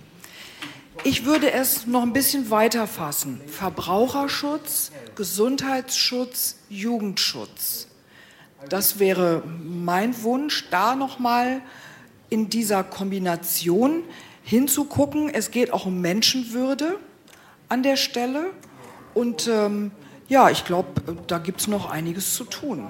Ich 1.03 1.25
würde 1.25 1.51
es 1.51 1.85
noch 1.85 2.01
ein 2.01 2.13
bisschen 2.13 2.49
weiter 2.49 2.87
fassen. 2.87 3.39
Verbraucherschutz, 3.47 4.91
Gesundheitsschutz, 5.15 6.57
Jugendschutz. 6.69 7.86
Das 8.69 8.99
wäre 8.99 9.43
mein 9.45 10.23
Wunsch, 10.23 10.69
da 10.71 10.95
nochmal 10.95 11.61
in 12.29 12.49
dieser 12.49 12.83
Kombination 12.83 14.03
hinzugucken. 14.43 15.29
Es 15.29 15.51
geht 15.51 15.71
auch 15.71 15.85
um 15.85 16.01
Menschenwürde 16.01 16.97
an 17.69 17.83
der 17.83 17.95
Stelle. 17.95 18.51
Und 19.13 19.47
ähm, 19.47 19.91
ja, 20.27 20.49
ich 20.49 20.65
glaube, 20.65 20.89
da 21.27 21.37
gibt 21.37 21.61
es 21.61 21.67
noch 21.67 21.89
einiges 21.89 22.33
zu 22.33 22.43
tun. 22.43 22.87